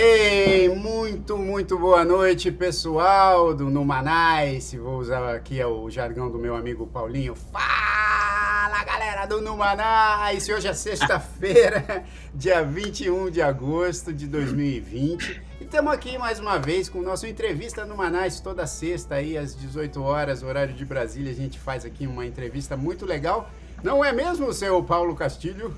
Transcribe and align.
Ei, 0.00 0.68
muito, 0.68 1.36
muito 1.36 1.76
boa 1.76 2.04
noite, 2.04 2.52
pessoal 2.52 3.52
do 3.52 3.68
Numanais. 3.68 4.72
Vou 4.72 4.96
usar 4.96 5.34
aqui 5.34 5.60
o 5.64 5.90
jargão 5.90 6.30
do 6.30 6.38
meu 6.38 6.54
amigo 6.54 6.86
Paulinho. 6.86 7.34
Fala, 7.34 8.84
galera 8.84 9.26
do 9.26 9.40
Numanais! 9.40 10.48
Hoje 10.48 10.68
é 10.68 10.72
sexta-feira, 10.72 12.04
dia 12.32 12.62
21 12.62 13.28
de 13.28 13.42
agosto 13.42 14.12
de 14.12 14.28
2020. 14.28 15.42
E 15.60 15.64
estamos 15.64 15.92
aqui 15.92 16.16
mais 16.16 16.38
uma 16.38 16.60
vez 16.60 16.88
com 16.88 17.00
o 17.00 17.02
nosso 17.02 17.26
entrevista 17.26 17.84
no 17.84 17.96
toda 18.40 18.68
sexta 18.68 19.16
aí 19.16 19.36
às 19.36 19.56
18 19.56 20.00
horas, 20.00 20.44
horário 20.44 20.74
de 20.74 20.84
Brasília. 20.84 21.32
A 21.32 21.34
gente 21.34 21.58
faz 21.58 21.84
aqui 21.84 22.06
uma 22.06 22.24
entrevista 22.24 22.76
muito 22.76 23.04
legal. 23.04 23.50
Não 23.82 24.04
é 24.04 24.12
mesmo, 24.12 24.52
seu 24.52 24.80
Paulo 24.80 25.16
Castilho? 25.16 25.74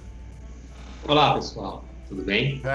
Olá, 1.09 1.33
pessoal. 1.33 1.89
Tudo 2.10 2.23
bem? 2.24 2.60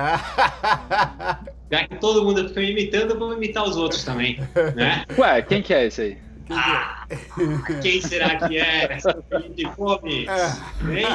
Já 1.70 1.88
que 1.88 1.96
todo 1.98 2.24
mundo 2.24 2.48
fica 2.48 2.62
me 2.62 2.72
imitando, 2.72 3.12
eu 3.12 3.20
vou 3.20 3.34
imitar 3.34 3.66
os 3.66 3.76
outros 3.76 4.02
também, 4.04 4.40
né? 4.76 5.04
Ué, 5.20 5.42
quem 5.42 5.62
que 5.62 5.74
é 5.74 5.88
esse 5.88 6.02
aí? 6.02 6.18
Ah, 6.50 7.06
quem 7.82 8.00
será 8.02 8.48
que 8.48 8.58
é? 8.58 8.98
Seu 9.00 9.22
Felipe 9.24 9.66
Gomes? 9.76 10.30
Hein? 10.30 11.06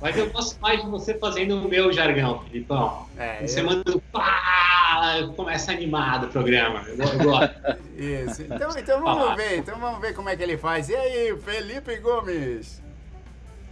Mas 0.00 0.16
eu 0.16 0.28
gosto 0.30 0.60
mais 0.60 0.82
de 0.82 0.90
você 0.90 1.14
fazendo 1.14 1.56
o 1.56 1.68
meu 1.68 1.92
jargão, 1.92 2.40
Filipão. 2.44 3.06
É, 3.16 3.46
você 3.46 3.60
eu... 3.60 3.66
manda 3.66 4.00
pá, 4.10 5.20
começa 5.36 5.70
animado 5.70 6.24
o 6.24 6.28
programa. 6.30 6.82
Eu, 6.88 6.96
eu 6.96 7.18
gosto. 7.18 7.54
Isso. 7.96 8.42
Então, 8.42 8.70
então 8.76 9.00
vamos 9.00 9.36
ver, 9.36 9.58
então 9.58 9.78
vamos 9.78 10.00
ver 10.00 10.14
como 10.14 10.28
é 10.28 10.36
que 10.36 10.42
ele 10.42 10.56
faz. 10.56 10.88
E 10.88 10.96
aí, 10.96 11.36
Felipe 11.36 11.96
Gomes? 11.98 12.81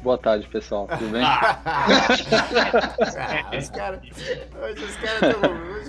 Boa 0.02 0.16
tarde, 0.16 0.48
pessoal. 0.48 0.86
Tudo 0.86 1.10
bem? 1.10 1.22
ah, 1.22 2.08
os 3.58 3.68
cara, 3.68 4.00
hoje 4.62 4.84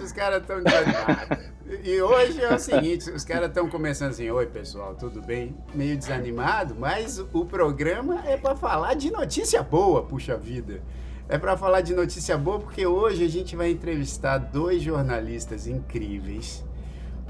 os 0.04 0.12
caras 0.12 0.42
estão 0.42 0.62
desanimados. 0.62 1.52
E 1.82 2.02
hoje 2.02 2.44
é 2.44 2.54
o 2.54 2.60
seguinte, 2.60 3.10
os 3.10 3.24
caras 3.24 3.48
estão 3.48 3.70
começando 3.70 4.10
assim, 4.10 4.30
oi 4.30 4.46
pessoal, 4.46 4.94
tudo 4.96 5.22
bem? 5.22 5.56
Meio 5.74 5.98
desanimado, 5.98 6.76
mas 6.78 7.20
o 7.32 7.46
programa 7.46 8.22
é 8.28 8.36
para 8.36 8.54
falar 8.58 8.96
de 8.96 9.10
notícia 9.10 9.64
boa, 9.64 10.04
puxa 10.04 10.36
vida. 10.36 10.82
É 11.30 11.38
para 11.38 11.56
falar 11.56 11.80
de 11.80 11.96
notícia 11.96 12.38
boa 12.38 12.60
porque 12.60 12.86
hoje 12.86 13.24
a 13.24 13.30
gente 13.30 13.56
vai 13.56 13.72
entrevistar 13.72 14.38
dois 14.38 14.82
jornalistas 14.82 15.66
incríveis 15.66 16.66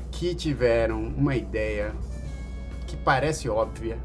que 0.09 0.33
tiveram 0.33 0.99
uma 0.99 1.35
ideia 1.35 1.93
que 2.87 2.97
parece 2.97 3.47
óbvia, 3.47 3.99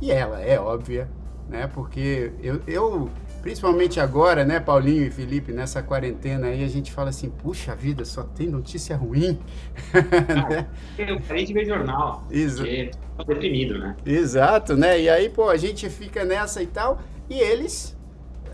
e 0.00 0.10
ela 0.10 0.40
é 0.40 0.58
óbvia, 0.58 1.08
né? 1.48 1.66
Porque 1.72 2.32
eu, 2.42 2.60
eu, 2.66 3.10
principalmente 3.42 4.00
agora, 4.00 4.44
né, 4.44 4.58
Paulinho 4.60 5.04
e 5.04 5.10
Felipe, 5.10 5.52
nessa 5.52 5.82
quarentena 5.82 6.48
aí, 6.48 6.64
a 6.64 6.68
gente 6.68 6.92
fala 6.92 7.10
assim, 7.10 7.30
puxa 7.30 7.74
vida, 7.74 8.04
só 8.04 8.22
tem 8.22 8.48
notícia 8.48 8.96
ruim. 8.96 9.38
né? 9.94 10.66
Eu 10.98 11.20
parei 11.20 11.44
de 11.44 11.52
ver 11.52 11.66
jornal, 11.66 12.24
Exato. 12.30 12.68
porque 13.16 13.34
deprimido, 13.34 13.78
né? 13.78 13.96
Exato, 14.04 14.76
né? 14.76 15.00
E 15.00 15.08
aí, 15.08 15.28
pô, 15.28 15.48
a 15.48 15.56
gente 15.56 15.88
fica 15.88 16.24
nessa 16.24 16.62
e 16.62 16.66
tal, 16.66 17.00
e 17.28 17.38
eles 17.38 17.96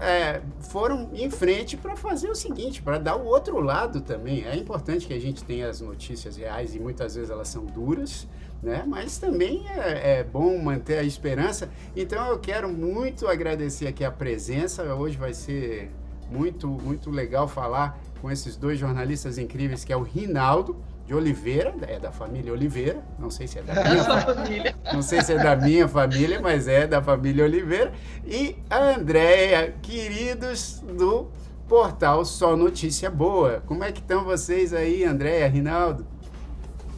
é, 0.02 0.40
foram 0.58 1.10
em 1.14 1.30
frente 1.30 1.76
para 1.76 1.94
fazer 1.94 2.28
o 2.28 2.34
seguinte, 2.34 2.82
para 2.82 2.98
dar 2.98 3.16
o 3.16 3.24
outro 3.24 3.60
lado 3.60 4.00
também. 4.00 4.44
É 4.44 4.56
importante 4.56 5.06
que 5.06 5.14
a 5.14 5.20
gente 5.20 5.44
tenha 5.44 5.68
as 5.68 5.80
notícias 5.80 6.36
reais 6.36 6.74
e 6.74 6.80
muitas 6.80 7.14
vezes 7.14 7.30
elas 7.30 7.48
são 7.48 7.64
duras, 7.64 8.28
né? 8.62 8.84
Mas 8.86 9.18
também 9.18 9.64
é, 9.68 10.20
é, 10.20 10.24
bom 10.24 10.56
manter 10.58 10.98
a 10.98 11.02
esperança. 11.02 11.68
Então 11.96 12.26
eu 12.28 12.38
quero 12.38 12.68
muito 12.68 13.26
agradecer 13.26 13.88
aqui 13.88 14.04
a 14.04 14.10
presença. 14.10 14.94
Hoje 14.94 15.16
vai 15.16 15.34
ser 15.34 15.90
muito, 16.30 16.68
muito 16.68 17.10
legal 17.10 17.48
falar 17.48 18.00
com 18.20 18.30
esses 18.30 18.56
dois 18.56 18.78
jornalistas 18.78 19.36
incríveis, 19.36 19.84
que 19.84 19.92
é 19.92 19.96
o 19.96 20.02
Rinaldo 20.02 20.76
de 21.04 21.12
Oliveira, 21.12 21.74
é 21.88 21.98
da 21.98 22.12
família 22.12 22.52
Oliveira, 22.52 23.02
não 23.18 23.28
sei 23.28 23.48
se 23.48 23.58
é 23.58 23.62
da 23.62 23.74
minha 23.74 24.04
família, 24.04 24.74
não 24.92 25.02
sei 25.02 25.20
se 25.20 25.32
é 25.32 25.38
da 25.38 25.56
minha 25.56 25.88
família, 25.88 26.40
mas 26.40 26.68
é 26.68 26.86
da 26.86 27.02
família 27.02 27.44
Oliveira, 27.44 27.92
e 28.24 28.56
a 28.70 28.94
Andréia, 28.94 29.74
queridos 29.82 30.80
do 30.96 31.28
portal 31.68 32.24
Só 32.24 32.56
Notícia 32.56 33.10
Boa. 33.10 33.62
Como 33.66 33.82
é 33.82 33.90
que 33.90 34.00
estão 34.00 34.24
vocês 34.24 34.72
aí, 34.72 35.04
Andréia, 35.04 35.48
Rinaldo? 35.48 36.06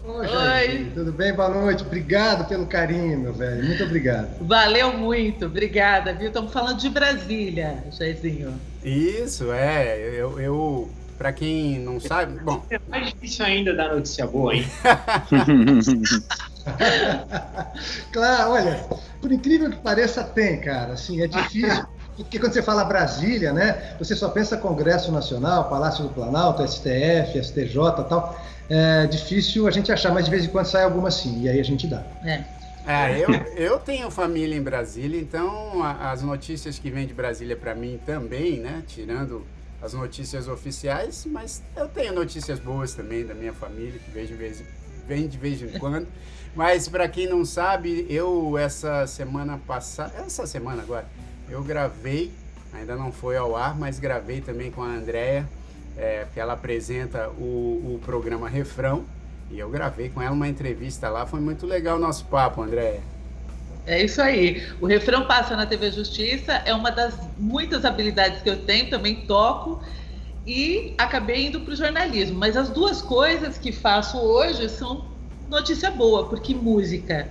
Oi, 0.07 0.27
Oi. 0.27 0.91
Tudo 0.95 1.13
bem? 1.13 1.33
Boa 1.33 1.49
noite. 1.49 1.83
Obrigado 1.83 2.47
pelo 2.47 2.67
carinho, 2.67 3.19
meu 3.19 3.33
velho. 3.33 3.65
Muito 3.65 3.85
obrigado. 3.85 4.37
Valeu 4.43 4.93
muito. 4.93 5.47
Obrigada, 5.47 6.13
viu? 6.13 6.29
Estamos 6.29 6.53
falando 6.53 6.79
de 6.79 6.91
Brasília, 6.91 7.83
Jairzinho. 7.91 8.53
Isso, 8.85 9.51
é. 9.51 9.99
Eu, 9.99 10.39
eu 10.39 10.91
para 11.17 11.33
quem 11.33 11.79
não 11.79 11.99
sabe, 11.99 12.39
bom. 12.41 12.63
É 12.69 12.79
mais 12.87 13.15
difícil 13.15 13.47
ainda 13.47 13.75
dar 13.75 13.95
notícia 13.95 14.27
boa, 14.27 14.55
hein? 14.55 14.67
claro, 18.13 18.51
olha, 18.51 18.85
por 19.23 19.33
incrível 19.33 19.71
que 19.71 19.79
pareça, 19.79 20.23
tem, 20.23 20.61
cara. 20.61 20.93
Assim, 20.93 21.23
é 21.23 21.27
difícil. 21.27 21.83
Porque 22.15 22.39
quando 22.39 22.53
você 22.53 22.63
fala 22.63 22.85
Brasília, 22.85 23.55
né, 23.55 23.97
você 23.99 24.15
só 24.15 24.29
pensa 24.29 24.59
Congresso 24.59 25.11
Nacional, 25.11 25.71
Palácio 25.71 26.05
do 26.05 26.11
Planalto, 26.11 26.63
STF, 26.63 27.43
STJ 27.43 27.75
tal 28.07 28.39
é 28.69 29.07
difícil 29.07 29.67
a 29.67 29.71
gente 29.71 29.93
achar, 29.93 30.13
mas 30.13 30.25
de 30.25 30.31
vez 30.31 30.45
em 30.45 30.49
quando 30.49 30.67
sai 30.67 30.85
alguma 30.85 31.11
sim, 31.11 31.43
e 31.43 31.49
aí 31.49 31.61
a 31.61 31.65
gente 31.65 31.87
dá. 31.87 32.05
É. 32.25 32.45
É, 32.87 33.19
eu, 33.19 33.31
eu 33.57 33.79
tenho 33.79 34.11
família 34.11 34.55
em 34.55 34.63
Brasília, 34.63 35.19
então 35.19 35.83
a, 35.83 36.13
as 36.13 36.23
notícias 36.23 36.79
que 36.79 36.91
vêm 36.91 37.07
de 37.07 37.15
Brasília 37.15 37.57
para 37.57 37.75
mim 37.75 37.99
também, 38.05 38.61
né? 38.61 38.83
Tirando 38.87 39.47
as 39.81 39.95
notícias 39.95 40.49
oficiais, 40.49 41.27
mas 41.27 41.63
eu 41.75 41.89
tenho 41.89 42.13
notícias 42.13 42.59
boas 42.59 42.93
também 42.93 43.25
da 43.25 43.35
minha 43.35 43.55
família, 43.55 43.99
que 43.99 44.11
vem 44.11 44.27
de 44.27 44.35
vez, 44.35 44.63
vem 45.07 45.27
de, 45.27 45.39
vez 45.39 45.63
em 45.63 45.69
quando. 45.79 46.07
Mas 46.55 46.87
para 46.87 47.09
quem 47.09 47.27
não 47.27 47.43
sabe, 47.45 48.07
eu 48.11 48.59
essa 48.59 49.07
semana 49.07 49.59
passada, 49.67 50.13
essa 50.19 50.47
semana 50.47 50.83
agora, 50.83 51.07
eu 51.49 51.63
gravei, 51.65 52.33
ainda 52.71 52.97
não 52.97 53.11
foi 53.11 53.37
ao 53.37 53.57
ar, 53.57 53.75
mas 53.75 53.99
gravei 53.99 54.43
também 54.43 54.71
com 54.71 54.83
a 54.83 54.89
Andrea 54.89 55.49
é, 55.97 56.25
porque 56.25 56.41
ela 56.41 56.55
apresenta 56.55 57.29
o, 57.39 57.95
o 57.95 58.01
programa 58.05 58.49
Refrão. 58.49 59.05
E 59.51 59.59
eu 59.59 59.69
gravei 59.71 60.09
com 60.09 60.21
ela 60.21 60.35
uma 60.35 60.49
entrevista 60.49 61.09
lá, 61.09 61.27
foi 61.27 61.41
muito 61.41 61.67
legal 61.67 61.97
o 61.97 62.01
nosso 62.01 62.25
papo, 62.25 62.63
André. 62.63 63.01
É 63.87 64.03
isso 64.03 64.21
aí. 64.23 64.67
O 64.81 64.87
refrão 64.87 65.27
passa 65.27 65.55
na 65.55 65.67
TV 65.67 65.91
Justiça, 65.91 66.53
é 66.65 66.75
uma 66.75 66.91
das 66.91 67.15
muitas 67.39 67.85
habilidades 67.85 68.41
que 68.41 68.49
eu 68.49 68.65
tenho, 68.65 68.89
também 68.89 69.27
toco 69.27 69.83
e 70.47 70.95
acabei 70.97 71.47
indo 71.47 71.61
para 71.61 71.73
o 71.73 71.77
jornalismo. 71.77 72.39
Mas 72.39 72.57
as 72.57 72.71
duas 72.71 73.03
coisas 73.03 73.59
que 73.59 73.71
faço 73.73 74.19
hoje 74.19 74.69
são 74.71 75.07
notícia 75.49 75.91
boa, 75.91 76.29
porque 76.29 76.55
música 76.55 77.29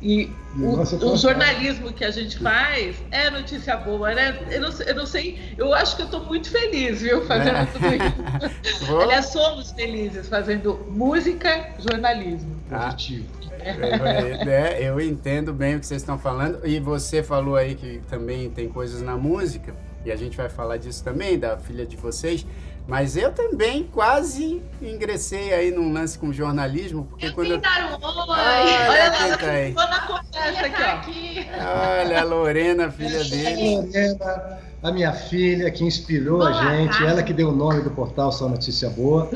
e 0.00 0.30
o, 0.58 1.12
o, 1.12 1.16
jornalismo 1.16 1.92
que 1.92 2.04
a 2.04 2.10
gente 2.10 2.38
faz 2.38 2.96
é 3.10 3.30
notícia 3.30 3.76
boa, 3.76 4.14
né? 4.14 4.38
Eu 4.50 4.60
não, 4.60 4.70
eu 4.70 4.94
não 4.94 5.06
sei, 5.06 5.38
eu 5.56 5.72
acho 5.74 5.96
que 5.96 6.02
eu 6.02 6.06
estou 6.06 6.24
muito 6.24 6.50
feliz, 6.50 7.00
viu, 7.00 7.24
fazendo 7.24 7.56
é. 7.56 7.66
tudo 7.66 7.86
isso. 7.86 8.98
Aliás, 9.00 9.26
somos 9.26 9.72
felizes 9.72 10.28
fazendo 10.28 10.86
música, 10.90 11.70
jornalismo. 11.78 12.56
Ah, 12.70 12.84
positivo. 12.84 13.26
É, 13.58 14.82
eu 14.82 15.00
entendo 15.00 15.52
bem 15.52 15.76
o 15.76 15.80
que 15.80 15.86
vocês 15.86 16.02
estão 16.02 16.18
falando. 16.18 16.60
E 16.64 16.78
você 16.78 17.22
falou 17.22 17.56
aí 17.56 17.74
que 17.74 18.00
também 18.08 18.50
tem 18.50 18.68
coisas 18.68 19.02
na 19.02 19.16
música, 19.16 19.74
e 20.04 20.12
a 20.12 20.16
gente 20.16 20.36
vai 20.36 20.48
falar 20.48 20.76
disso 20.76 21.02
também, 21.02 21.38
da 21.38 21.56
filha 21.56 21.84
de 21.86 21.96
vocês. 21.96 22.46
Mas 22.86 23.16
eu 23.16 23.32
também 23.32 23.82
quase 23.84 24.62
ingressei 24.80 25.52
aí 25.52 25.70
num 25.72 25.92
lance 25.92 26.16
com 26.16 26.32
jornalismo, 26.32 27.04
porque 27.04 27.26
eu 27.26 27.32
quando 27.32 27.50
eu... 27.52 27.58
dar 27.58 27.90
um 27.90 27.94
oi. 27.94 28.00
Olha, 28.00 28.90
Olha 28.90 29.10
lá, 29.10 29.50
aí. 29.50 29.72
na 29.72 30.00
conversa 30.06 30.66
aqui, 30.66 30.82
ó. 30.82 32.00
Olha 32.00 32.20
a 32.20 32.24
Lorena, 32.24 32.90
filha 32.90 33.24
dele. 33.24 33.76
Lorena, 33.76 34.60
a 34.86 34.92
minha 34.92 35.12
filha 35.12 35.70
que 35.70 35.84
inspirou 35.84 36.38
Boa 36.38 36.50
a 36.50 36.76
gente, 36.76 36.92
tarde. 36.92 37.06
ela 37.06 37.22
que 37.22 37.32
deu 37.32 37.48
o 37.48 37.52
nome 37.52 37.82
do 37.82 37.90
portal 37.90 38.30
Só 38.30 38.48
Notícia 38.48 38.88
Boa. 38.88 39.28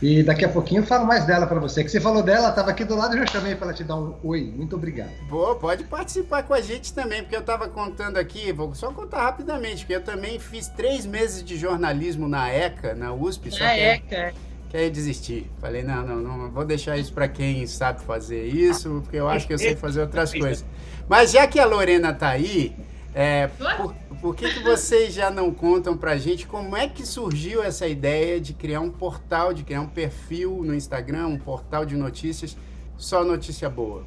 E 0.00 0.22
daqui 0.22 0.44
a 0.44 0.48
pouquinho 0.48 0.82
eu 0.82 0.86
falo 0.86 1.06
mais 1.06 1.24
dela 1.24 1.46
para 1.46 1.58
você. 1.58 1.82
Que 1.82 1.90
você 1.90 2.00
falou 2.00 2.22
dela, 2.22 2.50
estava 2.50 2.70
aqui 2.70 2.84
do 2.84 2.94
lado 2.94 3.16
e 3.16 3.18
já 3.20 3.26
chamei 3.26 3.54
para 3.54 3.68
ela 3.68 3.74
te 3.74 3.82
dar 3.82 3.96
um 3.96 4.14
oi. 4.22 4.52
Muito 4.54 4.76
obrigado. 4.76 5.10
Boa, 5.28 5.56
pode 5.56 5.84
participar 5.84 6.42
com 6.42 6.52
a 6.52 6.60
gente 6.60 6.92
também, 6.92 7.22
porque 7.22 7.34
eu 7.34 7.40
estava 7.40 7.68
contando 7.68 8.18
aqui, 8.18 8.52
vou 8.52 8.74
só 8.74 8.92
contar 8.92 9.22
rapidamente, 9.22 9.86
que 9.86 9.92
eu 9.92 10.02
também 10.02 10.38
fiz 10.38 10.68
três 10.68 11.06
meses 11.06 11.42
de 11.42 11.56
jornalismo 11.56 12.28
na 12.28 12.50
ECA, 12.50 12.94
na 12.94 13.12
USP. 13.14 13.50
Na 13.58 13.76
ECA. 13.76 14.34
Que 14.68 14.76
aí 14.76 14.90
desistir. 14.90 15.50
Falei, 15.60 15.82
não, 15.82 16.06
não, 16.06 16.16
não, 16.16 16.50
vou 16.50 16.64
deixar 16.64 16.96
isso 16.96 17.12
para 17.12 17.26
quem 17.26 17.66
sabe 17.66 18.02
fazer 18.02 18.44
isso, 18.44 19.00
porque 19.02 19.16
eu 19.16 19.28
acho 19.28 19.46
que 19.46 19.54
eu 19.54 19.58
sei 19.58 19.74
fazer 19.74 20.02
outras 20.02 20.30
coisas. 20.34 20.64
Mas 21.08 21.32
já 21.32 21.46
que 21.46 21.58
a 21.58 21.64
Lorena 21.64 22.12
tá 22.12 22.28
aí, 22.28 22.76
é, 23.14 23.48
por, 23.76 23.94
por, 24.20 24.36
que, 24.36 24.48
que 24.54 24.62
vocês 24.62 25.12
já 25.12 25.30
não 25.30 25.52
contam 25.52 25.96
pra 25.96 26.16
gente 26.16 26.46
como 26.46 26.76
é 26.76 26.88
que 26.88 27.04
surgiu 27.06 27.62
essa 27.62 27.86
ideia 27.86 28.40
de 28.40 28.52
criar 28.52 28.80
um 28.80 28.90
portal, 28.90 29.52
de 29.52 29.62
criar 29.64 29.80
um 29.80 29.88
perfil 29.88 30.62
no 30.64 30.74
Instagram, 30.74 31.26
um 31.26 31.38
portal 31.38 31.84
de 31.84 31.96
notícias, 31.96 32.56
só 32.96 33.24
notícia 33.24 33.68
boa? 33.68 34.04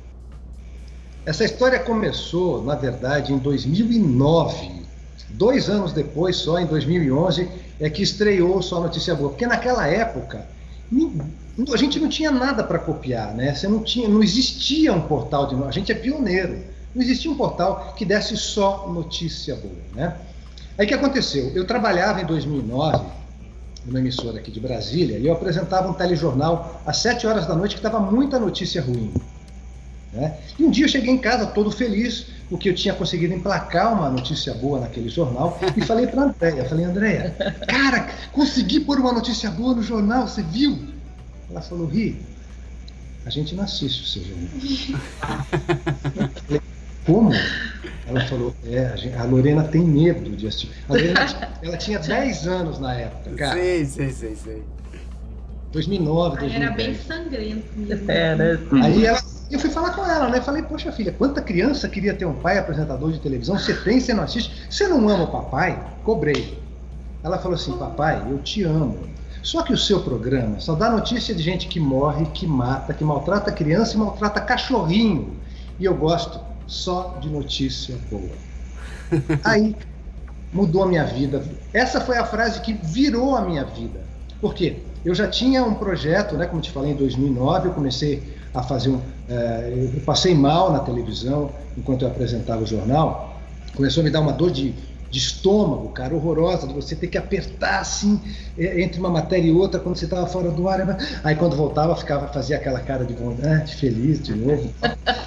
Essa 1.26 1.46
história 1.46 1.80
começou, 1.80 2.64
na 2.64 2.76
verdade, 2.76 3.32
em 3.32 3.38
2009. 3.38 4.84
Dois 5.30 5.70
anos 5.70 5.94
depois, 5.94 6.36
só 6.36 6.60
em 6.60 6.66
2011, 6.66 7.50
é 7.80 7.90
que 7.90 8.04
estreou 8.04 8.62
Só 8.62 8.82
Notícia 8.82 9.16
Boa. 9.16 9.30
Porque 9.30 9.48
naquela 9.48 9.88
época, 9.88 10.46
a 11.72 11.78
gente 11.78 12.00
não 12.00 12.10
tinha 12.10 12.30
nada 12.30 12.64
para 12.64 12.78
copiar, 12.78 13.34
né? 13.34 13.56
Você 13.56 13.68
não 13.68 13.84
tinha, 13.84 14.08
não 14.08 14.22
existia 14.22 14.94
um 14.94 15.02
portal 15.02 15.48
de 15.48 15.56
a 15.64 15.72
gente 15.72 15.92
é 15.92 15.96
pioneiro. 15.96 16.73
Não 16.94 17.02
existia 17.02 17.32
um 17.32 17.36
portal 17.36 17.94
que 17.98 18.06
desse 18.06 18.38
só 18.38 18.88
notícia 18.88 19.56
boa, 19.56 19.74
né? 19.96 20.16
Aí 20.78 20.86
o 20.86 20.88
que 20.88 20.94
aconteceu? 20.94 21.52
Eu 21.56 21.66
trabalhava 21.66 22.22
em 22.22 22.26
2009 22.26 23.06
numa 23.86 24.00
emissora 24.00 24.40
aqui 24.40 24.50
de 24.50 24.60
Brasília 24.60 25.18
e 25.18 25.28
eu 25.28 25.34
apresentava 25.34 25.90
um 25.90 25.94
telejornal 25.94 26.82
às 26.86 26.98
7 26.98 27.28
horas 27.28 27.46
da 27.46 27.56
noite 27.56 27.76
que 27.76 27.80
estava 27.80 28.00
muita 28.00 28.40
notícia 28.40 28.82
ruim. 28.82 29.14
Né? 30.14 30.38
E 30.58 30.64
um 30.64 30.70
dia 30.70 30.86
eu 30.86 30.90
cheguei 30.90 31.12
em 31.12 31.18
casa 31.18 31.48
todo 31.48 31.72
feliz, 31.72 32.28
porque 32.50 32.70
eu 32.70 32.76
tinha 32.76 32.94
conseguido 32.94 33.34
emplacar 33.34 33.94
uma 33.94 34.10
notícia 34.10 34.54
boa 34.54 34.80
naquele 34.80 35.10
jornal, 35.10 35.60
e 35.76 35.82
falei 35.82 36.06
para 36.08 36.22
a 36.22 36.26
Andréia, 36.26 36.66
falei, 36.66 36.86
Andréia, 36.86 37.36
cara, 37.68 38.10
consegui 38.32 38.80
pôr 38.80 39.00
uma 39.00 39.12
notícia 39.12 39.50
boa 39.50 39.74
no 39.74 39.82
jornal, 39.82 40.28
você 40.28 40.44
viu? 40.44 40.88
Ela 41.50 41.62
falou, 41.62 41.88
Ri, 41.88 42.22
a 43.26 43.30
gente 43.30 43.56
não 43.56 43.64
assiste 43.64 44.04
o 44.04 44.06
seu 44.06 44.24
jornal. 44.24 44.50
como? 47.06 47.32
Ela 48.08 48.22
falou, 48.28 48.54
é, 48.66 49.14
a 49.18 49.24
Lorena 49.24 49.64
tem 49.64 49.82
medo 49.82 50.30
de 50.32 50.48
assistir. 50.48 50.72
A 50.90 50.94
Lorena, 50.94 51.26
ela 51.62 51.78
tinha 51.78 52.00
10 52.00 52.48
anos 52.48 52.80
na 52.80 52.94
época, 52.94 53.36
cara. 53.36 53.60
Sei, 53.60 53.86
sei, 53.86 54.10
sei, 54.12 54.36
sei. 54.36 54.64
2009, 55.72 56.38
2010. 56.38 56.62
Era 56.62 56.76
bem 56.76 56.96
sangrento 56.96 57.66
mesmo. 57.76 58.12
É, 58.12 58.36
né? 58.36 58.60
Aí 58.84 59.06
ela 59.06 59.20
eu 59.54 59.60
fui 59.60 59.70
falar 59.70 59.92
com 59.92 60.04
ela, 60.04 60.30
né? 60.30 60.42
Falei, 60.42 60.64
poxa 60.64 60.92
filha, 60.92 61.12
quanta 61.12 61.40
criança 61.40 61.88
queria 61.88 62.16
ter 62.16 62.26
um 62.26 62.34
pai 62.34 62.58
apresentador 62.58 63.12
de 63.12 63.20
televisão? 63.20 63.58
Você 63.58 63.74
tem, 63.76 64.00
você 64.00 64.12
não 64.12 64.24
assiste? 64.24 64.52
Você 64.68 64.88
não 64.88 65.08
ama 65.08 65.26
o 65.26 65.28
papai? 65.28 65.80
Cobrei. 66.04 66.58
Ela 67.24 67.38
falou 67.38 67.56
assim, 67.56 67.78
papai, 67.78 68.26
eu 68.30 68.40
te 68.40 68.64
amo. 68.64 68.98
Só 69.44 69.62
que 69.62 69.72
o 69.72 69.78
seu 69.78 70.02
programa 70.02 70.60
só 70.60 70.74
dá 70.74 70.90
notícia 70.90 71.36
de 71.36 71.44
gente 71.44 71.68
que 71.68 71.80
morre, 71.80 72.26
que 72.34 72.48
mata, 72.48 72.94
que 72.94 73.04
maltrata 73.04 73.52
criança 73.52 73.96
e 73.96 73.98
maltrata 74.00 74.42
cachorrinho. 74.42 75.36
E 75.80 75.86
eu 75.86 75.94
gosto 75.96 76.40
só 76.68 77.18
de 77.22 77.30
notícia 77.30 77.96
boa. 78.10 78.32
Aí 79.44 79.76
mudou 80.52 80.84
a 80.84 80.88
minha 80.88 81.04
vida. 81.04 81.44
Essa 81.74 82.00
foi 82.00 82.18
a 82.18 82.26
frase 82.26 82.62
que 82.62 82.74
virou 82.74 83.36
a 83.36 83.42
minha 83.42 83.64
vida. 83.64 84.02
Por 84.40 84.54
quê? 84.54 84.78
Eu 85.04 85.14
já 85.14 85.28
tinha 85.28 85.64
um 85.64 85.74
projeto, 85.74 86.36
né, 86.36 86.46
como 86.46 86.62
te 86.62 86.72
falei, 86.72 86.92
em 86.92 86.96
2009, 86.96 87.70
eu 87.70 87.74
comecei 87.74 88.24
a 88.54 88.64
fazer 88.64 88.90
um. 88.90 89.02
É, 89.28 89.92
eu 89.96 90.02
passei 90.02 90.36
mal 90.36 90.72
na 90.72 90.80
televisão 90.80 91.50
enquanto 91.78 92.04
eu 92.04 92.08
apresentava 92.08 92.62
o 92.62 92.66
jornal. 92.66 93.42
Começou 93.76 94.02
a 94.02 94.04
me 94.04 94.12
dar 94.12 94.22
uma 94.22 94.32
dor 94.32 94.52
de, 94.52 94.74
de 95.14 95.20
estômago, 95.20 95.90
cara, 95.90 96.16
horrorosa, 96.16 96.68
de 96.68 96.74
você 96.74 96.96
ter 96.96 97.06
que 97.06 97.20
apertar 97.20 97.82
assim 97.82 98.20
é, 98.58 98.82
entre 98.82 99.00
uma 99.00 99.12
matéria 99.12 99.48
e 99.48 99.52
outra 99.52 99.80
quando 99.80 99.96
você 99.96 100.06
estava 100.06 100.26
fora 100.26 100.50
do 100.50 100.68
ar. 100.68 100.98
Aí 101.24 101.36
quando 101.36 101.56
voltava, 101.56 101.96
ficava, 101.96 102.28
fazia 102.30 102.58
aquela 102.58 102.80
cara 102.80 103.06
de 103.06 103.14
vontade, 103.14 103.76
feliz 103.76 104.24
de 104.24 104.34
novo. 104.34 104.74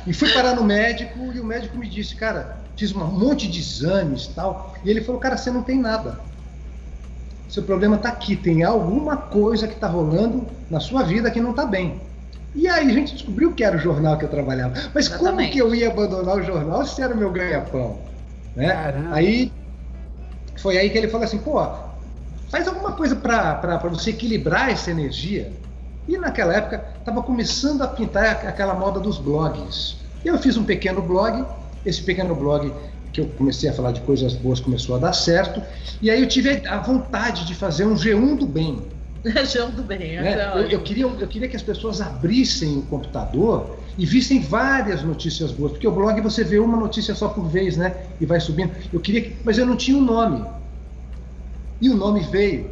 E 0.04 0.12
fui 0.12 0.28
parar 0.32 0.56
no 0.56 0.64
médico 0.64 1.32
e 1.32 1.38
o 1.38 1.44
médico 1.44 1.78
me 1.78 1.88
disse, 1.88 2.16
cara, 2.16 2.58
fiz 2.76 2.92
um 2.92 3.04
monte 3.06 3.46
de 3.46 3.60
exames 3.60 4.26
tal. 4.26 4.74
E 4.84 4.90
ele 4.90 5.02
falou, 5.02 5.20
cara, 5.20 5.36
você 5.36 5.52
não 5.52 5.62
tem 5.62 5.78
nada. 5.78 6.18
Seu 7.48 7.62
problema 7.62 7.94
está 7.94 8.08
aqui, 8.08 8.34
tem 8.34 8.64
alguma 8.64 9.16
coisa 9.16 9.68
que 9.68 9.74
está 9.74 9.86
rolando 9.86 10.48
na 10.68 10.80
sua 10.80 11.04
vida 11.04 11.30
que 11.30 11.40
não 11.40 11.50
está 11.50 11.64
bem. 11.64 12.00
E 12.56 12.66
aí 12.66 12.90
a 12.90 12.92
gente 12.92 13.12
descobriu 13.12 13.52
que 13.52 13.62
era 13.62 13.76
o 13.76 13.78
jornal 13.78 14.18
que 14.18 14.24
eu 14.24 14.28
trabalhava. 14.28 14.74
Mas 14.92 15.06
Exatamente. 15.06 15.36
como 15.36 15.50
que 15.52 15.58
eu 15.58 15.72
ia 15.72 15.92
abandonar 15.92 16.38
o 16.38 16.42
jornal 16.42 16.84
se 16.84 17.00
era 17.00 17.14
o 17.14 17.16
meu 17.16 17.30
ganha-pão? 17.30 17.98
Né? 18.56 18.74
Aí 19.12 19.52
foi 20.58 20.78
aí 20.78 20.90
que 20.90 20.98
ele 20.98 21.08
falou 21.08 21.24
assim, 21.24 21.38
pô, 21.38 21.60
faz 22.50 22.66
alguma 22.68 22.92
coisa 22.92 23.16
para 23.16 23.76
você 23.90 24.10
equilibrar 24.10 24.70
essa 24.70 24.90
energia. 24.90 25.52
E 26.08 26.16
naquela 26.16 26.54
época 26.54 26.84
estava 26.98 27.22
começando 27.22 27.82
a 27.82 27.88
pintar 27.88 28.46
aquela 28.46 28.74
moda 28.74 29.00
dos 29.00 29.18
blogs. 29.18 29.96
Eu 30.24 30.38
fiz 30.38 30.56
um 30.56 30.64
pequeno 30.64 31.02
blog, 31.02 31.44
esse 31.84 32.02
pequeno 32.02 32.34
blog 32.34 32.72
que 33.12 33.20
eu 33.20 33.28
comecei 33.38 33.68
a 33.68 33.72
falar 33.72 33.92
de 33.92 34.02
coisas 34.02 34.34
boas 34.34 34.60
começou 34.60 34.94
a 34.94 34.98
dar 34.98 35.12
certo, 35.14 35.62
e 36.02 36.10
aí 36.10 36.20
eu 36.20 36.28
tive 36.28 36.66
a 36.66 36.78
vontade 36.78 37.46
de 37.46 37.54
fazer 37.54 37.86
um 37.86 37.94
G1 37.94 38.36
do 38.36 38.46
bem. 38.46 38.82
Região 39.24 39.70
do 39.70 39.82
bem. 39.82 40.20
Né? 40.20 40.52
Eu, 40.54 40.68
eu, 40.68 40.82
queria, 40.82 41.04
eu 41.04 41.26
queria 41.26 41.48
que 41.48 41.56
as 41.56 41.62
pessoas 41.62 42.00
abrissem 42.00 42.78
o 42.78 42.82
computador 42.82 43.78
e 43.98 44.04
vissem 44.04 44.40
várias 44.40 45.02
notícias 45.02 45.50
boas, 45.52 45.72
porque 45.72 45.88
o 45.88 45.93
blog 45.93 46.20
você 46.20 46.44
vê 46.44 46.58
uma 46.58 46.76
notícia 46.76 47.14
só 47.14 47.28
por 47.28 47.48
vez, 47.48 47.76
né? 47.76 47.94
E 48.20 48.26
vai 48.26 48.38
subindo. 48.40 48.72
Eu 48.93 49.00
queria, 49.00 49.32
mas 49.43 49.56
eu 49.56 49.64
não 49.64 49.76
tinha 49.76 49.96
um 49.96 50.02
nome. 50.02 50.44
E 51.81 51.88
o 51.88 51.96
nome 51.96 52.20
veio 52.20 52.70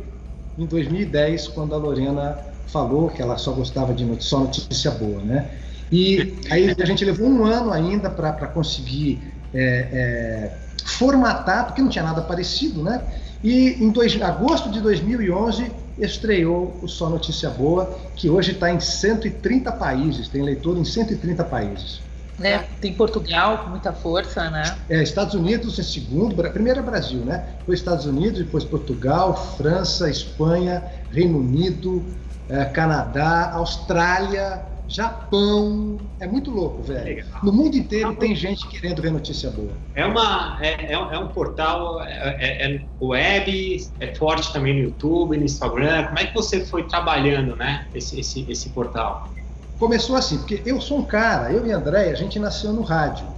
em 0.58 0.66
2010, 0.66 1.48
quando 1.48 1.74
a 1.74 1.78
Lorena 1.78 2.38
falou 2.66 3.08
que 3.08 3.22
ela 3.22 3.38
só 3.38 3.52
gostava 3.52 3.94
de 3.94 4.04
notícia, 4.04 4.30
só 4.30 4.40
notícia 4.40 4.90
boa, 4.90 5.22
né? 5.22 5.50
E 5.90 6.38
aí 6.50 6.74
a 6.78 6.84
gente 6.84 7.04
levou 7.04 7.28
um 7.28 7.44
ano 7.44 7.72
ainda 7.72 8.10
para 8.10 8.46
conseguir 8.48 9.32
é, 9.52 9.88
é, 9.92 10.58
formatar, 10.84 11.66
porque 11.66 11.80
não 11.80 11.88
tinha 11.88 12.04
nada 12.04 12.22
parecido, 12.22 12.82
né? 12.82 13.02
E 13.42 13.82
em 13.82 13.90
dois, 13.90 14.20
agosto 14.20 14.70
de 14.70 14.80
2011 14.80 15.70
estreou 15.98 16.78
o 16.82 16.88
Só 16.88 17.08
Notícia 17.08 17.50
Boa, 17.50 17.98
que 18.16 18.28
hoje 18.28 18.52
está 18.52 18.70
em 18.70 18.80
130 18.80 19.72
países, 19.72 20.28
tem 20.28 20.42
leitor 20.42 20.76
em 20.76 20.84
130 20.84 21.44
países. 21.44 22.00
É, 22.42 22.58
tem 22.80 22.92
Portugal 22.92 23.58
com 23.58 23.70
muita 23.70 23.92
força, 23.92 24.50
né? 24.50 24.76
É, 24.88 25.02
Estados 25.02 25.34
Unidos 25.34 25.78
em 25.78 25.82
segundo, 25.84 26.34
primeiro 26.50 26.80
é 26.80 26.82
Brasil, 26.82 27.20
né? 27.20 27.44
Foi 27.64 27.76
Estados 27.76 28.06
Unidos, 28.06 28.38
depois 28.38 28.64
Portugal, 28.64 29.56
França, 29.56 30.10
Espanha, 30.10 30.82
Reino 31.12 31.38
Unido, 31.38 32.04
é, 32.48 32.64
Canadá, 32.64 33.52
Austrália, 33.52 34.73
Japão. 34.86 35.98
É 36.20 36.26
muito 36.26 36.50
louco, 36.50 36.82
velho. 36.82 37.04
Legal. 37.04 37.40
No 37.42 37.52
mundo 37.52 37.76
inteiro 37.76 38.14
tem 38.16 38.34
gente 38.34 38.66
querendo 38.68 39.00
ver 39.00 39.10
notícia 39.10 39.50
boa. 39.50 39.72
É, 39.94 40.04
uma, 40.04 40.58
é, 40.60 40.92
é, 40.92 40.92
é 40.92 41.18
um 41.18 41.28
portal 41.28 42.02
é, 42.02 42.36
é, 42.38 42.74
é, 42.74 42.86
web, 43.00 43.76
é 44.00 44.14
forte 44.14 44.52
também 44.52 44.74
no 44.74 44.80
YouTube, 44.80 45.36
no 45.36 45.44
Instagram. 45.44 46.04
Como 46.04 46.18
é 46.18 46.26
que 46.26 46.34
você 46.34 46.64
foi 46.66 46.86
trabalhando 46.86 47.56
né, 47.56 47.88
esse, 47.94 48.20
esse, 48.20 48.50
esse 48.50 48.70
portal? 48.70 49.32
Começou 49.78 50.16
assim, 50.16 50.38
porque 50.38 50.62
eu 50.64 50.80
sou 50.80 50.98
um 50.98 51.04
cara, 51.04 51.52
eu 51.52 51.66
e 51.66 51.72
André, 51.72 52.10
a 52.10 52.14
gente 52.14 52.38
nasceu 52.38 52.72
no 52.72 52.82
rádio. 52.82 53.33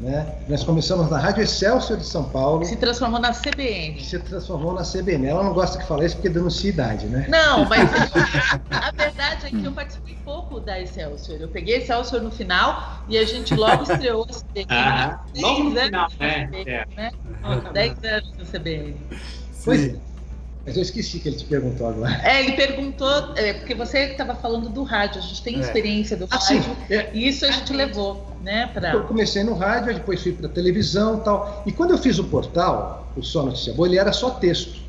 Né? 0.00 0.26
Nós 0.46 0.62
começamos 0.62 1.10
na 1.10 1.18
Rádio 1.18 1.42
Excelsior 1.42 1.98
de 1.98 2.04
São 2.04 2.24
Paulo. 2.24 2.64
Se 2.66 2.76
transformou 2.76 3.18
na 3.18 3.32
CBN. 3.32 3.98
Se 4.04 4.18
transformou 4.18 4.74
na 4.74 4.82
CBN. 4.82 5.26
Ela 5.26 5.42
não 5.42 5.54
gosta 5.54 5.78
que 5.78 5.86
fale 5.86 6.04
isso 6.04 6.16
porque 6.16 6.28
denuncia 6.28 6.68
idade, 6.68 7.06
né? 7.06 7.26
Não, 7.28 7.64
mas 7.64 7.88
a 8.70 8.90
verdade 8.90 9.46
é 9.46 9.50
que 9.50 9.64
eu 9.64 9.72
participei 9.72 10.16
pouco 10.22 10.60
da 10.60 10.78
Excelsior. 10.78 11.40
Eu 11.40 11.48
peguei 11.48 11.76
Excelsior 11.76 12.20
no 12.20 12.30
final 12.30 13.00
e 13.08 13.16
a 13.16 13.24
gente 13.24 13.54
logo 13.54 13.84
estreou 13.84 14.24
a 14.24 14.34
CBN. 14.34 14.66
Ah, 14.68 15.20
logo 15.36 15.64
no 15.64 15.80
final, 15.80 16.08
né? 16.20 16.50
É. 16.66 16.86
né? 16.94 17.10
10 17.72 18.04
anos 18.04 18.32
no 18.36 18.44
CBN. 18.44 18.96
Pois 19.64 19.94
é. 19.94 20.15
Mas 20.66 20.74
eu 20.74 20.82
esqueci 20.82 21.20
que 21.20 21.28
ele 21.28 21.36
te 21.36 21.44
perguntou 21.44 21.86
agora. 21.88 22.20
É, 22.24 22.42
ele 22.42 22.52
perguntou, 22.52 23.08
é, 23.36 23.52
porque 23.52 23.72
você 23.72 24.00
estava 24.00 24.34
falando 24.34 24.68
do 24.68 24.82
rádio, 24.82 25.20
a 25.20 25.22
gente 25.22 25.40
tem 25.40 25.58
é. 25.58 25.60
experiência 25.60 26.16
do 26.16 26.26
ah, 26.28 26.36
rádio, 26.36 26.76
é. 26.90 27.08
e 27.14 27.28
isso 27.28 27.46
a 27.46 27.52
gente 27.52 27.72
levou, 27.72 28.36
né? 28.42 28.68
Pra... 28.74 28.92
Eu 28.92 29.04
comecei 29.04 29.44
no 29.44 29.54
rádio, 29.54 29.94
depois 29.94 30.20
fui 30.20 30.32
para 30.32 30.48
televisão 30.48 31.18
e 31.18 31.20
tal. 31.20 31.62
E 31.64 31.70
quando 31.70 31.92
eu 31.92 31.98
fiz 31.98 32.18
o 32.18 32.24
portal, 32.24 33.08
o 33.16 33.22
Só 33.22 33.44
Notícia 33.44 33.72
Boa, 33.72 33.86
ele 33.86 33.96
era 33.96 34.12
só 34.12 34.30
texto. 34.30 34.80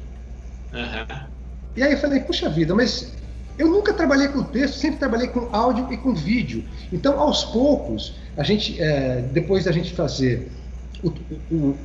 Uhum. 0.74 1.28
E 1.76 1.84
aí 1.84 1.92
eu 1.92 1.98
falei, 2.00 2.22
puxa 2.22 2.50
vida, 2.50 2.74
mas 2.74 3.14
eu 3.56 3.68
nunca 3.68 3.94
trabalhei 3.94 4.30
com 4.30 4.42
texto, 4.42 4.80
sempre 4.80 4.98
trabalhei 4.98 5.28
com 5.28 5.48
áudio 5.52 5.94
e 5.94 5.98
com 5.98 6.12
vídeo. 6.12 6.64
Então, 6.92 7.20
aos 7.20 7.46
poucos, 7.46 8.16
a 8.36 8.42
gente, 8.42 8.82
é, 8.82 9.22
depois 9.32 9.66
da 9.66 9.72
gente 9.72 9.94
fazer 9.94 10.52
o, 11.04 11.10
o, 11.52 11.56
o 11.56 11.78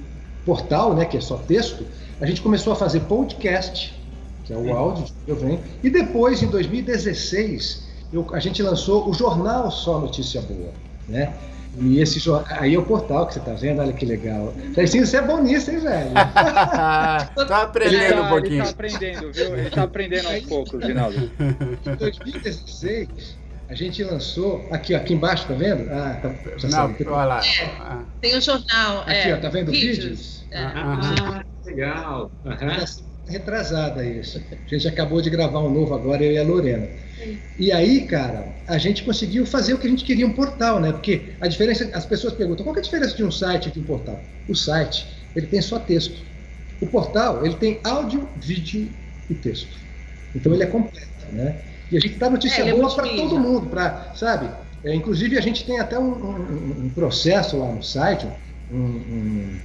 portal, 0.47 0.95
né, 0.95 1.05
que 1.05 1.19
é 1.19 1.21
só 1.21 1.37
texto, 1.37 1.85
a 2.23 2.27
gente 2.27 2.41
começou 2.41 2.73
a 2.73 2.77
fazer 2.77 3.01
podcast, 3.01 3.93
que 4.45 4.53
é 4.53 4.57
o 4.57 4.73
áudio 4.73 5.07
que 5.25 5.31
eu 5.31 5.35
venho, 5.35 5.61
e 5.83 5.91
depois, 5.91 6.41
em 6.41 6.47
2016, 6.47 7.83
eu, 8.13 8.25
a 8.33 8.39
gente 8.39 8.63
lançou 8.63 9.11
o 9.11 9.13
jornal 9.13 9.73
Só 9.73 9.99
Notícia 9.99 10.41
Boa, 10.41 10.71
né? 11.09 11.35
E 11.81 11.99
esse 12.01 12.23
aí 12.51 12.75
é 12.75 12.79
o 12.79 12.85
portal 12.85 13.27
que 13.27 13.35
você 13.35 13.41
tá 13.41 13.55
vendo, 13.55 13.81
olha 13.81 13.93
que 13.93 14.07
legal. 14.07 14.55
Jairzinho, 14.73 15.05
você 15.05 15.17
é 15.17 15.23
bom 15.23 15.43
nisso, 15.43 15.71
hein, 15.73 15.81
velho? 15.81 16.11
tá 16.15 17.63
aprendendo 17.63 18.15
tá, 18.15 18.23
um 18.23 18.29
pouquinho. 18.29 18.55
Ele 18.55 18.63
tá 18.63 18.71
aprendendo, 18.71 19.33
viu? 19.33 19.57
Ele 19.57 19.71
tá 19.71 19.83
aprendendo 19.83 20.29
aos 20.29 20.41
poucos, 20.43 20.85
Rinaldo. 20.85 21.31
Em 21.87 21.97
2016, 21.97 23.09
a 23.69 23.75
gente 23.75 24.05
lançou. 24.05 24.65
Aqui, 24.71 24.95
aqui 24.95 25.15
embaixo, 25.15 25.49
tá 25.49 25.55
vendo? 25.55 25.91
Ah, 25.91 26.19
tá, 26.23 26.29
já 26.59 26.69
Não, 26.69 26.71
sabe. 26.71 27.05
olha 27.09 27.25
lá. 27.25 27.41
É, 27.41 27.99
tem 28.21 28.37
o 28.37 28.41
jornal. 28.41 29.01
Aqui, 29.01 29.31
é, 29.31 29.35
ó, 29.35 29.41
tá 29.41 29.49
vendo 29.49 29.73
vídeos? 29.73 29.97
vídeos? 29.97 30.45
É. 30.51 30.59
Ah, 30.63 31.43
legal. 31.75 32.31
Uhum. 32.45 32.85
Retrasada 33.29 34.05
isso. 34.05 34.43
A 34.51 34.69
gente 34.69 34.89
acabou 34.89 35.23
de 35.23 35.31
gravar 35.31 35.61
um 35.61 35.71
novo 35.71 35.95
agora, 35.95 36.23
eu 36.23 36.33
e 36.33 36.39
a 36.39 36.43
Lorena. 36.43 36.89
E 37.59 37.71
aí, 37.71 38.07
cara, 38.07 38.47
a 38.67 38.79
gente 38.79 39.05
conseguiu 39.05 39.47
fazer 39.47 39.75
o 39.75 39.79
que 39.79 39.87
a 39.87 39.91
gente 39.91 40.05
queria, 40.05 40.27
um 40.27 40.33
portal, 40.33 40.81
né? 40.81 40.91
Porque 40.91 41.35
a 41.41 41.47
diferença, 41.47 41.89
as 41.95 42.05
pessoas 42.05 42.35
perguntam, 42.35 42.65
qual 42.65 42.75
é 42.75 42.81
a 42.81 42.83
diferença 42.83 43.17
de 43.17 43.25
um 43.25 43.31
site 43.31 43.69
e 43.69 43.73
de 43.73 43.81
um 43.81 43.85
portal? 43.85 44.21
O 44.49 44.55
site, 44.55 45.07
ele 45.37 45.47
tem 45.47 45.63
só 45.63 45.79
texto. 45.79 46.25
O 46.81 46.87
portal 46.87 47.47
ele 47.47 47.55
tem 47.55 47.81
áudio, 47.85 48.29
vídeo 48.37 48.89
e 49.31 49.35
texto. 49.35 49.79
Então 50.35 50.53
ele 50.53 50.65
é 50.65 50.67
completo, 50.67 51.27
né? 51.31 51.63
E 51.91 51.97
a 51.97 52.01
gente 52.01 52.19
dá 52.19 52.29
notícia 52.29 52.63
é, 52.63 52.73
boa 52.73 52.93
para 52.93 53.09
todo 53.09 53.39
mundo, 53.39 53.67
para 53.69 54.13
sabe? 54.15 54.51
É, 54.85 54.95
inclusive 54.95 55.39
a 55.39 55.41
gente 55.41 55.65
tem 55.65 55.79
até 55.79 55.97
um, 55.97 56.13
um, 56.13 56.87
um 56.87 56.89
processo 56.89 57.57
lá 57.57 57.71
no 57.71 57.83
site, 57.83 58.27
um, 58.73 58.79
um, 58.79 59.61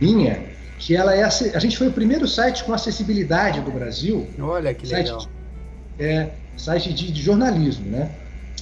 linha 0.00 0.42
que 0.78 0.96
ela 0.96 1.14
é 1.14 1.22
a 1.22 1.58
gente 1.58 1.76
foi 1.76 1.88
o 1.88 1.92
primeiro 1.92 2.26
site 2.26 2.64
com 2.64 2.72
acessibilidade 2.72 3.60
do 3.60 3.70
Brasil. 3.70 4.28
Olha 4.38 4.74
que 4.74 4.86
site, 4.86 5.06
legal. 5.06 5.26
É 5.98 6.30
site 6.56 6.92
de, 6.92 7.10
de 7.10 7.22
jornalismo, 7.22 7.90
né? 7.90 8.10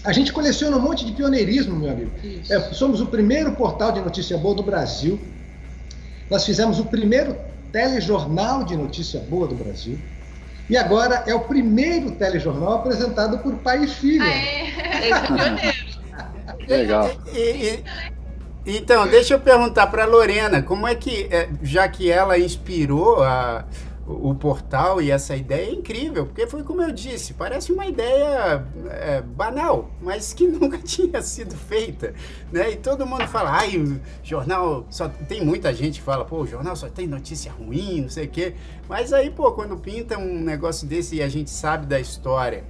A 0.04 0.12
gente 0.12 0.32
coleciona 0.32 0.76
um 0.76 0.80
monte 0.80 1.04
de 1.04 1.12
pioneirismo, 1.12 1.76
meu 1.76 1.90
amigo. 1.90 2.10
É, 2.50 2.60
somos 2.72 3.00
o 3.00 3.06
primeiro 3.06 3.52
portal 3.52 3.92
de 3.92 4.00
notícia 4.00 4.36
boa 4.36 4.54
do 4.54 4.62
Brasil. 4.62 5.18
Nós 6.28 6.44
fizemos 6.44 6.80
o 6.80 6.86
primeiro 6.86 7.36
telejornal 7.70 8.64
de 8.64 8.76
notícia 8.76 9.20
boa 9.20 9.46
do 9.46 9.54
Brasil. 9.54 9.98
E 10.68 10.76
agora 10.76 11.22
é 11.26 11.34
o 11.34 11.40
primeiro 11.40 12.12
telejornal 12.12 12.74
apresentado 12.74 13.38
por 13.38 13.54
pai 13.58 13.84
e 13.84 13.88
filha. 13.88 14.24
É, 14.24 15.08
é 15.10 15.20
pioneiro. 15.20 15.92
Legal. 16.68 17.10
E, 17.32 17.38
e, 17.38 17.84
então, 18.64 19.06
deixa 19.08 19.34
eu 19.34 19.40
perguntar 19.40 19.88
para 19.88 20.04
Lorena, 20.04 20.62
como 20.62 20.86
é 20.86 20.94
que, 20.94 21.28
é, 21.30 21.48
já 21.62 21.88
que 21.88 22.10
ela 22.10 22.38
inspirou 22.38 23.22
a, 23.22 23.64
o 24.06 24.34
portal 24.34 25.00
e 25.00 25.10
essa 25.10 25.36
ideia 25.36 25.68
é 25.68 25.72
incrível, 25.72 26.26
porque 26.26 26.46
foi 26.46 26.62
como 26.62 26.82
eu 26.82 26.90
disse, 26.90 27.34
parece 27.34 27.72
uma 27.72 27.86
ideia 27.86 28.64
é, 28.90 29.20
banal, 29.20 29.90
mas 30.00 30.32
que 30.32 30.46
nunca 30.48 30.78
tinha 30.78 31.22
sido 31.22 31.54
feita, 31.56 32.14
né? 32.50 32.72
E 32.72 32.76
todo 32.76 33.06
mundo 33.06 33.26
fala, 33.28 33.50
ai, 33.50 34.00
jornal 34.22 34.86
só 34.90 35.08
tem 35.08 35.44
muita 35.44 35.72
gente 35.72 36.00
que 36.00 36.04
fala, 36.04 36.24
pô, 36.24 36.42
o 36.42 36.46
jornal 36.46 36.74
só 36.74 36.88
tem 36.88 37.06
notícia 37.06 37.52
ruim, 37.52 38.02
não 38.02 38.08
sei 38.08 38.26
o 38.26 38.28
quê. 38.28 38.54
Mas 38.88 39.12
aí, 39.12 39.30
pô, 39.30 39.52
quando 39.52 39.76
pinta 39.76 40.18
um 40.18 40.40
negócio 40.40 40.86
desse 40.86 41.16
e 41.16 41.22
a 41.22 41.28
gente 41.28 41.50
sabe 41.50 41.86
da 41.86 42.00
história, 42.00 42.64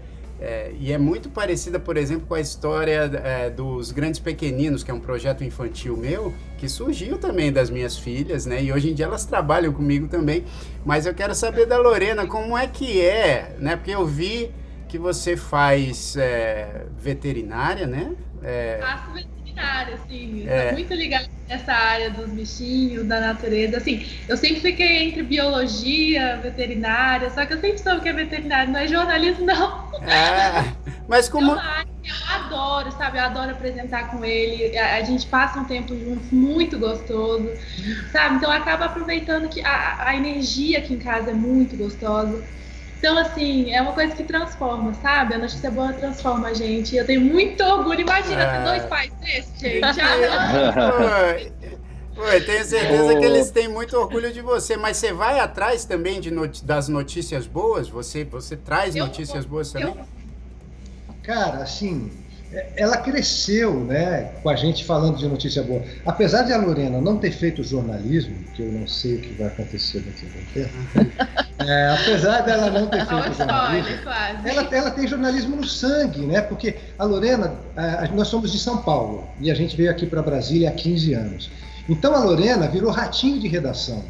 é, 0.45 0.73
e 0.81 0.91
é 0.91 0.99
muito 0.99 1.31
parecida, 1.31 1.79
por 1.79 1.97
exemplo, 1.97 2.27
com 2.27 2.35
a 2.35 2.41
história 2.41 3.09
é, 3.23 3.49
dos 3.49 3.93
Grandes 3.93 4.19
Pequeninos, 4.19 4.83
que 4.83 4.91
é 4.91 4.95
um 4.95 4.99
projeto 4.99 5.45
infantil 5.45 5.97
meu, 5.97 6.35
que 6.59 6.69
surgiu 6.69 7.17
também 7.17 7.53
das 7.53 7.71
minhas 7.71 7.97
filhas, 7.97 8.45
né? 8.45 8.61
E 8.61 8.73
hoje 8.73 8.91
em 8.91 8.95
dia 8.95 9.05
elas 9.05 9.25
trabalham 9.25 9.73
comigo 9.73 10.09
também. 10.09 10.45
Mas 10.85 11.07
eu 11.07 11.15
quero 11.15 11.33
saber 11.33 11.67
da 11.67 11.79
Lorena, 11.79 12.27
como 12.27 12.59
é 12.59 12.67
que 12.67 13.01
é, 13.01 13.55
né? 13.61 13.77
Porque 13.77 13.93
eu 13.93 14.05
vi 14.05 14.51
que 14.89 14.99
você 14.99 15.37
faz 15.37 16.17
é, 16.17 16.87
veterinária, 16.99 17.87
né? 17.87 18.13
É... 18.43 18.79
Faço 18.81 19.13
veterinária, 19.13 19.42
sim. 20.09 20.47
É. 20.49 20.73
muito 20.73 20.93
ligada 20.95 21.29
nessa 21.49 21.73
área 21.73 22.11
dos 22.11 22.31
bichinhos, 22.31 23.07
da 23.07 23.21
natureza. 23.21 23.77
Assim, 23.77 24.07
eu 24.29 24.37
sempre 24.37 24.61
fiquei 24.61 25.05
entre 25.05 25.23
biologia, 25.23 26.39
veterinária, 26.43 27.31
só 27.31 27.45
que 27.45 27.55
eu 27.55 27.61
sempre 27.61 27.79
soube 27.79 28.01
que 28.01 28.09
é 28.09 28.13
veterinário, 28.13 28.73
não 28.73 28.81
é 28.81 28.89
jornalismo, 28.89 29.45
não. 29.45 29.93
É, 30.03 30.73
mas 31.09 31.29
como. 31.29 31.53
Eu 31.53 32.15
adoro, 32.35 32.91
sabe? 32.93 33.19
Eu 33.19 33.23
adoro 33.23 33.53
apresentar 33.53 34.11
com 34.11 34.25
ele. 34.25 34.77
A, 34.77 34.97
a, 34.97 35.03
gente 35.03 35.25
passa 35.27 35.61
um 35.61 35.65
tempo 35.65 35.97
juntos 35.97 36.33
muito 36.33 36.77
gostoso, 36.77 37.49
sabe? 38.11 38.37
Então 38.37 38.51
acaba 38.51 38.87
aproveitando 38.87 39.49
que 39.49 39.61
a, 39.65 40.09
a 40.09 40.17
energia 40.17 40.79
aqui 40.79 40.95
em 40.95 40.99
casa 40.99 41.31
é 41.31 41.35
muito 41.35 41.77
gostosa. 41.77 42.43
Então, 43.03 43.19
assim, 43.19 43.73
é 43.73 43.83
uma 43.83 43.95
coisa 43.95 44.15
que 44.15 44.23
transforma, 44.23 44.95
sabe? 44.95 45.35
A 45.35 45.39
notícia 45.39 45.69
boa 45.73 45.93
transforma 45.93 46.47
a 46.47 46.55
gente. 46.55 46.95
Eu 46.95 47.05
tenho 47.05 47.21
muito 47.21 47.61
orgulho. 47.61 48.03
Imagina 48.03 48.47
ter 48.47 48.65
dois 48.65 48.85
pais 48.85 49.13
desses, 49.15 49.61
gente. 49.61 50.01
Ah, 50.01 51.35
Oi, 52.17 52.41
tenho 52.43 52.65
certeza 52.65 53.19
que 53.19 53.25
eles 53.25 53.51
têm 53.51 53.67
muito 53.67 53.97
orgulho 53.97 54.33
de 54.33 54.41
você, 54.41 54.77
mas 54.77 54.99
você 54.99 55.13
vai 55.13 55.41
atrás 55.41 55.85
também 55.85 56.21
de 56.21 56.31
not 56.31 56.65
das 56.65 56.87
notícias 56.87 57.45
boas? 57.45 57.89
Você, 57.89 58.23
você 58.23 58.57
traz 58.57 58.95
eu, 58.95 59.05
notícias 59.05 59.45
boas 59.45 59.73
também? 59.73 59.89
Eu... 59.89 60.07
Cara, 61.25 61.65
assim, 61.65 62.09
ela 62.77 62.99
cresceu 62.99 63.81
né, 63.81 64.31
com 64.43 64.49
a 64.49 64.57
gente 64.57 64.85
falando 64.85 65.17
de 65.17 65.27
notícia 65.27 65.63
boa. 65.63 65.83
Apesar 66.05 66.43
de 66.43 66.53
a 66.53 66.59
Lorena 66.59 67.01
não 67.01 67.17
ter 67.17 67.31
feito 67.31 67.65
jornalismo, 67.65 68.35
que 68.55 68.63
eu 68.63 68.71
não 68.71 68.87
sei 68.87 69.17
o 69.17 69.21
que 69.21 69.33
vai 69.35 69.47
acontecer 69.47 70.01
daqui 70.01 70.27
a 70.27 70.39
um 70.39 70.45
tempo, 70.53 71.15
é, 71.65 71.89
apesar 71.95 72.43
dela 72.43 72.71
não 72.71 72.87
ter 72.89 73.07
feito 73.07 73.35
jornalismo, 73.37 74.11
ela, 74.45 74.69
ela 74.71 74.91
tem 74.91 75.07
jornalismo 75.07 75.57
no 75.57 75.67
sangue, 75.67 76.27
né? 76.27 76.43
Porque 76.43 76.77
a 76.99 77.05
Lorena, 77.05 77.55
a, 77.75 78.07
nós 78.09 78.29
somos 78.29 78.53
de 78.53 78.59
São 78.59 78.79
Paulo 78.79 79.27
e 79.41 79.51
a 79.51 79.55
gente 79.55 79.75
veio 79.77 79.91
aqui 79.91 80.05
para 80.05 80.21
Brasília 80.23 80.69
há 80.69 80.73
15 80.73 81.15
anos. 81.15 81.51
Então 81.89 82.15
a 82.15 82.19
Lorena 82.19 82.69
virou 82.69 82.91
ratinho 82.91 83.41
de 83.41 83.49
redação. 83.49 84.05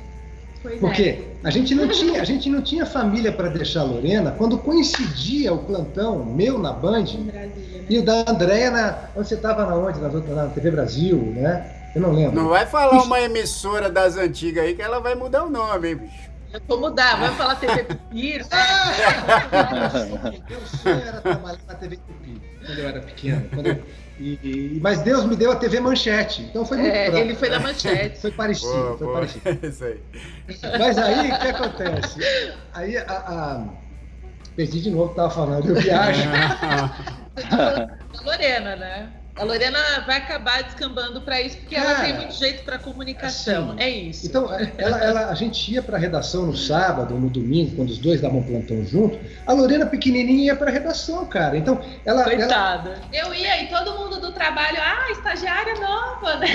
Pois 0.63 0.79
Porque 0.79 1.03
é. 1.03 1.25
a, 1.43 1.51
gente 1.51 1.75
não 1.75 1.89
tinha, 1.91 2.23
a 2.23 2.25
gente 2.25 2.49
não 2.49 2.63
tinha 2.63 2.87
família 2.87 3.33
para 3.33 3.49
deixar 3.49 3.81
a 3.81 3.85
Lorena 3.85 4.31
quando 4.31 4.57
coincidia 4.59 5.53
o 5.53 5.59
plantão 5.59 6.25
meu 6.25 6.59
na 6.59 6.73
Band 6.73 7.03
Brasília, 7.03 7.33
né? 7.33 7.51
e 7.91 7.99
o 7.99 8.05
da 8.05 8.25
Andréia 8.27 8.71
na. 8.71 8.99
Onde 9.17 9.29
você 9.29 9.35
estava 9.35 9.67
na 9.67 9.75
onde? 9.75 10.01
Na, 10.01 10.09
na 10.09 10.49
TV 10.51 10.71
Brasil, 10.71 11.19
né? 11.19 11.91
Eu 11.95 12.01
não 12.01 12.13
lembro. 12.13 12.41
Não 12.41 12.49
vai 12.49 12.65
falar 12.65 12.97
Isso. 12.97 13.07
uma 13.07 13.21
emissora 13.21 13.91
das 13.91 14.17
antigas 14.17 14.65
aí 14.65 14.75
que 14.75 14.81
ela 14.83 15.01
vai 15.01 15.15
mudar 15.15 15.45
o 15.45 15.51
nome, 15.51 15.89
hein, 15.89 15.97
bicho? 15.97 16.33
Eu 16.53 16.61
vou 16.69 16.81
mudar, 16.81 17.19
vai 17.19 17.35
falar 17.35 17.55
TV 17.57 17.85
Tupi. 17.85 18.41
Meu 20.49 20.61
sonho 20.67 21.01
era 21.01 21.21
trabalhar 21.21 21.59
na 21.67 21.75
TV 21.75 21.97
Tupi 21.97 22.41
quando 22.65 22.79
eu 22.79 22.89
era 22.89 23.01
pequeno. 23.01 23.49
Quando 23.55 23.67
eu 23.69 23.83
e, 24.43 24.81
mas 24.81 25.01
Deus 25.03 25.25
me 25.25 25.37
deu 25.37 25.53
a 25.53 25.57
TV 25.57 25.81
Manchete, 25.81 26.43
então 26.43 26.65
foi 26.65 26.79
muito 26.79 26.95
é, 26.95 27.21
Ele 27.21 27.35
foi 27.35 27.51
da 27.51 27.61
Manchete. 27.61 28.21
foi 28.21 28.31
parecido, 28.31 28.73
boa, 28.73 28.99
foi 28.99 29.07
boa. 29.07 29.19
parecido. 29.19 29.59
Isso 29.67 29.85
aí. 29.85 30.01
Mas 30.79 30.99
aí, 30.99 31.33
o 31.33 31.39
que 31.39 31.47
acontece? 31.49 32.21
Aí 32.75 32.97
a, 32.97 33.05
a... 33.05 33.65
Perdi 34.55 34.83
de 34.83 34.91
novo, 34.91 35.11
estava 35.11 35.31
falando, 35.31 35.69
eu 35.69 35.75
viajo. 35.77 36.23
a 37.51 38.23
Lorena, 38.25 38.77
né? 38.77 39.22
A 39.35 39.45
Lorena 39.45 39.79
vai 40.07 40.19
acabar 40.19 40.63
descambando 40.63 41.23
para 41.23 41.41
isso 41.41 41.57
porque 41.57 41.75
Cara, 41.75 41.89
ela 41.89 42.01
tem 42.01 42.15
muito 42.17 42.35
jeito 42.35 42.65
para 42.65 42.79
comunicação. 42.79 43.71
Assim, 43.71 43.81
é 43.81 43.91
isso. 43.91 44.27
Então, 44.27 44.47
ela, 44.77 44.99
ela, 45.03 45.31
a 45.31 45.35
gente 45.35 45.73
ia 45.73 45.83
para 45.83 45.97
a 45.97 46.01
redação 46.01 46.47
no 46.47 46.57
sábado, 46.57 47.15
no 47.15 47.31
domingo, 47.31 47.75
quando 47.77 47.89
os 47.89 47.99
dois 47.99 48.21
davam 48.21 48.43
plantão 48.43 48.85
junto. 48.85 49.19
A 49.47 49.53
Lorena 49.55 49.87
pequenininha 49.87 50.53
ia 50.53 50.57
para 50.57 50.69
a 50.69 50.73
redação, 50.73 51.25
cara. 51.25 51.57
Então, 51.57 51.83
ela. 52.05 52.25
Coitada. 52.25 53.01
Ela... 53.11 53.29
Eu 53.29 53.35
ia 53.35 53.63
e 53.63 53.69
todo 53.69 53.99
mundo 53.99 54.21
do 54.21 54.33
trabalho, 54.33 54.79
ah, 54.79 55.11
estagiária 55.11 55.75
nova, 55.81 56.37
né? 56.37 56.49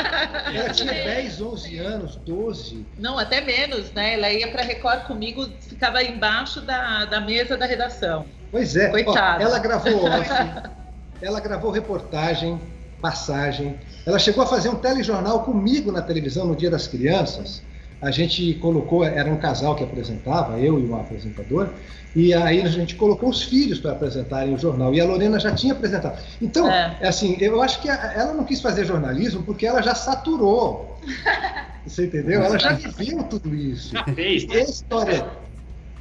Ela 0.54 0.70
tinha 0.70 0.92
10, 0.92 1.40
11 1.42 1.78
anos, 1.78 2.16
12. 2.16 2.86
Não, 2.98 3.18
até 3.18 3.42
menos, 3.42 3.92
né? 3.92 4.14
Ela 4.14 4.32
ia 4.32 4.50
para 4.50 4.62
Record 4.62 5.02
comigo, 5.06 5.46
ficava 5.60 6.02
embaixo 6.02 6.62
da, 6.62 7.04
da 7.04 7.20
mesa 7.20 7.56
da 7.56 7.66
redação. 7.66 8.24
Pois 8.50 8.76
é. 8.76 8.88
Coitada. 8.88 9.44
Ó, 9.44 9.46
ela 9.46 9.58
gravou 9.58 10.04
off. 10.04 10.30
ela 11.24 11.40
gravou 11.40 11.70
reportagem, 11.70 12.60
passagem. 13.00 13.76
Ela 14.04 14.18
chegou 14.18 14.44
a 14.44 14.46
fazer 14.46 14.68
um 14.68 14.74
telejornal 14.74 15.42
comigo 15.42 15.90
na 15.90 16.02
televisão 16.02 16.46
no 16.46 16.54
Dia 16.54 16.70
das 16.70 16.86
Crianças. 16.86 17.62
A 18.02 18.10
gente 18.10 18.52
colocou, 18.54 19.02
era 19.02 19.30
um 19.30 19.38
casal 19.38 19.74
que 19.74 19.82
apresentava, 19.82 20.58
eu 20.58 20.78
e 20.78 20.84
um 20.84 20.94
apresentador, 20.94 21.70
e 22.14 22.34
aí 22.34 22.60
a 22.60 22.68
gente 22.68 22.94
colocou 22.96 23.30
os 23.30 23.42
filhos 23.42 23.78
para 23.78 23.92
apresentarem 23.92 24.54
o 24.54 24.58
jornal. 24.58 24.94
E 24.94 25.00
a 25.00 25.06
Lorena 25.06 25.40
já 25.40 25.54
tinha 25.54 25.72
apresentado. 25.72 26.22
Então, 26.42 26.70
é. 26.70 26.98
assim, 27.08 27.38
eu 27.40 27.62
acho 27.62 27.80
que 27.80 27.88
ela 27.88 28.34
não 28.34 28.44
quis 28.44 28.60
fazer 28.60 28.84
jornalismo 28.84 29.42
porque 29.44 29.66
ela 29.66 29.80
já 29.80 29.94
saturou. 29.94 31.00
Você 31.86 32.04
entendeu? 32.04 32.42
Ela 32.42 32.58
já 32.58 32.74
viveu 32.74 33.22
tudo 33.24 33.54
isso. 33.54 33.94
E 34.16 34.52
a 34.52 34.62
história, 34.62 35.26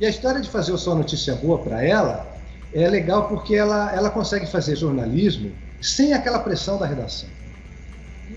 e 0.02 0.06
a 0.06 0.10
história 0.10 0.42
de 0.42 0.50
fazer 0.50 0.74
o 0.74 0.78
Só 0.78 0.94
Notícia 0.94 1.36
Boa 1.36 1.60
para 1.60 1.82
ela 1.82 2.33
é 2.74 2.90
legal 2.90 3.28
porque 3.28 3.56
ela, 3.56 3.94
ela 3.94 4.10
consegue 4.10 4.46
fazer 4.48 4.76
jornalismo 4.76 5.52
sem 5.82 6.14
aquela 6.14 6.40
pressão 6.40 6.80
da 6.80 6.86
redação. 6.86 7.30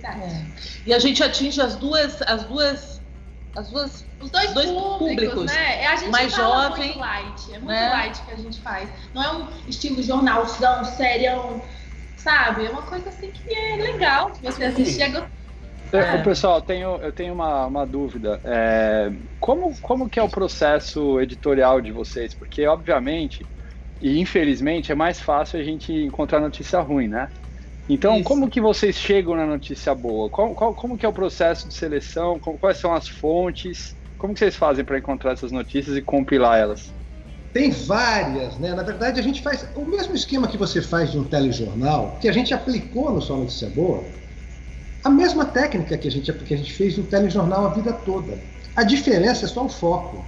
É. 0.04 0.44
E 0.84 0.92
a 0.92 0.98
gente 0.98 1.22
atinge 1.22 1.60
as 1.60 1.76
duas, 1.76 2.20
as 2.22 2.44
duas, 2.44 3.00
as 3.56 3.70
duas, 3.70 4.04
os 4.20 4.30
dois, 4.30 4.52
dois 4.52 4.70
públicos, 4.70 4.98
públicos, 4.98 5.46
né? 5.46 5.86
A 5.86 5.96
gente 5.96 6.10
mais 6.10 6.34
jovem, 6.34 6.86
muito 6.86 6.98
light, 6.98 7.46
é 7.48 7.58
muito 7.58 7.66
né? 7.66 7.88
light 7.88 8.22
que 8.22 8.32
a 8.32 8.36
gente 8.36 8.60
faz. 8.60 8.88
Não 9.14 9.22
é 9.22 9.32
um 9.32 9.48
estilo 9.68 10.02
jornalzão, 10.02 10.84
serião, 10.84 11.62
sabe? 12.16 12.66
É 12.66 12.70
uma 12.70 12.82
coisa 12.82 13.08
assim 13.08 13.30
que 13.30 13.54
é 13.54 13.76
legal 13.76 14.32
você 14.42 14.64
assistir. 14.64 15.02
É, 15.92 15.98
é. 15.98 16.22
Pessoal, 16.22 16.60
tenho, 16.60 16.96
eu 16.96 17.12
tenho 17.12 17.32
uma, 17.32 17.66
uma 17.66 17.86
dúvida. 17.86 18.40
É, 18.44 19.12
como, 19.40 19.76
como 19.80 20.10
que 20.10 20.18
é 20.18 20.22
o 20.22 20.28
processo 20.28 21.20
editorial 21.20 21.80
de 21.80 21.92
vocês? 21.92 22.34
Porque, 22.34 22.66
obviamente, 22.66 23.46
e 24.00 24.18
infelizmente 24.20 24.92
é 24.92 24.94
mais 24.94 25.20
fácil 25.20 25.58
a 25.58 25.62
gente 25.62 25.92
encontrar 25.92 26.40
notícia 26.40 26.80
ruim, 26.80 27.08
né? 27.08 27.28
Então, 27.88 28.16
Isso. 28.16 28.24
como 28.24 28.50
que 28.50 28.60
vocês 28.60 28.96
chegam 28.96 29.36
na 29.36 29.46
notícia 29.46 29.94
boa? 29.94 30.28
Qual, 30.28 30.54
qual, 30.54 30.74
como 30.74 30.98
que 30.98 31.06
é 31.06 31.08
o 31.08 31.12
processo 31.12 31.68
de 31.68 31.74
seleção? 31.74 32.38
quais 32.40 32.78
são 32.78 32.92
as 32.92 33.08
fontes? 33.08 33.94
Como 34.18 34.34
que 34.34 34.40
vocês 34.40 34.56
fazem 34.56 34.84
para 34.84 34.98
encontrar 34.98 35.32
essas 35.32 35.52
notícias 35.52 35.96
e 35.96 36.02
compilar 36.02 36.58
elas? 36.58 36.92
Tem 37.52 37.70
várias, 37.70 38.58
né? 38.58 38.74
Na 38.74 38.82
verdade, 38.82 39.20
a 39.20 39.22
gente 39.22 39.40
faz 39.40 39.66
o 39.76 39.84
mesmo 39.86 40.14
esquema 40.14 40.48
que 40.48 40.58
você 40.58 40.82
faz 40.82 41.12
de 41.12 41.18
um 41.18 41.24
telejornal, 41.24 42.18
que 42.20 42.28
a 42.28 42.32
gente 42.32 42.52
aplicou 42.52 43.12
no 43.12 43.22
Só 43.22 43.36
Notícia 43.36 43.68
Boa, 43.70 44.04
a 45.02 45.08
mesma 45.08 45.44
técnica 45.44 45.96
que 45.96 46.08
a 46.08 46.10
gente, 46.10 46.32
que 46.32 46.52
a 46.52 46.56
gente 46.56 46.72
fez 46.72 46.98
no 46.98 47.04
telejornal 47.04 47.66
a 47.66 47.70
vida 47.70 47.92
toda. 47.92 48.36
A 48.74 48.82
diferença 48.82 49.44
é 49.46 49.48
só 49.48 49.64
o 49.64 49.68
foco. 49.68 50.24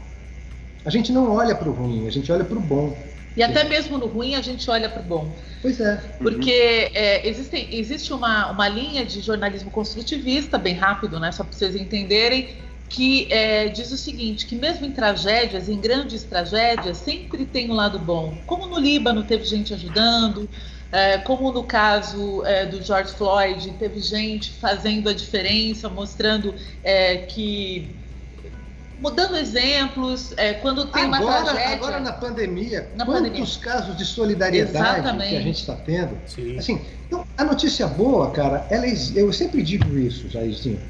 A 0.85 0.91
gente 0.91 1.13
não 1.13 1.33
olha 1.33 1.55
para 1.55 1.69
o 1.69 1.73
ruim, 1.73 2.07
a 2.07 2.11
gente 2.11 2.31
olha 2.31 2.45
para 2.45 2.57
o 2.57 2.61
bom. 2.61 2.97
E 3.39 3.43
até 3.43 3.63
mesmo 3.63 3.97
no 3.97 4.07
ruim 4.07 4.35
a 4.35 4.43
gente 4.43 4.69
olha 4.69 4.89
para 4.89 5.01
o 5.01 5.05
bom. 5.05 5.33
Pois 5.63 5.79
é. 5.81 5.95
Porque 6.19 6.91
é, 6.93 7.27
existe, 7.27 7.69
existe 7.71 8.13
uma, 8.13 8.51
uma 8.51 8.69
linha 8.69 9.07
de 9.07 9.21
jornalismo 9.21 9.71
construtivista, 9.71 10.59
bem 10.59 10.75
rápido, 10.75 11.21
né? 11.21 11.31
Só 11.31 11.45
para 11.45 11.57
vocês 11.57 11.77
entenderem, 11.77 12.57
que 12.89 13.33
é, 13.33 13.69
diz 13.69 13.93
o 13.93 13.97
seguinte, 13.97 14.45
que 14.45 14.57
mesmo 14.57 14.87
em 14.87 14.91
tragédias, 14.91 15.69
em 15.69 15.81
grandes 15.81 16.25
tragédias, 16.25 16.97
sempre 16.97 17.47
tem 17.47 17.71
um 17.71 17.75
lado 17.75 17.97
bom. 18.01 18.37
Como 18.45 18.67
no 18.67 18.77
Líbano 18.77 19.23
teve 19.23 19.45
gente 19.45 19.73
ajudando, 19.73 20.49
é, 20.91 21.19
como 21.19 21.53
no 21.53 21.63
caso 21.63 22.45
é, 22.45 22.67
do 22.67 22.83
George 22.83 23.13
Floyd, 23.13 23.73
teve 23.79 24.01
gente 24.01 24.51
fazendo 24.55 25.09
a 25.09 25.13
diferença, 25.13 25.89
mostrando 25.89 26.57
é, 26.83 27.19
que 27.19 27.95
mudando 29.01 29.37
exemplos, 29.37 30.33
é, 30.37 30.55
quando 30.55 30.87
tem 30.87 31.05
agora, 31.05 31.23
uma 31.23 31.45
tragédia. 31.45 31.75
Agora 31.75 32.01
na 32.01 32.13
pandemia, 32.13 32.89
na 32.97 33.05
quantos 33.05 33.57
pandemia. 33.57 33.59
casos 33.61 33.97
de 33.97 34.05
solidariedade 34.05 35.01
Exatamente. 35.01 35.31
que 35.31 35.37
a 35.37 35.41
gente 35.41 35.61
está 35.61 35.75
tendo? 35.75 36.19
Sim. 36.27 36.59
Assim, 36.59 36.81
então, 37.07 37.25
a 37.37 37.45
notícia 37.45 37.87
boa, 37.87 38.31
cara, 38.31 38.67
ela, 38.71 38.87
eu 39.15 39.33
sempre 39.33 39.63
digo 39.63 39.99
isso, 39.99 40.29
Jairzinho. 40.29 40.81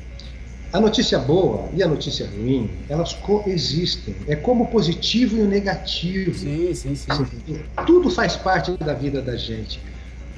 A 0.70 0.80
notícia 0.80 1.18
boa 1.18 1.66
e 1.72 1.82
a 1.82 1.88
notícia 1.88 2.26
ruim, 2.26 2.70
elas 2.90 3.14
coexistem. 3.14 4.14
É 4.26 4.36
como 4.36 4.64
o 4.64 4.66
positivo 4.66 5.38
e 5.38 5.40
o 5.40 5.46
negativo. 5.46 6.34
Sim, 6.34 6.74
sim, 6.74 6.94
sim. 6.94 7.62
Tudo 7.86 8.10
faz 8.10 8.36
parte 8.36 8.72
da 8.72 8.92
vida 8.92 9.22
da 9.22 9.34
gente. 9.34 9.80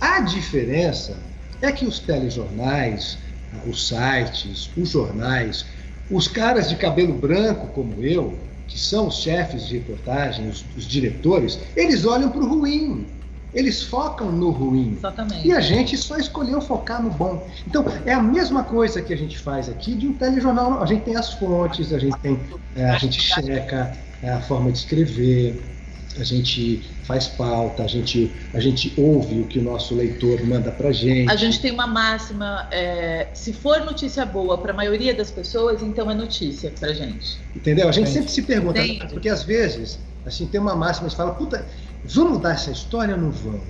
A 0.01 0.21
diferença 0.21 1.17
é 1.61 1.73
que 1.73 1.85
os 1.85 1.99
telejornais, 1.99 3.19
os 3.67 3.89
sites, 3.89 4.71
os 4.77 4.91
jornais, 4.91 5.67
os 6.11 6.27
caras 6.27 6.69
de 6.69 6.77
cabelo 6.77 7.15
branco 7.15 7.69
como 7.69 8.03
eu, 8.03 8.37
que 8.67 8.79
são 8.79 9.09
os 9.09 9.17
chefes 9.17 9.67
de 9.67 9.79
reportagem, 9.79 10.49
os, 10.49 10.65
os 10.77 10.87
diretores, 10.87 11.59
eles 11.77 12.05
olham 12.05 12.31
para 12.31 12.41
o 12.41 12.49
ruim. 12.49 13.07
Eles 13.53 13.83
focam 13.83 14.31
no 14.31 14.51
ruim. 14.51 14.95
Exatamente. 14.97 15.49
E 15.49 15.53
a 15.53 15.61
gente 15.61 15.97
só 15.97 16.17
escolheu 16.17 16.61
focar 16.61 17.03
no 17.03 17.11
bom. 17.11 17.45
Então, 17.67 17.85
é 18.07 18.13
a 18.13 18.23
mesma 18.23 18.63
coisa 18.63 19.03
que 19.03 19.13
a 19.13 19.17
gente 19.17 19.37
faz 19.37 19.69
aqui 19.69 19.95
de 19.95 20.07
um 20.07 20.13
telejornal. 20.13 20.81
A 20.81 20.87
gente 20.87 21.03
tem 21.03 21.17
as 21.17 21.33
fontes, 21.35 21.93
a 21.93 21.99
gente 21.99 22.17
tem, 22.19 22.39
é, 22.77 22.89
a 22.89 22.99
gente 22.99 23.21
checa 23.21 23.93
é, 24.23 24.31
a 24.31 24.41
forma 24.41 24.71
de 24.71 24.79
escrever, 24.79 25.61
a 26.19 26.25
gente 26.25 26.83
faz 27.05 27.29
pauta, 27.29 27.85
a 27.85 27.87
gente, 27.87 28.33
a 28.53 28.59
gente 28.59 28.93
ouve 28.97 29.41
o 29.41 29.47
que 29.47 29.59
o 29.59 29.63
nosso 29.63 29.95
leitor 29.95 30.45
manda 30.45 30.71
para 30.73 30.91
gente. 30.91 31.31
A 31.31 31.37
gente 31.37 31.61
tem 31.61 31.71
uma 31.71 31.87
máxima: 31.87 32.69
é, 32.73 33.29
se 33.33 33.53
for 33.53 33.85
notícia 33.85 34.27
boa 34.27 34.59
para 34.59 34.73
a 34.73 34.75
maioria 34.75 35.15
das 35.15 35.31
pessoas, 35.31 35.83
então 35.83 36.11
é 36.11 36.15
notícia 36.15 36.73
para 36.79 36.93
gente. 36.93 37.39
Entendeu? 37.55 37.89
A 37.89 37.93
gente 37.93 38.11
sempre 38.11 38.31
se 38.31 38.43
pergunta, 38.43 38.81
Entendi. 38.81 39.13
porque 39.13 39.29
às 39.29 39.45
vezes, 39.45 40.01
assim, 40.27 40.47
tem 40.47 40.61
uma 40.61 40.75
máxima 40.75 41.09
e 41.09 41.11
fala, 41.11 41.33
puta, 41.33 41.65
vamos 42.05 42.41
dar 42.41 42.55
essa 42.55 42.73
história 42.73 43.15
ou 43.15 43.21
não 43.21 43.31
vamos? 43.31 43.63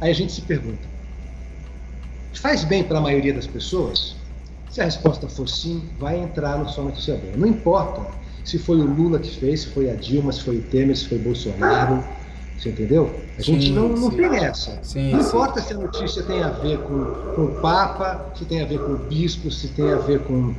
Aí 0.00 0.10
a 0.10 0.14
gente 0.14 0.32
se 0.32 0.42
pergunta, 0.42 0.86
faz 2.34 2.64
bem 2.64 2.84
para 2.84 2.98
a 2.98 3.00
maioria 3.00 3.32
das 3.32 3.46
pessoas? 3.46 4.16
Se 4.68 4.80
a 4.80 4.84
resposta 4.84 5.28
for 5.28 5.48
sim, 5.48 5.90
vai 5.98 6.18
entrar 6.18 6.58
no 6.58 6.68
só 6.68 6.82
notícia 6.82 7.14
boa. 7.14 7.36
Não 7.36 7.46
importa 7.46 8.21
se 8.44 8.58
foi 8.58 8.76
o 8.76 8.84
Lula 8.84 9.18
que 9.18 9.38
fez, 9.38 9.62
se 9.62 9.68
foi 9.68 9.90
a 9.90 9.94
Dilma, 9.94 10.32
se 10.32 10.42
foi 10.42 10.56
o 10.56 10.62
Temer, 10.62 10.96
se 10.96 11.08
foi 11.08 11.18
o 11.18 11.22
Bolsonaro. 11.22 12.04
Você 12.58 12.68
entendeu? 12.68 13.10
A 13.36 13.42
gente 13.42 13.66
sim, 13.66 13.72
não, 13.72 13.88
não 13.88 14.10
sim. 14.10 14.16
tem 14.16 14.36
essa. 14.36 14.78
Sim, 14.82 15.12
não 15.12 15.20
importa 15.20 15.60
se 15.60 15.72
a 15.72 15.76
notícia 15.76 16.22
tem 16.22 16.42
a 16.42 16.50
ver 16.50 16.78
com, 16.78 17.04
com 17.34 17.44
o 17.46 17.60
Papa, 17.60 18.32
se 18.36 18.44
tem 18.44 18.62
a 18.62 18.64
ver 18.66 18.78
com 18.78 18.92
o 18.92 18.98
bispo, 18.98 19.50
se 19.50 19.68
tem 19.68 19.90
a 19.90 19.96
ver 19.96 20.20
com 20.20 20.54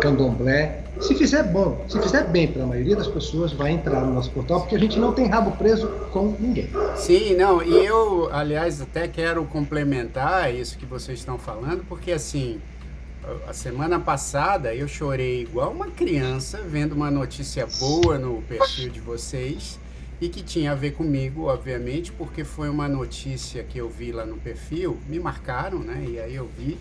candomblé. 0.00 0.82
Se 1.00 1.14
fizer 1.14 1.42
bom, 1.44 1.84
se 1.88 2.00
fizer 2.00 2.24
bem 2.28 2.46
para 2.46 2.62
a 2.62 2.66
maioria 2.66 2.94
das 2.94 3.08
pessoas, 3.08 3.52
vai 3.52 3.72
entrar 3.72 4.00
no 4.00 4.14
nosso 4.14 4.30
portal, 4.30 4.60
porque 4.60 4.76
a 4.76 4.78
gente 4.78 4.98
não 4.98 5.12
tem 5.12 5.26
rabo 5.26 5.52
preso 5.52 5.88
com 6.12 6.34
ninguém. 6.38 6.68
Sim, 6.96 7.34
não, 7.34 7.62
e 7.62 7.84
eu, 7.84 8.28
aliás, 8.32 8.80
até 8.80 9.08
quero 9.08 9.44
complementar 9.44 10.54
isso 10.54 10.78
que 10.78 10.86
vocês 10.86 11.18
estão 11.18 11.36
falando, 11.36 11.84
porque 11.88 12.12
assim, 12.12 12.60
a 13.48 13.52
semana 13.52 13.98
passada 13.98 14.74
eu 14.74 14.86
chorei 14.86 15.42
igual 15.42 15.72
uma 15.72 15.90
criança 15.90 16.58
vendo 16.62 16.92
uma 16.92 17.10
notícia 17.10 17.66
boa 17.78 18.18
no 18.18 18.42
perfil 18.42 18.90
de 18.90 19.00
vocês 19.00 19.78
e 20.20 20.28
que 20.28 20.42
tinha 20.42 20.72
a 20.72 20.74
ver 20.74 20.92
comigo, 20.92 21.46
obviamente, 21.46 22.12
porque 22.12 22.44
foi 22.44 22.68
uma 22.68 22.88
notícia 22.88 23.62
que 23.62 23.78
eu 23.78 23.88
vi 23.88 24.12
lá 24.12 24.24
no 24.24 24.36
perfil, 24.36 24.98
me 25.08 25.18
marcaram, 25.18 25.80
né? 25.80 26.04
E 26.06 26.18
aí 26.18 26.34
eu 26.34 26.48
vi 26.56 26.78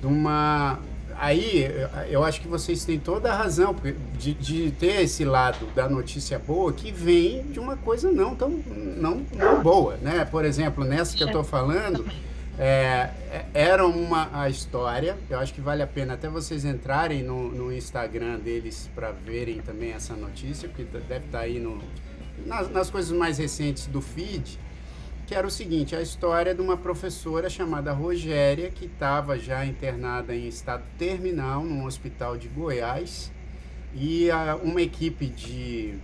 de 0.00 0.06
uma. 0.06 0.78
Aí 1.16 1.70
eu 2.10 2.24
acho 2.24 2.40
que 2.40 2.48
vocês 2.48 2.84
têm 2.84 2.98
toda 2.98 3.32
a 3.32 3.36
razão 3.36 3.76
de, 4.18 4.34
de 4.34 4.70
ter 4.72 5.02
esse 5.02 5.24
lado 5.24 5.66
da 5.74 5.88
notícia 5.88 6.38
boa 6.38 6.72
que 6.72 6.90
vem 6.90 7.42
de 7.44 7.60
uma 7.60 7.76
coisa 7.76 8.10
não 8.10 8.34
tão 8.34 8.50
não, 8.50 9.24
não 9.32 9.62
boa, 9.62 9.96
né? 9.98 10.24
Por 10.24 10.44
exemplo, 10.44 10.84
nessa 10.84 11.16
que 11.16 11.22
eu 11.22 11.28
estou 11.28 11.44
falando 11.44 12.04
é, 12.58 13.10
é, 13.30 13.46
era 13.52 13.86
uma 13.86 14.28
a 14.32 14.48
história. 14.48 15.16
Eu 15.28 15.38
acho 15.38 15.52
que 15.52 15.60
vale 15.60 15.82
a 15.82 15.86
pena 15.86 16.14
até 16.14 16.28
vocês 16.28 16.64
entrarem 16.64 17.22
no, 17.22 17.50
no 17.50 17.72
Instagram 17.72 18.38
deles 18.38 18.90
para 18.94 19.10
verem 19.10 19.60
também 19.60 19.92
essa 19.92 20.14
notícia, 20.14 20.68
porque 20.68 20.84
deve 20.84 21.26
estar 21.26 21.38
tá 21.38 21.40
aí 21.40 21.58
no, 21.58 21.82
nas, 22.46 22.70
nas, 22.70 22.90
coisas 22.90 23.10
mais 23.16 23.38
recentes 23.38 23.86
do 23.86 24.00
feed. 24.00 24.58
Que 25.26 25.34
era 25.34 25.46
o 25.46 25.50
seguinte: 25.50 25.96
a 25.96 26.02
história 26.02 26.54
de 26.54 26.60
uma 26.60 26.76
professora 26.76 27.50
chamada 27.50 27.92
Rogéria, 27.92 28.70
que 28.70 28.84
estava 28.84 29.38
já 29.38 29.64
internada 29.66 30.34
em 30.34 30.46
estado 30.46 30.84
terminal 30.96 31.64
num 31.64 31.84
hospital 31.84 32.36
de 32.36 32.46
Goiás, 32.46 33.32
e 33.92 34.30
a, 34.30 34.54
uma 34.62 34.80
equipe 34.80 35.26
de, 35.26 35.94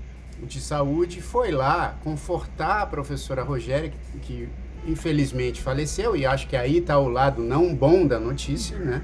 de 0.43 0.61
saúde 0.61 1.21
foi 1.21 1.53
lá 1.53 1.97
confortar 2.03 2.83
a 2.83 2.87
professora 2.87 3.43
Rogéria, 3.45 3.91
que, 3.91 4.19
que 4.21 4.49
infelizmente 4.87 5.61
faleceu, 5.61 6.17
e 6.17 6.25
acho 6.25 6.49
que 6.49 6.57
aí 6.57 6.79
está 6.79 6.99
o 6.99 7.09
lado 7.09 7.43
não 7.43 7.75
bom 7.75 8.07
da 8.07 8.19
notícia, 8.19 8.79
né? 8.79 9.03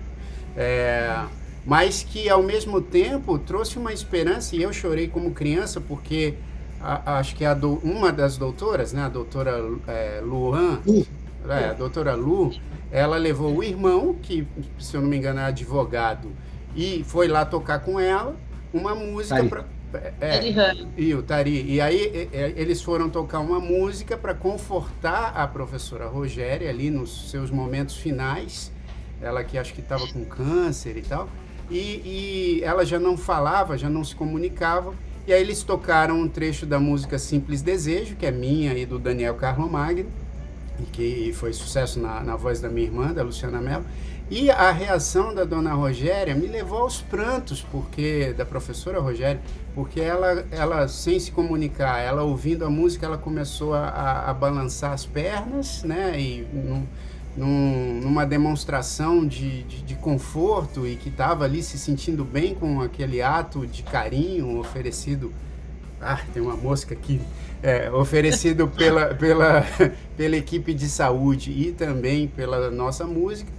É, 0.57 1.25
mas 1.65 2.03
que 2.03 2.29
ao 2.29 2.43
mesmo 2.43 2.81
tempo 2.81 3.39
trouxe 3.39 3.79
uma 3.79 3.93
esperança, 3.93 4.57
e 4.57 4.63
eu 4.63 4.73
chorei 4.73 5.09
como 5.09 5.33
criança, 5.33 5.81
porque 5.81 6.35
a, 6.81 7.19
acho 7.19 7.35
que 7.37 7.45
a 7.45 7.55
do, 7.55 7.75
uma 7.83 8.13
das 8.13 8.37
doutoras, 8.37 8.93
né, 8.93 9.03
a 9.03 9.09
doutora 9.09 9.63
é, 9.87 10.21
Luan, 10.25 10.81
é, 11.49 11.71
a 11.71 11.73
doutora 11.73 12.15
Lu, 12.15 12.53
ela 12.91 13.17
levou 13.17 13.57
o 13.57 13.63
irmão, 13.63 14.15
que 14.23 14.47
se 14.79 14.97
eu 14.97 15.01
não 15.01 15.09
me 15.09 15.17
engano 15.17 15.41
é 15.41 15.45
advogado, 15.45 16.31
e 16.75 17.05
foi 17.05 17.29
lá 17.29 17.45
tocar 17.45 17.81
com 17.81 17.99
ela 17.99 18.37
uma 18.73 18.95
música 18.95 19.67
é, 20.21 20.75
e 20.97 21.15
o 21.15 21.23
Tari. 21.23 21.65
E 21.67 21.81
aí 21.81 22.29
eles 22.57 22.83
foram 22.83 23.09
tocar 23.09 23.41
uma 23.41 23.61
música 23.61 24.17
para 24.17 24.35
confortar 24.35 25.33
a 25.35 25.47
professora 25.47 26.07
Rogéria 26.07 26.71
ali 26.71 26.91
nos 26.91 27.31
seus 27.31 27.51
momentos 27.51 27.97
finais. 27.97 28.73
Ela 29.21 29.43
que 29.45 29.57
acho 29.57 29.73
que 29.73 29.81
estava 29.81 30.07
com 30.09 30.25
câncer 30.25 30.97
e 30.97 31.03
tal. 31.03 31.29
E, 31.71 31.79
e, 32.59 32.61
ela 32.63 32.85
já 32.85 32.99
não 32.99 33.17
falava, 33.17 33.77
já 33.77 33.89
não 33.89 34.05
se 34.05 34.15
comunicava. 34.15 34.95
E 35.27 35.33
aí 35.33 35.41
eles 35.41 35.63
tocaram 35.63 36.21
um 36.21 36.29
trecho 36.29 36.65
da 36.65 36.79
música 36.79 37.19
Simples 37.19 37.61
Desejo, 37.61 38.15
que 38.15 38.25
é 38.25 38.31
minha 38.31 38.73
e 38.75 38.87
do 38.87 38.99
Daniel 38.99 39.35
Carlo 39.35 39.69
Magno, 39.69 40.09
que 40.93 41.33
foi 41.35 41.53
sucesso 41.53 41.99
na, 41.99 42.23
na 42.23 42.37
voz 42.37 42.61
da 42.61 42.69
minha 42.69 42.87
irmã, 42.87 43.13
da 43.13 43.23
Luciana 43.25 43.61
Mello. 43.61 43.85
E 44.29 44.51
a 44.51 44.73
reação 44.73 45.33
da 45.33 45.45
dona 45.45 45.73
Rogéria 45.73 46.35
me 46.35 46.49
levou 46.49 46.81
aos 46.81 47.01
prantos, 47.01 47.63
porque 47.63 48.35
da 48.37 48.45
professora 48.45 48.99
Rogéria, 48.99 49.41
porque 49.73 50.01
ela, 50.01 50.45
ela 50.51 50.89
sem 50.89 51.21
se 51.21 51.31
comunicar, 51.31 52.01
ela 52.01 52.25
ouvindo 52.25 52.65
a 52.65 52.71
música, 52.71 53.07
ela 53.07 53.17
começou 53.17 53.73
a, 53.73 54.25
a 54.29 54.35
balançar 54.35 54.93
as 54.93 55.07
pernas, 55.07 55.85
né? 55.85 56.21
E 56.21 56.45
num, 56.53 56.85
num, 57.37 58.01
numa 58.03 58.27
demonstração 58.27 59.25
de, 59.25 59.63
de, 59.63 59.83
de, 59.83 59.95
conforto 59.95 60.85
e 60.89 60.97
que 60.97 61.09
estava 61.09 61.45
ali 61.45 61.63
se 61.63 61.79
sentindo 61.79 62.25
bem 62.25 62.53
com 62.53 62.81
aquele 62.81 63.23
ato 63.23 63.65
de 63.65 63.85
carinho 63.85 64.59
oferecido. 64.59 65.33
Ah, 66.01 66.21
tem 66.35 66.43
uma 66.43 66.57
mosca 66.57 66.95
aqui. 66.95 67.21
É, 67.63 67.91
oferecido 67.93 68.67
pela, 68.67 69.15
pela, 69.15 69.65
pela 70.17 70.37
equipe 70.37 70.75
de 70.75 70.89
saúde 70.89 71.53
e 71.53 71.73
também 71.73 72.27
pela 72.27 72.73
nossa 72.73 73.07
música. 73.07 73.56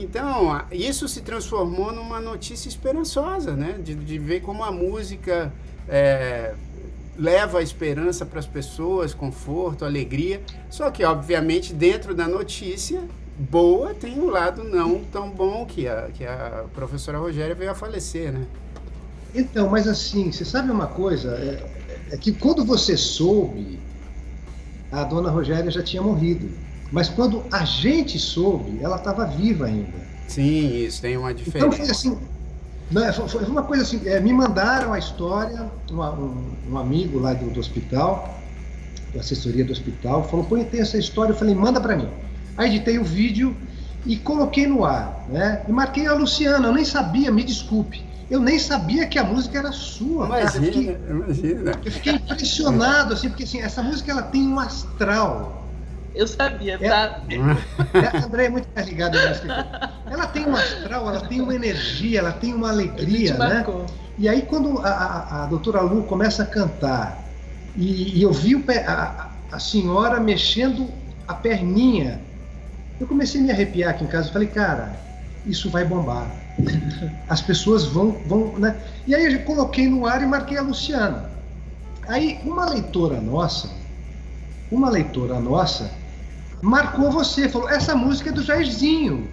Então, 0.00 0.64
isso 0.70 1.08
se 1.08 1.22
transformou 1.22 1.92
numa 1.92 2.20
notícia 2.20 2.68
esperançosa, 2.68 3.56
né? 3.56 3.80
De, 3.82 3.96
de 3.96 4.18
ver 4.18 4.40
como 4.40 4.62
a 4.62 4.70
música 4.70 5.52
é, 5.88 6.54
leva 7.18 7.58
a 7.58 7.62
esperança 7.62 8.24
para 8.24 8.38
as 8.38 8.46
pessoas, 8.46 9.12
conforto, 9.12 9.84
alegria. 9.84 10.40
Só 10.70 10.88
que, 10.88 11.02
obviamente, 11.04 11.74
dentro 11.74 12.14
da 12.14 12.28
notícia 12.28 13.02
boa 13.36 13.92
tem 13.92 14.18
o 14.18 14.26
um 14.26 14.30
lado 14.30 14.64
não 14.64 15.00
tão 15.12 15.30
bom 15.30 15.64
que 15.66 15.86
a, 15.86 16.08
que 16.14 16.24
a 16.24 16.64
professora 16.74 17.18
Rogéria 17.18 17.54
veio 17.54 17.70
a 17.70 17.74
falecer, 17.74 18.32
né? 18.32 18.46
Então, 19.34 19.68
mas 19.68 19.88
assim, 19.88 20.30
você 20.30 20.44
sabe 20.44 20.70
uma 20.70 20.86
coisa? 20.86 21.32
É, 21.34 22.14
é 22.14 22.16
que 22.16 22.32
quando 22.32 22.64
você 22.64 22.96
soube, 22.96 23.80
a 24.92 25.02
dona 25.02 25.28
Rogéria 25.30 25.70
já 25.70 25.82
tinha 25.82 26.02
morrido. 26.02 26.48
Mas 26.90 27.08
quando 27.08 27.44
a 27.52 27.64
gente 27.64 28.18
soube, 28.18 28.78
ela 28.82 28.96
estava 28.96 29.26
viva 29.26 29.66
ainda. 29.66 30.08
Sim, 30.26 30.84
isso 30.84 31.00
tem 31.00 31.16
uma 31.16 31.32
então, 31.32 31.44
diferença. 31.44 31.66
Então 31.66 31.86
foi 31.86 31.90
assim, 31.90 32.18
Não, 32.90 33.28
foi 33.28 33.44
uma 33.44 33.62
coisa 33.62 33.82
assim, 33.82 34.00
é, 34.06 34.20
me 34.20 34.32
mandaram 34.32 34.92
a 34.92 34.98
história, 34.98 35.70
uma, 35.90 36.10
um, 36.12 36.52
um, 36.70 36.78
amigo 36.78 37.18
lá 37.18 37.34
do, 37.34 37.50
do, 37.50 37.60
hospital, 37.60 38.38
da 39.12 39.20
assessoria 39.20 39.64
do 39.64 39.72
hospital, 39.72 40.28
falou, 40.28 40.44
põe 40.44 40.64
tem 40.64 40.80
essa 40.80 40.98
história, 40.98 41.32
eu 41.32 41.36
falei, 41.36 41.54
manda 41.54 41.80
para 41.80 41.96
mim. 41.96 42.08
Aí 42.56 42.74
editei 42.74 42.98
o 42.98 43.04
vídeo 43.04 43.56
e 44.06 44.16
coloquei 44.16 44.66
no 44.66 44.84
ar, 44.84 45.26
né? 45.28 45.62
E 45.68 45.72
marquei 45.72 46.06
a 46.06 46.14
Luciana, 46.14 46.68
eu 46.68 46.72
nem 46.72 46.84
sabia, 46.84 47.30
me 47.30 47.44
desculpe. 47.44 48.06
Eu 48.30 48.40
nem 48.40 48.58
sabia 48.58 49.06
que 49.06 49.18
a 49.18 49.24
música 49.24 49.58
era 49.58 49.72
sua. 49.72 50.26
Imagina, 50.26 50.66
eu 50.66 50.72
fiquei, 50.72 50.98
imagina. 51.08 51.80
Eu 51.84 51.92
fiquei 51.92 52.12
impressionado, 52.12 53.14
assim, 53.14 53.28
porque 53.28 53.44
assim, 53.44 53.60
essa 53.60 53.82
música 53.82 54.10
ela 54.10 54.22
tem 54.22 54.46
um 54.46 54.58
astral. 54.58 55.67
Eu 56.18 56.26
sabia, 56.26 56.76
tá? 56.76 57.22
É, 57.94 58.06
a 58.08 58.24
André 58.24 58.46
é 58.46 58.48
muito 58.48 58.66
mais 58.74 58.88
ligada 58.88 59.28
música. 59.28 59.92
Ela 60.10 60.26
tem 60.26 60.46
um 60.46 60.56
astral, 60.56 61.08
ela 61.08 61.20
tem 61.28 61.40
uma 61.40 61.54
energia, 61.54 62.18
ela 62.18 62.32
tem 62.32 62.52
uma 62.52 62.70
alegria, 62.70 63.38
né? 63.38 63.64
E 64.18 64.28
aí 64.28 64.42
quando 64.42 64.80
a, 64.80 64.88
a, 64.88 65.44
a 65.44 65.46
doutora 65.46 65.80
Lu 65.80 66.02
começa 66.02 66.42
a 66.42 66.46
cantar 66.46 67.24
e, 67.76 68.18
e 68.18 68.22
eu 68.22 68.32
vi 68.32 68.56
o, 68.56 68.64
a, 68.84 69.30
a 69.52 69.60
senhora 69.60 70.18
mexendo 70.18 70.88
a 71.28 71.34
perninha, 71.34 72.20
eu 72.98 73.06
comecei 73.06 73.40
a 73.40 73.44
me 73.44 73.52
arrepiar 73.52 73.90
aqui 73.90 74.02
em 74.02 74.08
casa. 74.08 74.28
Eu 74.28 74.32
falei, 74.32 74.48
cara, 74.48 75.00
isso 75.46 75.70
vai 75.70 75.84
bombar. 75.84 76.32
As 77.28 77.40
pessoas 77.40 77.86
vão, 77.86 78.10
vão, 78.26 78.58
né? 78.58 78.76
E 79.06 79.14
aí 79.14 79.32
eu 79.34 79.44
coloquei 79.44 79.88
no 79.88 80.04
ar 80.04 80.20
e 80.20 80.26
marquei 80.26 80.58
a 80.58 80.62
Luciana. 80.62 81.30
Aí 82.08 82.40
uma 82.42 82.68
leitora 82.68 83.20
nossa, 83.20 83.70
uma 84.68 84.90
leitora 84.90 85.38
nossa, 85.38 85.97
marcou 86.62 87.10
você, 87.10 87.48
falou: 87.48 87.68
essa 87.68 87.94
música 87.94 88.30
é 88.30 88.32
do 88.32 88.42
Jairzinho. 88.42 89.28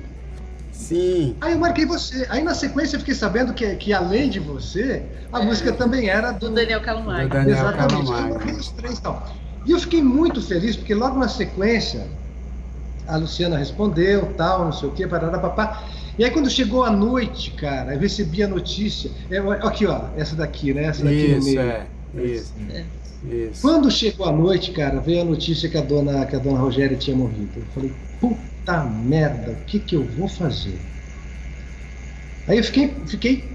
Sim. 0.72 1.36
Aí 1.42 1.54
eu 1.54 1.60
marquei 1.60 1.86
você. 1.86 2.28
Aí 2.30 2.44
na 2.44 2.54
sequência 2.54 2.96
eu 2.96 3.00
fiquei 3.00 3.16
sabendo 3.16 3.54
que, 3.54 3.76
que 3.76 3.94
além 3.94 4.30
de 4.30 4.40
você, 4.40 5.04
a 5.32 5.42
é. 5.42 5.46
música 5.46 5.72
também 5.72 6.10
era 6.10 6.32
do, 6.32 6.50
do 6.50 6.56
Daniel 6.56 6.82
Calamari. 6.82 7.30
Exatamente. 7.50 8.12
Eu 8.12 8.30
marquei 8.30 8.54
os 8.54 8.70
três 8.70 9.00
então. 9.00 9.22
E 9.66 9.72
eu 9.72 9.80
fiquei 9.80 10.04
muito 10.04 10.42
feliz 10.42 10.76
porque 10.76 10.94
logo 10.94 11.18
na 11.18 11.28
sequência 11.28 12.08
a 13.08 13.18
Luciana 13.18 13.58
respondeu, 13.58 14.34
tal, 14.36 14.66
não 14.66 14.72
sei 14.72 14.90
o 14.90 14.92
quê, 14.92 15.08
parará, 15.08 15.40
papá. 15.40 15.84
E 16.18 16.24
aí 16.24 16.32
quando 16.32 16.50
chegou 16.50 16.84
a 16.84 16.90
noite, 16.90 17.52
cara, 17.52 17.94
eu 17.94 18.00
recebi 18.00 18.44
a 18.44 18.48
notícia. 18.48 19.12
É, 19.30 19.38
aqui, 19.38 19.86
ó, 19.86 20.06
essa 20.16 20.36
daqui, 20.36 20.74
né? 20.74 20.86
Essa 20.86 21.04
daqui 21.04 21.16
isso, 21.16 21.40
no 21.40 21.46
meio. 21.46 21.60
É, 21.62 21.88
isso, 22.16 22.54
é. 22.72 22.84
Isso. 23.34 23.62
Quando 23.62 23.90
chegou 23.92 24.26
a 24.26 24.32
noite, 24.32 24.72
cara, 24.72 25.00
veio 25.00 25.22
a 25.22 25.26
notícia 25.26 25.70
que 25.70 25.78
a 25.78 25.82
dona, 25.82 26.26
que 26.26 26.36
a 26.36 26.40
dona 26.40 26.60
Rogéria 26.60 26.98
tinha 26.98 27.16
morrido. 27.16 27.52
Eu 27.58 27.66
falei, 27.74 27.94
puta 28.20 28.84
merda, 28.84 29.52
o 29.52 29.66
que 29.66 29.80
que 29.80 29.96
eu 29.96 30.04
vou 30.04 30.28
fazer? 30.28 30.80
Aí 32.48 32.58
eu 32.58 32.64
fiquei, 32.64 32.94
fiquei 33.08 33.50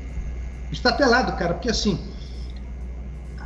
estatelado, 0.73 1.33
cara, 1.37 1.55
porque 1.55 1.71
assim, 1.71 1.99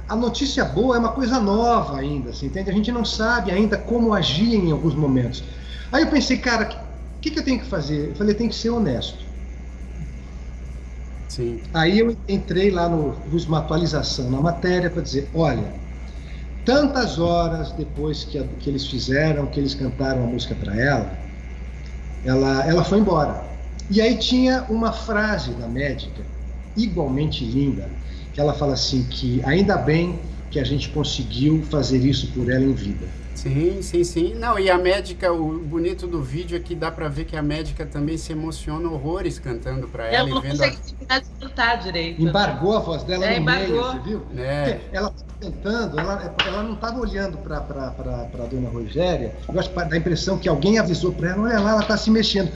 a 0.09 0.17
notícia 0.17 0.65
boa 0.65 0.97
é 0.97 0.99
uma 0.99 1.13
coisa 1.13 1.41
nova 1.41 1.99
ainda, 1.99 2.31
assim, 2.31 2.47
entende? 2.47 2.71
A 2.71 2.73
gente 2.73 2.93
não 2.93 3.05
sabe 3.05 3.51
ainda 3.51 3.77
como 3.77 4.13
agir 4.13 4.55
em 4.55 4.71
alguns 4.71 4.95
momentos. 4.95 5.43
Aí 5.93 6.03
eu 6.03 6.11
pensei, 6.11 6.39
cara, 6.39 6.69
o 7.17 7.21
que, 7.21 7.31
que 7.31 7.39
eu 7.39 7.45
tenho 7.45 7.61
que 7.61 7.67
fazer? 7.67 8.11
Eu 8.11 8.15
falei, 8.15 8.35
tem 8.35 8.49
que 8.49 8.55
ser 8.55 8.71
honesto. 8.71 9.25
Sim. 11.29 11.61
Aí 11.73 11.99
eu 11.99 12.17
entrei 12.29 12.71
lá 12.71 12.89
no 12.89 13.17
uma 13.49 13.59
atualização 13.59 14.31
na 14.31 14.41
matéria 14.41 14.89
para 14.89 15.03
dizer, 15.03 15.29
olha, 15.35 15.84
tantas 16.65 17.19
horas 17.19 17.73
depois 17.73 18.25
que, 18.25 18.39
a, 18.39 18.45
que 18.45 18.71
eles 18.71 18.87
fizeram, 18.87 19.47
que 19.47 19.61
eles 19.61 19.75
cantaram 19.75 20.25
a 20.25 20.27
música 20.27 20.55
para 20.55 20.79
ela, 20.81 21.19
ela, 22.25 22.67
ela 22.67 22.85
foi 22.85 22.99
embora. 22.99 23.45
E 23.91 24.01
aí 24.01 24.17
tinha 24.17 24.65
uma 24.69 24.93
frase 24.93 25.53
da 25.53 25.69
médica, 25.69 26.25
igualmente 26.77 27.45
linda, 27.45 27.91
que 28.33 28.41
ela 28.41 28.55
fala 28.55 28.73
assim 28.73 29.05
que 29.05 29.43
ainda 29.45 29.77
bem 29.77 30.19
que 30.51 30.59
a 30.59 30.65
gente 30.65 30.89
conseguiu 30.89 31.63
fazer 31.65 31.99
isso 31.99 32.29
por 32.29 32.51
ela 32.51 32.65
em 32.65 32.73
vida. 32.73 33.09
Sim, 33.35 33.83
sim, 33.83 34.05
sim. 34.05 34.35
Não, 34.35 34.59
e 34.59 34.71
a 34.71 34.79
médica, 34.79 35.33
o 35.33 35.59
bonito 35.59 36.07
do 36.07 36.23
vídeo 36.23 36.57
é 36.57 36.61
que 36.61 36.75
dá 36.75 36.91
para 36.91 37.09
ver 37.09 37.25
que 37.25 37.37
a 37.37 37.43
médica 37.43 37.85
também 37.85 38.17
se 38.17 38.33
emociona 38.33 38.89
horrores 38.89 39.39
cantando 39.39 39.89
para 39.89 40.07
ela. 40.07 40.17
Ela 40.17 40.29
não 40.29 40.43
consegue 40.43 40.77
de 40.87 40.95
cantar 41.41 41.79
direito. 41.79 42.23
Embargou 42.23 42.77
a 42.77 42.81
voz 42.81 43.03
dela 43.03 43.25
é, 43.27 43.37
no 43.37 43.43
embargou. 43.43 43.69
meio, 43.69 43.83
você 43.83 43.99
viu? 43.99 44.23
É. 44.37 44.81
Ela 44.93 45.13
cantando, 45.41 45.99
ela, 45.99 46.35
ela 46.47 46.63
não 46.63 46.75
estava 46.75 46.99
olhando 46.99 47.37
para 47.39 47.59
a 47.59 48.47
dona 48.47 48.69
Rogéria, 48.71 49.35
eu 49.53 49.61
acho 49.61 49.69
que 49.69 49.75
dá 49.75 49.95
a 49.95 49.99
impressão 49.99 50.39
que 50.39 50.49
alguém 50.49 50.79
avisou 50.79 51.13
para 51.13 51.31
ela, 51.31 51.43
olha 51.43 51.61
lá, 51.61 51.71
ela 51.73 51.83
está 51.83 51.97
se 51.97 52.11
mexendo. 52.11 52.51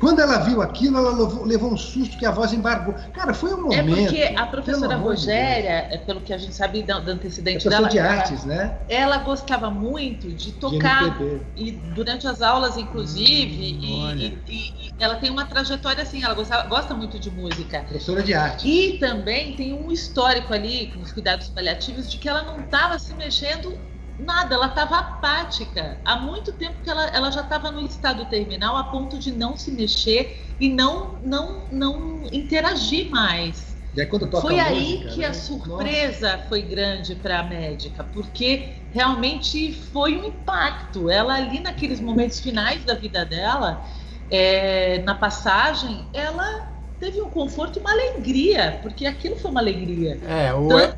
Quando 0.00 0.20
ela 0.20 0.38
viu 0.38 0.62
aquilo, 0.62 0.96
ela 0.96 1.10
levou, 1.10 1.44
levou, 1.44 1.72
um 1.72 1.76
susto 1.76 2.16
que 2.16 2.24
a 2.24 2.30
voz 2.30 2.54
embargou. 2.54 2.94
Cara, 3.12 3.34
foi 3.34 3.52
um 3.52 3.64
momento. 3.64 3.78
É 3.78 3.82
porque 3.82 4.34
a 4.34 4.46
professora 4.46 4.96
Rogéria, 4.96 5.88
é 5.90 5.98
pelo 5.98 6.22
que 6.22 6.32
a 6.32 6.38
gente 6.38 6.54
sabe 6.54 6.82
da, 6.82 6.98
da 6.98 7.12
antecedente 7.12 7.66
é 7.66 7.70
dela, 7.70 7.86
de 7.86 7.98
artes, 7.98 8.44
ela, 8.44 8.54
né? 8.54 8.78
Ela 8.88 9.18
gostava 9.18 9.70
muito 9.70 10.32
de 10.32 10.52
tocar 10.52 11.18
de 11.18 11.42
e 11.54 11.72
durante 11.72 12.26
as 12.26 12.40
aulas, 12.40 12.78
inclusive, 12.78 13.78
hum, 13.82 14.14
e, 14.16 14.38
e, 14.48 14.54
e, 14.86 14.90
ela 14.98 15.16
tem 15.16 15.30
uma 15.30 15.44
trajetória 15.44 16.02
assim. 16.02 16.24
Ela 16.24 16.32
gosta, 16.32 16.62
gosta 16.62 16.94
muito 16.94 17.18
de 17.18 17.30
música. 17.30 17.80
Professora 17.80 18.22
de 18.22 18.32
arte. 18.32 18.66
E 18.66 18.98
também 18.98 19.54
tem 19.54 19.74
um 19.74 19.92
histórico 19.92 20.54
ali 20.54 20.86
com 20.94 21.00
os 21.00 21.12
cuidados 21.12 21.48
paliativos 21.48 22.10
de 22.10 22.16
que 22.16 22.26
ela 22.26 22.42
não 22.42 22.60
estava 22.60 22.98
se 22.98 23.12
mexendo 23.14 23.78
Nada, 24.20 24.54
ela 24.54 24.66
estava 24.66 24.98
apática. 24.98 26.00
Há 26.04 26.16
muito 26.16 26.52
tempo 26.52 26.82
que 26.82 26.90
ela, 26.90 27.06
ela 27.08 27.30
já 27.30 27.40
estava 27.40 27.70
no 27.70 27.80
estado 27.80 28.26
terminal 28.26 28.76
a 28.76 28.84
ponto 28.84 29.18
de 29.18 29.32
não 29.32 29.56
se 29.56 29.72
mexer 29.72 30.54
e 30.60 30.68
não, 30.68 31.18
não, 31.22 31.68
não 31.70 32.26
interagir 32.30 33.10
mais. 33.10 33.76
E 33.94 34.00
aí, 34.00 34.06
quando 34.06 34.28
toca 34.28 34.42
foi 34.42 34.60
a 34.60 34.66
aí 34.66 34.92
música, 34.98 35.10
que 35.10 35.20
né? 35.20 35.26
a 35.26 35.34
surpresa 35.34 36.32
Nossa. 36.32 36.48
foi 36.48 36.62
grande 36.62 37.16
para 37.16 37.40
a 37.40 37.42
médica, 37.42 38.04
porque 38.04 38.76
realmente 38.90 39.72
foi 39.72 40.16
um 40.16 40.24
impacto. 40.24 41.10
Ela 41.10 41.34
ali 41.34 41.60
naqueles 41.60 42.00
momentos 42.00 42.38
finais 42.38 42.84
da 42.84 42.94
vida 42.94 43.24
dela, 43.24 43.84
é, 44.30 44.98
na 45.02 45.14
passagem, 45.14 46.06
ela 46.12 46.68
teve 47.00 47.20
um 47.20 47.30
conforto 47.30 47.78
e 47.78 47.80
uma 47.80 47.90
alegria, 47.90 48.78
porque 48.82 49.06
aquilo 49.06 49.36
foi 49.36 49.50
uma 49.50 49.60
alegria. 49.60 50.20
É, 50.22 50.52
o 50.52 50.68
Tanto, 50.68 50.96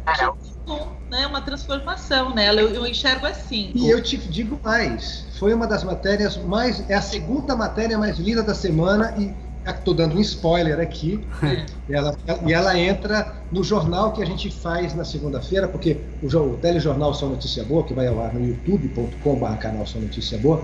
né, 1.11 1.27
uma 1.27 1.41
transformação 1.43 2.35
nela. 2.35 2.61
Eu, 2.61 2.69
eu 2.71 2.87
enxergo 2.87 3.27
assim. 3.27 3.71
E 3.75 3.89
eu 3.89 4.03
te 4.03 4.17
digo 4.17 4.59
mais, 4.63 5.27
foi 5.39 5.53
uma 5.53 5.67
das 5.67 5.85
matérias 5.85 6.37
mais, 6.37 6.89
é 6.89 6.95
a 6.95 7.03
segunda 7.03 7.55
matéria 7.55 7.99
mais 7.99 8.19
linda 8.19 8.43
da 8.43 8.55
semana 8.55 9.15
e 9.19 9.35
estou 9.69 9.95
dando 9.95 10.17
um 10.17 10.21
spoiler 10.21 10.81
aqui. 10.81 11.21
É. 11.89 11.97
Ela, 11.97 12.17
e 12.47 12.53
ela 12.53 12.79
entra 12.79 13.43
no 13.51 13.63
jornal 13.65 14.13
que 14.13 14.23
a 14.23 14.25
gente 14.25 14.49
faz 14.51 14.95
na 14.95 15.05
segunda-feira, 15.05 15.67
porque 15.67 16.01
o, 16.23 16.27
o 16.27 16.57
telejornal 16.57 17.13
Só 17.13 17.27
Notícia 17.27 17.65
Boa, 17.65 17.83
que 17.83 17.93
vai 17.93 18.07
ao 18.07 18.23
ar 18.23 18.33
no 18.33 18.47
youtube.com.br 18.47 19.57
canal 19.57 19.85
Só 19.85 19.99
Notícia 19.99 20.39
Boa, 20.39 20.63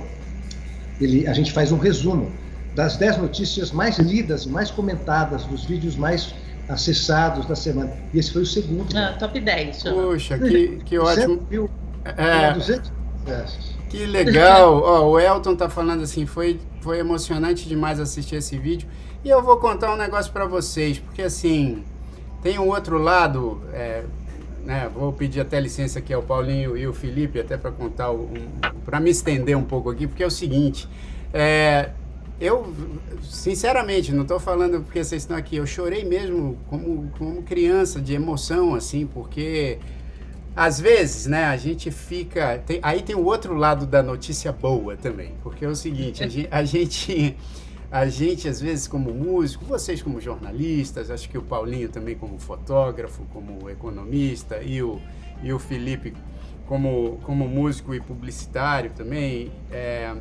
ele, 1.01 1.27
a 1.27 1.33
gente 1.33 1.53
faz 1.53 1.73
um 1.73 1.77
resumo 1.77 2.33
das 2.75 2.97
10 2.97 3.19
notícias 3.19 3.73
mais 3.73 3.99
lidas, 3.99 4.47
mais 4.47 4.71
comentadas, 4.71 5.45
dos 5.45 5.65
vídeos 5.65 5.97
mais 5.97 6.33
acessados 6.69 7.47
da 7.47 7.57
semana. 7.57 7.93
E 8.13 8.19
esse 8.19 8.33
foi 8.33 8.43
o 8.43 8.47
segundo. 8.47 8.97
Ah, 8.97 9.15
top 9.19 9.41
10. 9.41 9.83
Poxa, 9.83 10.39
que, 10.39 10.79
que 10.85 10.99
ótimo. 10.99 11.47
Mil, 11.51 11.71
é, 12.05 12.53
200 12.53 12.99
que 13.89 14.05
legal. 14.05 14.83
Ó, 14.83 15.09
o 15.11 15.19
Elton 15.21 15.57
tá 15.57 15.69
falando 15.69 16.03
assim, 16.03 16.27
foi, 16.27 16.61
foi 16.81 16.99
emocionante 16.99 17.67
demais 17.67 17.99
assistir 17.99 18.37
esse 18.37 18.59
vídeo. 18.59 18.89
E 19.25 19.29
eu 19.29 19.43
vou 19.43 19.57
contar 19.57 19.93
um 19.93 19.97
negócio 19.97 20.33
para 20.33 20.45
vocês, 20.45 20.99
porque 20.99 21.23
assim, 21.23 21.83
tem 22.43 22.59
um 22.59 22.69
outro 22.69 22.99
lado, 22.99 23.61
é, 23.73 24.05
né, 24.65 24.89
vou 24.95 25.13
pedir 25.13 25.41
até 25.41 25.59
licença 25.59 25.99
aqui 25.99 26.13
ao 26.13 26.23
Paulinho 26.23 26.77
e 26.77 26.87
o 26.87 26.93
Felipe, 26.93 27.41
até 27.41 27.57
para 27.57 27.73
contar, 27.73 28.13
um, 28.13 28.29
para 28.85 29.01
me 29.01 29.11
estender 29.11 29.57
um 29.57 29.65
pouco 29.65 29.91
aqui, 29.91 30.07
porque 30.07 30.23
é 30.23 30.27
o 30.27 30.31
seguinte, 30.31 30.89
é, 31.33 31.91
eu, 32.41 32.73
sinceramente, 33.23 34.13
não 34.13 34.23
estou 34.23 34.39
falando 34.39 34.83
porque 34.83 35.03
vocês 35.03 35.23
estão 35.23 35.37
aqui, 35.37 35.57
eu 35.57 35.67
chorei 35.67 36.05
mesmo 36.05 36.57
como, 36.69 37.11
como 37.19 37.43
criança, 37.43 38.01
de 38.01 38.15
emoção, 38.15 38.75
assim, 38.75 39.07
porque 39.07 39.79
às 40.55 40.81
vezes, 40.81 41.27
né, 41.27 41.45
a 41.45 41.57
gente 41.57 41.91
fica. 41.91 42.59
Tem, 42.59 42.81
aí 42.83 43.03
tem 43.03 43.15
o 43.15 43.25
outro 43.25 43.55
lado 43.55 43.87
da 43.87 44.03
notícia 44.03 44.53
boa 44.53 44.97
também, 44.97 45.35
porque 45.43 45.65
é 45.65 45.69
o 45.69 45.75
seguinte, 45.77 46.23
a 46.23 46.29
gente, 46.29 46.49
a 46.51 46.65
gente, 46.65 47.37
a 47.91 48.07
gente, 48.07 48.49
às 48.49 48.61
vezes, 48.61 48.89
como 48.89 49.13
músico, 49.13 49.65
vocês 49.65 50.03
como 50.03 50.21
jornalistas, 50.21 51.11
acho 51.11 51.29
que 51.29 51.39
o 51.39 51.43
Paulinho 51.43 51.89
também 51.89 52.17
como 52.17 52.39
fotógrafo, 52.39 53.25
como 53.33 53.71
economista, 53.71 54.63
e 54.63 54.83
o, 54.83 55.01
e 55.43 55.53
o 55.53 55.59
Felipe 55.59 56.13
como, 56.69 57.19
como 57.23 57.49
músico 57.49 57.95
e 57.95 58.01
publicitário 58.01 58.91
também. 58.91 59.51
É, 59.73 60.15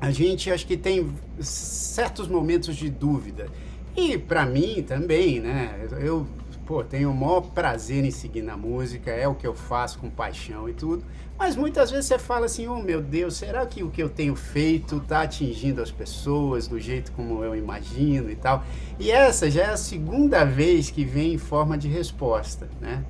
a 0.00 0.10
gente 0.10 0.50
acho 0.50 0.66
que 0.66 0.76
tem 0.76 1.10
certos 1.40 2.26
momentos 2.26 2.74
de 2.76 2.88
dúvida. 2.88 3.48
E 3.96 4.16
para 4.16 4.46
mim 4.46 4.82
também, 4.82 5.40
né? 5.40 5.88
Eu 6.00 6.26
pô, 6.70 6.84
tenho 6.84 7.10
o 7.10 7.14
maior 7.14 7.40
prazer 7.40 8.04
em 8.04 8.12
seguir 8.12 8.42
na 8.42 8.56
música, 8.56 9.10
é 9.10 9.26
o 9.26 9.34
que 9.34 9.44
eu 9.44 9.52
faço 9.52 9.98
com 9.98 10.08
paixão 10.08 10.68
e 10.68 10.72
tudo. 10.72 11.04
Mas 11.36 11.56
muitas 11.56 11.90
vezes 11.90 12.06
você 12.06 12.16
fala 12.16 12.46
assim, 12.46 12.68
oh 12.68 12.80
meu 12.80 13.02
Deus, 13.02 13.34
será 13.34 13.66
que 13.66 13.82
o 13.82 13.90
que 13.90 14.00
eu 14.00 14.08
tenho 14.08 14.36
feito 14.36 14.98
está 14.98 15.22
atingindo 15.22 15.82
as 15.82 15.90
pessoas 15.90 16.68
do 16.68 16.78
jeito 16.78 17.10
como 17.10 17.42
eu 17.42 17.56
imagino 17.56 18.30
e 18.30 18.36
tal? 18.36 18.64
E 19.00 19.10
essa 19.10 19.50
já 19.50 19.62
é 19.62 19.70
a 19.70 19.76
segunda 19.76 20.44
vez 20.44 20.90
que 20.90 21.04
vem 21.04 21.34
em 21.34 21.38
forma 21.38 21.76
de 21.76 21.88
resposta, 21.88 22.70
né? 22.80 23.04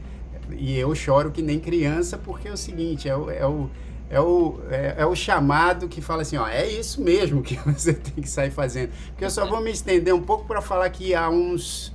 E 0.57 0.79
eu 0.79 0.95
choro 0.95 1.31
que 1.31 1.43
nem 1.43 1.61
criança 1.61 2.17
porque 2.17 2.49
é 2.49 2.53
o 2.53 2.57
seguinte, 2.57 3.09
é 3.09 3.17
o, 3.17 3.31
é 3.31 3.47
o 3.47 3.69
é 4.11 4.21
o, 4.21 4.59
é, 4.69 4.97
é, 4.99 5.07
o 5.07 5.15
chamado 5.15 5.89
que 5.89 6.01
fala 6.01 6.23
assim, 6.23 6.37
ó, 6.37 6.47
é 6.49 6.69
isso 6.69 7.01
mesmo 7.01 7.43
que 7.43 7.55
você 7.65 7.95
tem 7.95 8.23
que 8.23 8.29
sair 8.29 8.51
fazendo. 8.51 8.91
Porque 9.11 9.25
eu 9.25 9.31
só 9.31 9.47
vou 9.47 9.61
me 9.61 9.71
estender 9.71 10.13
um 10.13 10.21
pouco 10.21 10.45
para 10.47 10.61
falar 10.61 10.91
que 10.91 11.15
há 11.15 11.31
uns, 11.31 11.95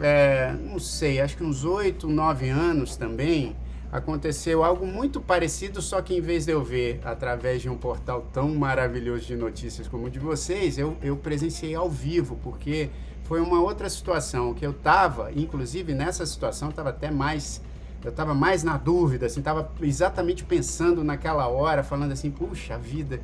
é, 0.00 0.52
não 0.52 0.78
sei, 0.78 1.20
acho 1.20 1.36
que 1.36 1.42
uns 1.42 1.64
oito, 1.64 2.08
nove 2.08 2.48
anos 2.48 2.96
também, 2.96 3.56
aconteceu 3.90 4.62
algo 4.62 4.86
muito 4.86 5.20
parecido, 5.20 5.82
só 5.82 6.00
que 6.00 6.14
em 6.14 6.20
vez 6.20 6.46
de 6.46 6.52
eu 6.52 6.62
ver 6.62 7.00
através 7.04 7.62
de 7.62 7.68
um 7.68 7.76
portal 7.76 8.28
tão 8.32 8.54
maravilhoso 8.54 9.26
de 9.26 9.34
notícias 9.34 9.88
como 9.88 10.06
o 10.06 10.10
de 10.10 10.20
vocês, 10.20 10.78
eu, 10.78 10.96
eu 11.02 11.16
presenciei 11.16 11.74
ao 11.74 11.90
vivo, 11.90 12.38
porque 12.44 12.90
foi 13.24 13.40
uma 13.40 13.60
outra 13.60 13.90
situação 13.90 14.54
que 14.54 14.64
eu 14.64 14.70
estava, 14.70 15.32
inclusive 15.34 15.94
nessa 15.94 16.24
situação, 16.24 16.68
estava 16.68 16.90
até 16.90 17.10
mais 17.10 17.60
eu 18.04 18.10
estava 18.10 18.34
mais 18.34 18.62
na 18.62 18.76
dúvida, 18.76 19.26
assim, 19.26 19.40
estava 19.40 19.70
exatamente 19.82 20.44
pensando 20.44 21.02
naquela 21.02 21.48
hora, 21.48 21.82
falando 21.82 22.12
assim, 22.12 22.30
puxa 22.30 22.78
vida, 22.78 23.20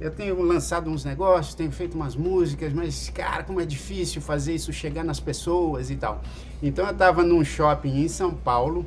eu 0.00 0.10
tenho 0.10 0.40
lançado 0.42 0.90
uns 0.90 1.04
negócios, 1.04 1.54
tenho 1.54 1.70
feito 1.70 1.94
umas 1.94 2.16
músicas, 2.16 2.72
mas 2.72 3.10
cara, 3.10 3.44
como 3.44 3.60
é 3.60 3.66
difícil 3.66 4.20
fazer 4.20 4.54
isso 4.54 4.72
chegar 4.72 5.04
nas 5.04 5.20
pessoas 5.20 5.90
e 5.90 5.96
tal. 5.96 6.22
Então 6.62 6.84
eu 6.84 6.92
estava 6.92 7.22
num 7.22 7.44
shopping 7.44 8.02
em 8.02 8.08
São 8.08 8.32
Paulo, 8.34 8.84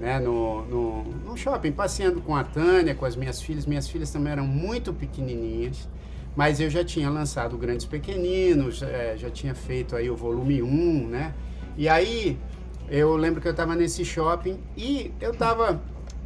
né, 0.00 0.18
no, 0.18 0.62
no, 0.66 1.04
no 1.04 1.36
shopping, 1.36 1.72
passeando 1.72 2.20
com 2.20 2.34
a 2.34 2.44
Tânia, 2.44 2.94
com 2.94 3.04
as 3.04 3.16
minhas 3.16 3.40
filhas. 3.40 3.66
Minhas 3.66 3.88
filhas 3.88 4.10
também 4.10 4.32
eram 4.32 4.46
muito 4.46 4.92
pequenininhas, 4.92 5.88
mas 6.34 6.60
eu 6.60 6.70
já 6.70 6.84
tinha 6.84 7.08
lançado 7.10 7.56
Grandes 7.56 7.86
Pequeninos, 7.86 8.82
é, 8.82 9.16
já 9.16 9.30
tinha 9.30 9.54
feito 9.54 9.94
aí 9.96 10.10
o 10.10 10.16
volume 10.16 10.62
1, 10.62 11.08
né? 11.08 11.34
E 11.76 11.88
aí 11.88 12.38
eu 12.90 13.16
lembro 13.16 13.40
que 13.40 13.48
eu 13.48 13.52
estava 13.52 13.74
nesse 13.74 14.04
shopping 14.04 14.58
e 14.76 15.12
eu 15.20 15.32
estava 15.32 15.80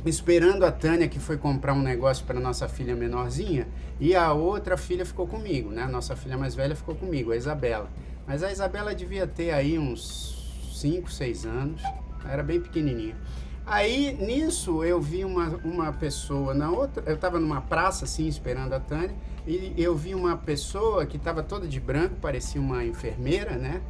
esperando 0.05 0.65
a 0.65 0.73
Tânia, 0.73 1.09
que 1.09 1.19
foi 1.19 1.37
comprar 1.37 1.73
um 1.73 1.83
negócio 1.83 2.25
para 2.25 2.41
nossa 2.41 2.69
filha 2.69 2.95
menorzinha, 2.95 3.69
e 4.01 4.15
a 4.15 4.33
outra 4.33 4.77
filha 4.77 5.07
ficou 5.07 5.27
comigo, 5.27 5.71
né? 5.71 5.83
A 5.83 5.89
nossa 5.89 6.17
filha 6.17 6.37
mais 6.37 6.55
velha 6.55 6.75
ficou 6.75 6.95
comigo, 6.95 7.33
a 7.33 7.37
Isabela. 7.37 7.89
Mas 8.27 8.43
a 8.43 8.51
Isabela 8.51 8.95
devia 8.95 9.27
ter 9.27 9.53
aí 9.53 9.79
uns 9.79 10.73
5, 10.75 11.11
6 11.11 11.47
anos, 11.47 11.83
era 12.29 12.43
bem 12.43 12.61
pequenininha. 12.61 13.17
Aí, 13.65 14.17
nisso, 14.21 14.83
eu 14.83 15.01
vi 15.01 15.25
uma, 15.25 15.49
uma 15.65 15.93
pessoa 15.93 16.53
na 16.53 16.71
outra, 16.71 17.05
eu 17.07 17.15
estava 17.15 17.39
numa 17.39 17.61
praça, 17.61 18.05
assim, 18.05 18.27
esperando 18.27 18.73
a 18.73 18.81
Tânia, 18.81 19.15
e 19.47 19.73
eu 19.77 19.97
vi 19.97 20.15
uma 20.15 20.37
pessoa 20.37 21.07
que 21.07 21.17
estava 21.17 21.43
toda 21.43 21.67
de 21.67 21.79
branco, 21.79 22.17
parecia 22.21 22.61
uma 22.61 22.85
enfermeira, 22.85 23.57
né? 23.57 23.81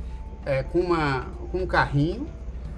É, 0.45 0.63
com, 0.63 0.81
uma, 0.81 1.27
com 1.51 1.59
um 1.59 1.67
carrinho, 1.67 2.27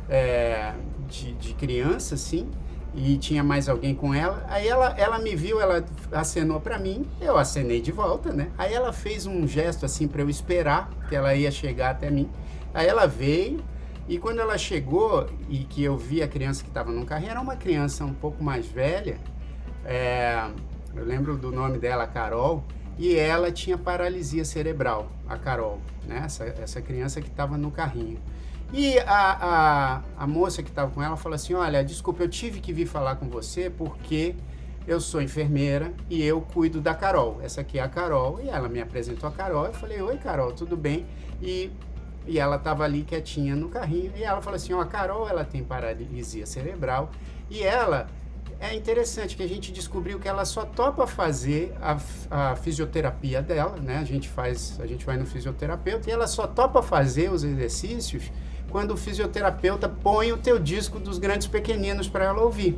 é, 0.08 0.72
de, 1.08 1.32
de 1.32 1.54
criança, 1.54 2.14
assim, 2.14 2.50
e 2.94 3.16
tinha 3.18 3.42
mais 3.42 3.68
alguém 3.68 3.94
com 3.94 4.14
ela. 4.14 4.44
Aí 4.48 4.68
ela, 4.68 4.94
ela 4.96 5.18
me 5.18 5.34
viu, 5.34 5.60
ela 5.60 5.84
acenou 6.12 6.60
para 6.60 6.78
mim, 6.78 7.04
eu 7.20 7.36
acenei 7.36 7.80
de 7.80 7.90
volta, 7.90 8.32
né? 8.32 8.50
Aí 8.56 8.72
ela 8.72 8.92
fez 8.92 9.26
um 9.26 9.46
gesto 9.46 9.84
assim 9.84 10.06
para 10.06 10.22
eu 10.22 10.30
esperar 10.30 10.88
que 11.08 11.16
ela 11.16 11.34
ia 11.34 11.50
chegar 11.50 11.90
até 11.90 12.10
mim. 12.10 12.28
Aí 12.72 12.86
ela 12.86 13.06
veio 13.06 13.62
e 14.08 14.18
quando 14.18 14.40
ela 14.40 14.56
chegou 14.58 15.26
e 15.48 15.58
que 15.58 15.82
eu 15.82 15.96
vi 15.96 16.22
a 16.22 16.28
criança 16.28 16.62
que 16.62 16.68
estava 16.68 16.92
no 16.92 17.04
carrinho, 17.04 17.30
era 17.30 17.40
uma 17.40 17.56
criança 17.56 18.04
um 18.04 18.14
pouco 18.14 18.44
mais 18.44 18.66
velha. 18.66 19.18
É, 19.84 20.46
eu 20.94 21.04
lembro 21.04 21.36
do 21.36 21.50
nome 21.50 21.78
dela, 21.78 22.06
Carol, 22.06 22.62
e 22.98 23.16
ela 23.16 23.50
tinha 23.50 23.76
paralisia 23.76 24.44
cerebral, 24.44 25.10
a 25.28 25.36
Carol, 25.36 25.80
né? 26.06 26.22
Essa, 26.24 26.44
essa 26.44 26.80
criança 26.80 27.20
que 27.20 27.28
estava 27.28 27.58
no 27.58 27.70
carrinho. 27.70 28.18
E 28.76 28.98
a, 28.98 29.04
a, 29.06 30.24
a 30.24 30.26
moça 30.26 30.60
que 30.60 30.68
estava 30.68 30.90
com 30.90 31.00
ela 31.00 31.16
falou 31.16 31.36
assim: 31.36 31.54
Olha, 31.54 31.84
desculpa, 31.84 32.24
eu 32.24 32.28
tive 32.28 32.58
que 32.58 32.72
vir 32.72 32.86
falar 32.86 33.14
com 33.14 33.28
você 33.28 33.70
porque 33.70 34.34
eu 34.84 35.00
sou 35.00 35.22
enfermeira 35.22 35.94
e 36.10 36.20
eu 36.24 36.40
cuido 36.40 36.80
da 36.80 36.92
Carol. 36.92 37.38
Essa 37.40 37.60
aqui 37.60 37.78
é 37.78 37.82
a 37.82 37.88
Carol. 37.88 38.40
E 38.42 38.48
ela 38.48 38.68
me 38.68 38.80
apresentou 38.80 39.28
a 39.28 39.32
Carol. 39.32 39.66
Eu 39.66 39.72
falei: 39.72 40.02
Oi, 40.02 40.16
Carol, 40.16 40.52
tudo 40.52 40.76
bem? 40.76 41.06
E, 41.40 41.70
e 42.26 42.36
ela 42.36 42.56
estava 42.56 42.82
ali 42.82 43.04
quietinha 43.04 43.54
no 43.54 43.68
carrinho. 43.68 44.12
E 44.16 44.24
ela 44.24 44.42
falou 44.42 44.56
assim: 44.56 44.72
Ó, 44.72 44.80
a 44.80 44.86
Carol 44.86 45.28
ela 45.28 45.44
tem 45.44 45.62
paralisia 45.62 46.44
cerebral 46.44 47.12
e 47.48 47.62
ela. 47.62 48.08
É 48.58 48.74
interessante 48.74 49.36
que 49.36 49.42
a 49.42 49.48
gente 49.48 49.70
descobriu 49.72 50.18
que 50.18 50.26
ela 50.26 50.44
só 50.44 50.64
topa 50.64 51.06
fazer 51.06 51.72
a, 51.80 51.98
a 52.30 52.56
fisioterapia 52.56 53.42
dela, 53.42 53.76
né? 53.76 53.98
A 53.98 54.04
gente 54.04 54.28
faz, 54.28 54.80
a 54.80 54.86
gente 54.86 55.04
vai 55.04 55.16
no 55.16 55.26
fisioterapeuta 55.26 56.08
e 56.08 56.12
ela 56.12 56.26
só 56.26 56.46
topa 56.46 56.82
fazer 56.82 57.30
os 57.30 57.44
exercícios 57.44 58.30
quando 58.74 58.90
o 58.90 58.96
fisioterapeuta 58.96 59.88
põe 59.88 60.32
o 60.32 60.36
teu 60.36 60.58
disco 60.58 60.98
dos 60.98 61.16
grandes 61.16 61.46
pequeninos 61.46 62.08
para 62.08 62.24
ela 62.24 62.42
ouvir. 62.42 62.76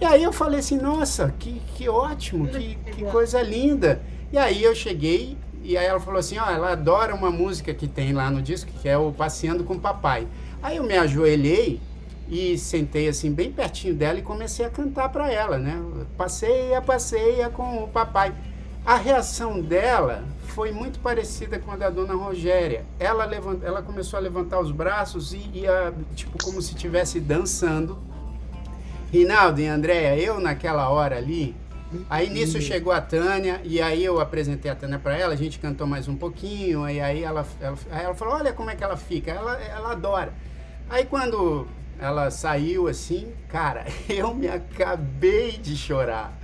E 0.00 0.04
aí 0.04 0.22
eu 0.22 0.32
falei 0.32 0.60
assim, 0.60 0.76
nossa, 0.76 1.34
que, 1.36 1.60
que 1.74 1.88
ótimo, 1.88 2.46
que, 2.46 2.76
que 2.92 3.04
coisa 3.06 3.42
linda. 3.42 4.00
E 4.32 4.38
aí 4.38 4.62
eu 4.62 4.72
cheguei 4.72 5.36
e 5.64 5.76
aí 5.76 5.84
ela 5.84 5.98
falou 5.98 6.20
assim, 6.20 6.38
ó, 6.38 6.48
ela 6.48 6.70
adora 6.70 7.12
uma 7.12 7.28
música 7.28 7.74
que 7.74 7.88
tem 7.88 8.12
lá 8.12 8.30
no 8.30 8.40
disco, 8.40 8.70
que 8.80 8.88
é 8.88 8.96
o 8.96 9.10
Passeando 9.10 9.64
com 9.64 9.74
o 9.74 9.80
Papai. 9.80 10.28
Aí 10.62 10.76
eu 10.76 10.84
me 10.84 10.96
ajoelhei 10.96 11.80
e 12.28 12.56
sentei 12.56 13.08
assim 13.08 13.32
bem 13.32 13.50
pertinho 13.50 13.96
dela 13.96 14.20
e 14.20 14.22
comecei 14.22 14.64
a 14.64 14.70
cantar 14.70 15.08
para 15.08 15.28
ela, 15.28 15.58
né? 15.58 15.76
Passeia, 16.16 16.80
passeia 16.80 17.50
com 17.50 17.82
o 17.82 17.88
papai. 17.88 18.32
A 18.84 18.94
reação 18.94 19.60
dela 19.60 20.22
foi 20.56 20.72
muito 20.72 20.98
parecida 21.00 21.58
com 21.58 21.70
a 21.70 21.76
da 21.76 21.90
dona 21.90 22.14
Rogéria. 22.14 22.86
Ela, 22.98 23.26
levant, 23.26 23.62
ela 23.62 23.82
começou 23.82 24.16
a 24.16 24.20
levantar 24.20 24.58
os 24.58 24.72
braços 24.72 25.34
e 25.34 25.50
ia, 25.52 25.92
tipo, 26.14 26.42
como 26.42 26.62
se 26.62 26.72
estivesse 26.72 27.20
dançando. 27.20 27.98
Rinaldo 29.12 29.60
e 29.60 29.66
Andréia, 29.66 30.18
eu 30.18 30.40
naquela 30.40 30.88
hora 30.88 31.18
ali, 31.18 31.54
aí 32.08 32.30
nisso 32.30 32.58
chegou 32.58 32.90
a 32.90 33.02
Tânia, 33.02 33.60
e 33.64 33.82
aí 33.82 34.02
eu 34.02 34.18
apresentei 34.18 34.70
a 34.70 34.74
Tânia 34.74 34.98
para 34.98 35.14
ela, 35.14 35.34
a 35.34 35.36
gente 35.36 35.58
cantou 35.58 35.86
mais 35.86 36.08
um 36.08 36.16
pouquinho, 36.16 36.88
e 36.88 37.02
aí 37.02 37.22
ela, 37.22 37.46
ela, 37.60 37.78
aí 37.90 38.04
ela 38.04 38.14
falou, 38.14 38.34
olha 38.36 38.54
como 38.54 38.70
é 38.70 38.74
que 38.74 38.82
ela 38.82 38.96
fica, 38.96 39.30
ela, 39.30 39.60
ela 39.60 39.92
adora. 39.92 40.32
Aí 40.88 41.04
quando 41.04 41.68
ela 42.00 42.30
saiu 42.30 42.88
assim, 42.88 43.30
cara, 43.50 43.84
eu 44.08 44.32
me 44.32 44.48
acabei 44.48 45.52
de 45.52 45.76
chorar 45.76 46.34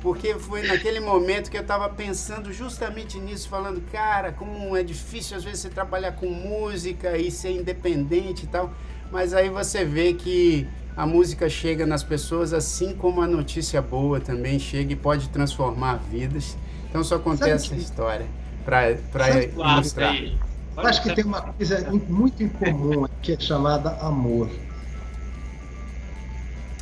porque 0.00 0.34
foi 0.38 0.66
naquele 0.66 0.98
momento 0.98 1.50
que 1.50 1.56
eu 1.56 1.62
estava 1.62 1.88
pensando 1.88 2.52
justamente 2.52 3.18
nisso, 3.18 3.48
falando, 3.48 3.80
cara, 3.92 4.32
como 4.32 4.74
é 4.76 4.82
difícil 4.82 5.36
às 5.36 5.44
vezes 5.44 5.60
você 5.60 5.68
trabalhar 5.68 6.12
com 6.12 6.26
música 6.26 7.16
e 7.18 7.30
ser 7.30 7.52
independente 7.52 8.44
e 8.44 8.46
tal, 8.46 8.72
mas 9.12 9.34
aí 9.34 9.50
você 9.50 9.84
vê 9.84 10.14
que 10.14 10.66
a 10.96 11.06
música 11.06 11.48
chega 11.48 11.86
nas 11.86 12.02
pessoas 12.02 12.52
assim 12.52 12.94
como 12.94 13.20
a 13.20 13.26
notícia 13.26 13.80
boa 13.82 14.20
também 14.20 14.58
chega 14.58 14.92
e 14.92 14.96
pode 14.96 15.28
transformar 15.28 15.96
vidas. 16.10 16.56
Então 16.88 17.04
só 17.04 17.18
contei 17.18 17.52
essa 17.52 17.74
história 17.74 18.26
para 18.64 18.90
ilustrar. 18.90 20.16
Eu 20.16 20.86
acho 20.86 21.02
que 21.02 21.14
tem 21.14 21.24
uma 21.24 21.42
coisa 21.42 21.90
muito 22.08 22.42
incomum 22.42 23.06
que 23.20 23.32
é 23.32 23.40
chamada 23.40 23.90
amor. 23.98 24.48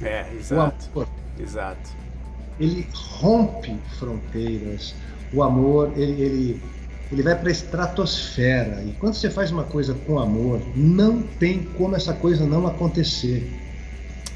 É, 0.01 0.33
exato. 0.35 1.09
Exato 1.39 2.08
ele 2.59 2.87
rompe 2.93 3.77
fronteiras. 3.99 4.95
O 5.33 5.43
amor, 5.43 5.93
ele, 5.97 6.23
ele, 6.23 6.63
ele 7.13 7.23
vai 7.23 7.39
para 7.39 7.49
a 7.49 7.53
estratosfera. 7.53 8.83
E 8.83 8.93
quando 8.99 9.15
você 9.15 9.31
faz 9.31 9.51
uma 9.51 9.65
coisa 9.65 9.95
com 10.07 10.19
amor, 10.19 10.61
não 10.75 11.23
tem 11.23 11.65
como 11.77 11.95
essa 11.95 12.13
coisa 12.15 12.45
não 12.47 12.67
acontecer. 12.67 13.51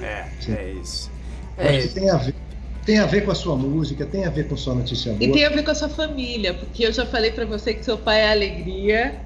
É, 0.01 0.25
Sim. 0.41 0.53
é 0.53 0.73
isso. 0.73 1.11
É 1.57 1.79
isso. 1.79 1.95
Tem 1.95 2.11
a 2.11 2.17
ver 2.17 2.35
tem 2.85 2.99
a 2.99 3.07
ver 3.07 3.25
com 3.25 3.31
a 3.31 3.35
sua 3.35 3.57
música, 3.57 4.05
tem 4.05 4.25
a 4.25 4.31
ver 4.31 4.49
com 4.49 4.57
sua 4.57 4.75
notícia 4.75 5.13
boa. 5.13 5.23
E 5.23 5.33
tem 5.33 5.45
a 5.45 5.51
ver 5.51 5.63
com 5.63 5.71
a 5.71 5.75
sua 5.75 5.89
família, 5.89 6.53
porque 6.53 6.85
eu 6.85 6.93
já 6.93 7.07
falei 7.07 7.31
para 7.31 7.45
você 7.45 7.75
que 7.75 7.85
seu 7.85 7.97
pai 7.97 8.23
é 8.23 8.33
alegria, 8.33 9.21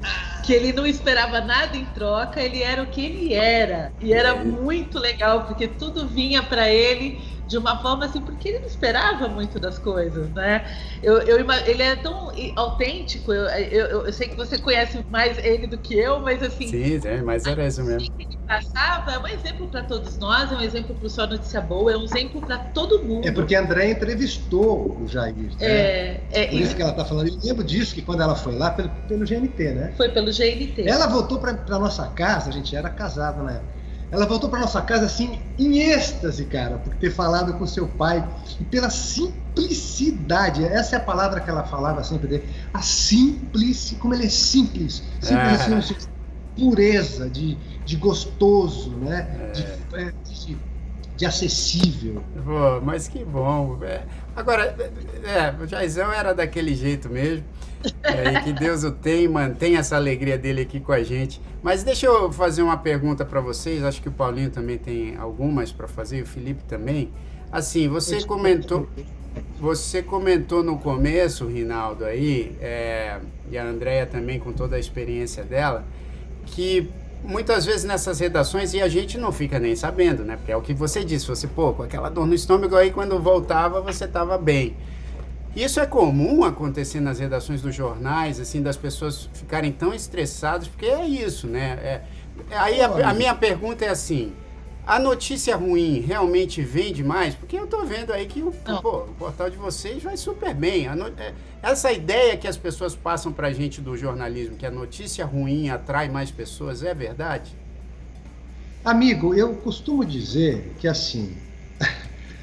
que 0.45 0.53
ele 0.53 0.75
não 0.75 0.87
esperava 0.87 1.41
nada 1.41 1.75
em 1.75 1.85
troca, 1.87 2.41
ele 2.41 2.63
era 2.63 2.83
o 2.83 2.87
que 2.87 3.05
ele 3.05 3.33
era. 3.33 3.93
E 4.01 4.13
era 4.13 4.35
muito 4.37 4.99
legal, 4.99 5.45
porque 5.45 5.67
tudo 5.67 6.07
vinha 6.07 6.43
para 6.43 6.71
ele 6.71 7.19
de 7.47 7.57
uma 7.57 7.81
forma 7.81 8.05
assim, 8.05 8.21
porque 8.21 8.49
ele 8.49 8.59
não 8.61 8.67
esperava 8.67 9.29
muito 9.29 9.61
das 9.61 9.79
coisas, 9.79 10.29
né? 10.31 10.65
Eu, 11.03 11.19
eu, 11.19 11.39
ele 11.67 11.83
é 11.83 11.97
tão 11.97 12.33
autêntico, 12.57 13.33
eu, 13.33 13.45
eu, 13.47 14.07
eu, 14.07 14.13
sei 14.13 14.29
que 14.29 14.37
você 14.37 14.59
conhece 14.59 15.05
mais 15.09 15.39
ele 15.39 15.67
do 15.67 15.79
que 15.79 15.95
eu, 15.95 16.21
mas 16.21 16.43
assim. 16.43 16.69
Sim, 16.69 17.01
é, 17.05 17.23
mas 17.23 17.47
era 17.47 17.67
isso 17.67 17.85
mesmo. 17.85 18.11
Que 18.11 18.25
ele 18.25 18.39
passava 18.47 19.13
é 19.13 19.19
um 19.19 19.27
exemplo 19.27 19.69
para 19.69 19.83
todos 19.83 20.19
nós, 20.19 20.51
é 20.51 20.57
um 20.57 20.61
exemplo 20.61 20.95
para 20.95 21.07
o 21.07 21.11
Só 21.11 21.27
Notícia 21.27 21.61
Boa, 21.61 21.93
é 21.93 21.97
um 21.97 22.05
exemplo 22.05 22.41
para 22.41 22.59
todo 22.59 23.05
mundo. 23.05 23.27
É 23.27 23.31
porque 23.31 23.55
a 23.55 23.61
André 23.61 23.91
entrevistou 23.91 24.99
o 25.01 25.07
Jair. 25.07 25.35
Né? 25.37 25.51
É, 25.61 26.21
é, 26.33 26.47
Por 26.47 26.61
isso 26.61 26.75
que 26.75 26.83
ela 26.83 26.91
está 26.91 27.05
falando. 27.05 27.29
Eu 27.29 27.39
lembro 27.43 27.65
disso, 27.65 27.95
que 27.95 28.03
quando 28.03 28.23
ela 28.23 28.35
foi 28.35 28.57
lá, 28.57 28.71
pelo, 28.71 28.89
pelo 29.09 29.25
GNT, 29.25 29.73
né? 29.73 29.95
Foi 29.97 30.09
pelo 30.09 30.33
GNT. 30.33 30.83
Ela 30.87 31.07
voltou 31.07 31.39
para 31.39 31.79
nossa 31.79 32.07
casa, 32.09 32.51
a 32.51 32.53
gente 32.53 32.75
era 32.75 32.91
casado 32.91 33.43
na 33.43 33.53
época. 33.53 33.76
Ela 34.11 34.25
voltou 34.25 34.49
para 34.49 34.61
nossa 34.61 34.81
casa 34.83 35.07
assim, 35.07 35.41
em 35.59 35.81
êxtase, 35.81 36.45
cara, 36.45 36.79
por 36.79 36.95
ter 36.95 37.11
falado 37.11 37.55
com 37.55 37.67
seu 37.67 37.89
pai. 37.89 38.27
E 38.61 38.65
pela 38.65 38.89
simplicidade, 38.89 40.65
essa 40.65 40.97
é 40.97 40.99
a 40.99 41.03
palavra 41.03 41.41
que 41.41 41.51
ela 41.51 41.65
falava 41.65 42.05
sempre 42.05 42.29
dele. 42.29 42.49
A 42.73 42.83
simplicidade, 42.83 44.01
como 44.01 44.15
ele 44.15 44.27
é 44.27 44.29
simples. 44.29 45.03
Simples, 45.21 45.61
é. 45.69 45.75
assim, 45.75 45.97
pureza, 46.57 47.29
de, 47.29 47.57
de 47.85 47.97
gostoso, 47.97 48.91
né? 48.91 49.29
É. 49.39 49.51
De, 49.51 49.63
é, 49.95 50.13
de, 50.25 50.57
de, 51.17 51.27
acessível. 51.27 52.23
Pô, 52.45 52.81
mas 52.83 53.09
que 53.09 53.25
bom. 53.25 53.79
É. 53.83 54.03
Agora, 54.37 54.77
é, 55.25 55.63
o 55.63 55.67
Jaizão 55.67 56.13
era 56.13 56.33
daquele 56.33 56.75
jeito 56.75 57.11
mesmo. 57.11 57.45
É, 58.03 58.41
que 58.41 58.53
Deus 58.53 58.85
o 58.85 58.93
tem 58.93 59.25
e 59.25 59.29
mantenha 59.29 59.81
essa 59.81 59.97
alegria 59.97 60.39
dele 60.39 60.63
aqui 60.63 60.81
com 60.81 60.93
a 60.93 61.03
gente. 61.03 61.41
Mas 61.63 61.83
deixa 61.83 62.07
eu 62.07 62.33
fazer 62.33 62.63
uma 62.63 62.77
pergunta 62.77 63.25
para 63.25 63.41
vocês. 63.41 63.83
Acho 63.83 64.01
que 64.01 64.09
o 64.09 64.13
Paulinho 64.13 64.51
também 64.51 64.79
tem 64.79 65.17
algumas 65.17 65.73
para 65.73 65.89
fazer, 65.89 66.23
o 66.23 66.27
Felipe 66.27 66.63
também. 66.65 67.11
Assim, 67.51 67.89
você 67.89 68.25
comentou, 68.25 68.89
você 69.61 70.03
comentou 70.03 70.63
no 70.63 70.79
começo, 70.79 71.47
Rinaldo, 71.47 72.05
aí, 72.05 72.57
é, 72.61 73.19
e 73.51 73.57
a 73.57 73.65
Andrea 73.65 74.07
também 74.07 74.39
com 74.39 74.53
toda 74.53 74.77
a 74.77 74.79
experiência 74.79 75.45
dela, 75.45 75.85
que 76.45 76.91
muitas 77.25 77.65
vezes 77.65 77.85
nessas 77.85 78.21
redações 78.21 78.75
e 78.75 78.81
a 78.81 78.89
gente 78.89 79.19
não 79.19 79.33
fica 79.33 79.59
nem 79.59 79.75
sabendo, 79.75 80.25
né? 80.25 80.37
Porque 80.37 80.53
é 80.53 80.57
o 80.57 80.63
que 80.63 80.75
você 80.75 81.05
disse, 81.05 81.27
você, 81.27 81.47
pô, 81.47 81.73
com 81.73 81.83
aquela 81.83 82.09
dor 82.09 82.27
no 82.27 82.35
estômago 82.35 82.77
aí, 82.77 82.91
quando 82.91 83.19
voltava, 83.19 83.81
você 83.81 84.05
estava 84.05 84.39
bem. 84.39 84.77
Isso 85.57 85.81
é 85.81 85.87
comum 85.87 86.45
acontecer 86.45 87.01
nas 87.01 87.19
redações 87.19 87.63
dos 87.63 87.75
jornais, 87.75 88.39
assim, 88.39 88.61
das 88.61 88.77
pessoas 88.77 89.31
ficarem 89.33 89.73
tão 89.73 89.95
estressadas, 89.95 90.69
porque 90.69 90.85
é 90.85 91.07
isso, 91.07 91.47
né? 91.47 91.79
É, 91.83 92.03
é 92.51 92.59
aí 92.59 92.83
a, 92.83 93.09
a, 93.09 93.15
minha 93.15 93.35
pergunta 93.35 93.83
é 93.83 93.89
assim: 93.89 94.35
a 94.87 94.99
notícia 94.99 95.57
ruim 95.57 96.01
realmente 96.01 96.61
vende 96.61 97.03
mais? 97.03 97.35
Porque 97.35 97.57
eu 97.57 97.65
estou 97.65 97.87
vendo 97.87 98.13
aí 98.13 98.27
que 98.27 98.43
o, 98.43 98.53
pô, 98.83 98.99
o, 98.99 99.15
portal 99.15 99.49
de 99.49 99.57
vocês 99.57 100.03
vai 100.03 100.19
super 100.19 100.55
bem. 100.55 100.95
No, 100.95 101.07
é, 101.07 101.33
essa 101.63 101.91
ideia 101.91 102.37
que 102.37 102.47
as 102.47 102.59
pessoas 102.59 102.95
passam 102.95 103.33
para 103.33 103.49
a 103.49 103.53
gente 103.53 103.81
do 103.81 103.97
jornalismo, 103.97 104.57
que 104.57 104.67
a 104.67 104.71
notícia 104.71 105.25
ruim 105.25 105.71
atrai 105.71 106.11
mais 106.11 106.31
pessoas, 106.31 106.83
é 106.83 106.93
verdade? 106.93 107.57
Amigo, 108.85 109.33
eu 109.33 109.55
costumo 109.55 110.05
dizer 110.05 110.75
que 110.79 110.87
assim. 110.87 111.46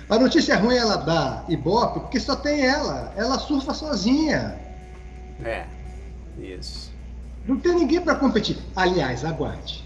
A 0.10 0.20
notícia 0.20 0.58
ruim 0.58 0.76
ela 0.76 0.98
dá 0.98 1.46
Ibope 1.48 2.02
porque 2.02 2.20
só 2.20 2.36
tem 2.36 2.66
ela. 2.66 3.14
Ela 3.16 3.40
surfa 3.40 3.74
sozinha. 3.74 4.60
É, 5.44 5.66
isso. 6.38 6.92
Não 7.48 7.58
tem 7.58 7.76
ninguém 7.76 8.02
para 8.02 8.16
competir. 8.16 8.58
Aliás, 8.76 9.26
aguarde. 9.26 9.84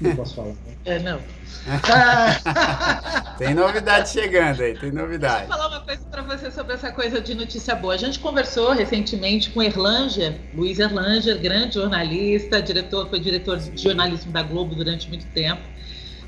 Não 0.00 0.14
posso 0.16 0.34
falar. 0.34 0.48
Né? 0.48 0.76
É, 0.84 0.98
não. 0.98 1.20
tem 3.38 3.54
novidade 3.54 4.08
chegando 4.10 4.62
aí, 4.62 4.76
tem 4.78 4.90
novidade. 4.90 5.46
Deixa 5.46 5.52
eu 5.52 5.56
falar 5.56 5.68
uma 5.68 5.80
coisa 5.84 6.04
para 6.04 6.22
você 6.22 6.50
sobre 6.50 6.74
essa 6.74 6.90
coisa 6.90 7.20
de 7.20 7.34
notícia 7.34 7.74
boa. 7.74 7.94
A 7.94 7.96
gente 7.96 8.18
conversou 8.18 8.72
recentemente 8.72 9.50
com 9.50 9.62
Erlanger, 9.62 10.40
Luiz 10.54 10.78
Erlanger, 10.78 11.38
grande 11.40 11.74
jornalista, 11.74 12.62
diretor, 12.62 13.08
foi 13.08 13.20
diretor 13.20 13.58
de 13.58 13.80
jornalismo 13.80 14.32
da 14.32 14.42
Globo 14.42 14.74
durante 14.74 15.08
muito 15.08 15.26
tempo 15.26 15.62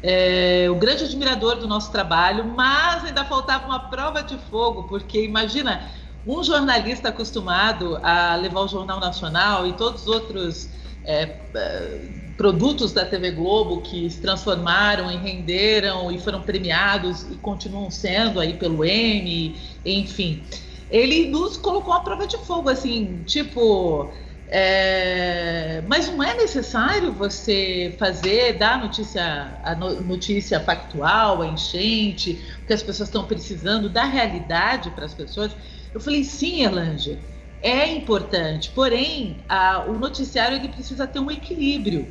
é, 0.02 0.66
o 0.70 0.74
grande 0.76 1.04
admirador 1.04 1.56
do 1.56 1.68
nosso 1.68 1.92
trabalho, 1.92 2.44
mas 2.44 3.04
ainda 3.04 3.24
faltava 3.24 3.66
uma 3.66 3.78
prova 3.78 4.22
de 4.22 4.36
fogo, 4.50 4.84
porque 4.84 5.22
imagina 5.24 5.90
um 6.26 6.42
jornalista 6.42 7.08
acostumado 7.08 7.98
a 8.02 8.34
levar 8.36 8.60
o 8.60 8.68
Jornal 8.68 9.00
Nacional 9.00 9.66
e 9.66 9.72
todos 9.72 10.02
os 10.02 10.08
outros 10.08 10.68
é, 11.04 11.36
é, 11.54 12.00
produtos 12.36 12.92
da 12.92 13.04
TV 13.04 13.30
Globo 13.32 13.80
que 13.82 14.08
se 14.08 14.20
transformaram 14.20 15.10
e 15.10 15.16
renderam 15.16 16.10
e 16.10 16.18
foram 16.18 16.42
premiados 16.42 17.22
e 17.30 17.36
continuam 17.36 17.90
sendo 17.90 18.40
aí 18.40 18.54
pelo 18.54 18.84
M, 18.84 19.56
enfim. 19.84 20.42
Ele 20.90 21.28
nos 21.28 21.56
colocou 21.56 21.92
a 21.94 22.00
prova 22.00 22.26
de 22.26 22.36
fogo, 22.38 22.68
assim, 22.68 23.22
tipo, 23.24 24.10
é, 24.52 25.80
mas 25.86 26.08
não 26.08 26.20
é 26.20 26.34
necessário 26.34 27.12
você 27.12 27.94
fazer, 27.96 28.58
dar 28.58 28.80
notícia, 28.80 29.60
a 29.62 29.76
notícia 29.76 30.58
factual, 30.58 31.40
a 31.40 31.46
enchente, 31.46 32.44
o 32.60 32.66
que 32.66 32.72
as 32.72 32.82
pessoas 32.82 33.08
estão 33.08 33.24
precisando, 33.24 33.88
dar 33.88 34.06
realidade 34.06 34.90
para 34.90 35.04
as 35.04 35.14
pessoas. 35.14 35.52
Eu 35.94 36.00
falei, 36.00 36.24
sim, 36.24 36.64
Erlanger, 36.64 37.16
é 37.62 37.86
importante, 37.92 38.70
porém, 38.70 39.36
a, 39.48 39.84
o 39.86 39.96
noticiário 39.96 40.56
ele 40.56 40.68
precisa 40.68 41.06
ter 41.06 41.20
um 41.20 41.30
equilíbrio. 41.30 42.08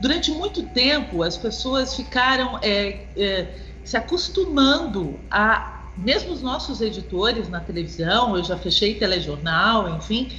Durante 0.00 0.30
muito 0.30 0.62
tempo, 0.62 1.22
as 1.22 1.36
pessoas 1.36 1.94
ficaram 1.94 2.58
é, 2.62 3.04
é, 3.14 3.54
se 3.84 3.98
acostumando 3.98 5.20
a, 5.30 5.90
mesmo 5.98 6.32
os 6.32 6.40
nossos 6.40 6.80
editores 6.80 7.46
na 7.50 7.60
televisão, 7.60 8.36
eu 8.38 8.42
já 8.42 8.56
fechei 8.56 8.94
telejornal, 8.94 9.96
enfim, 9.96 10.32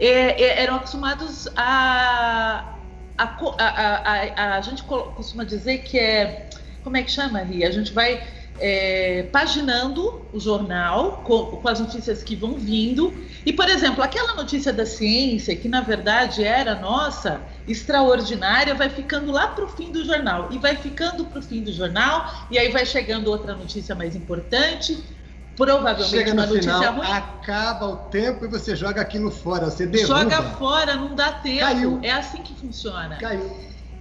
é, 0.00 0.42
é, 0.42 0.62
eram 0.62 0.76
acostumados 0.76 1.48
a 1.56 2.74
a, 3.16 3.24
a, 3.24 4.54
a, 4.54 4.56
a, 4.56 4.60
gente 4.60 4.82
costuma 4.82 5.44
dizer 5.44 5.78
que 5.78 5.98
é. 5.98 6.48
Como 6.82 6.96
é 6.96 7.02
que 7.02 7.10
chama, 7.10 7.40
Ria? 7.40 7.68
A 7.68 7.70
gente 7.70 7.92
vai 7.92 8.22
é, 8.60 9.24
paginando 9.32 10.22
o 10.32 10.38
jornal 10.38 11.22
com, 11.24 11.56
com, 11.56 11.68
as 11.68 11.80
notícias 11.80 12.22
que 12.22 12.36
vão 12.36 12.54
vindo. 12.54 13.14
E, 13.46 13.52
por 13.52 13.68
exemplo, 13.68 14.02
aquela 14.02 14.34
notícia 14.34 14.72
da 14.72 14.84
ciência, 14.84 15.56
que 15.56 15.68
na 15.68 15.80
verdade 15.80 16.44
era 16.44 16.74
nossa, 16.74 17.40
extraordinária, 17.66 18.74
vai 18.74 18.90
ficando 18.90 19.32
lá 19.32 19.48
para 19.48 19.64
o 19.64 19.68
fim 19.68 19.90
do 19.90 20.04
jornal. 20.04 20.48
E 20.50 20.58
vai 20.58 20.76
ficando 20.76 21.24
para 21.24 21.38
o 21.38 21.42
fim 21.42 21.62
do 21.62 21.72
jornal, 21.72 22.46
e 22.50 22.58
aí 22.58 22.70
vai 22.70 22.84
chegando 22.84 23.28
outra 23.28 23.54
notícia 23.54 23.94
mais 23.94 24.14
importante, 24.14 25.02
provavelmente 25.56 26.10
Chega 26.10 26.32
uma 26.32 26.46
notícia 26.46 26.72
final, 26.72 26.94
ruim. 26.94 27.10
Acaba 27.10 27.86
o 27.86 27.96
tempo 28.08 28.44
e 28.44 28.48
você 28.48 28.74
joga 28.74 29.00
aquilo 29.00 29.30
fora, 29.30 29.66
você 29.66 29.86
derruba. 29.86 30.22
Joga 30.22 30.42
fora, 30.42 30.94
não 30.96 31.14
dá 31.14 31.32
tempo. 31.32 31.60
Caiu. 31.60 32.00
É 32.02 32.10
assim 32.10 32.42
que 32.42 32.54
funciona. 32.54 33.16
Caiu. 33.16 33.50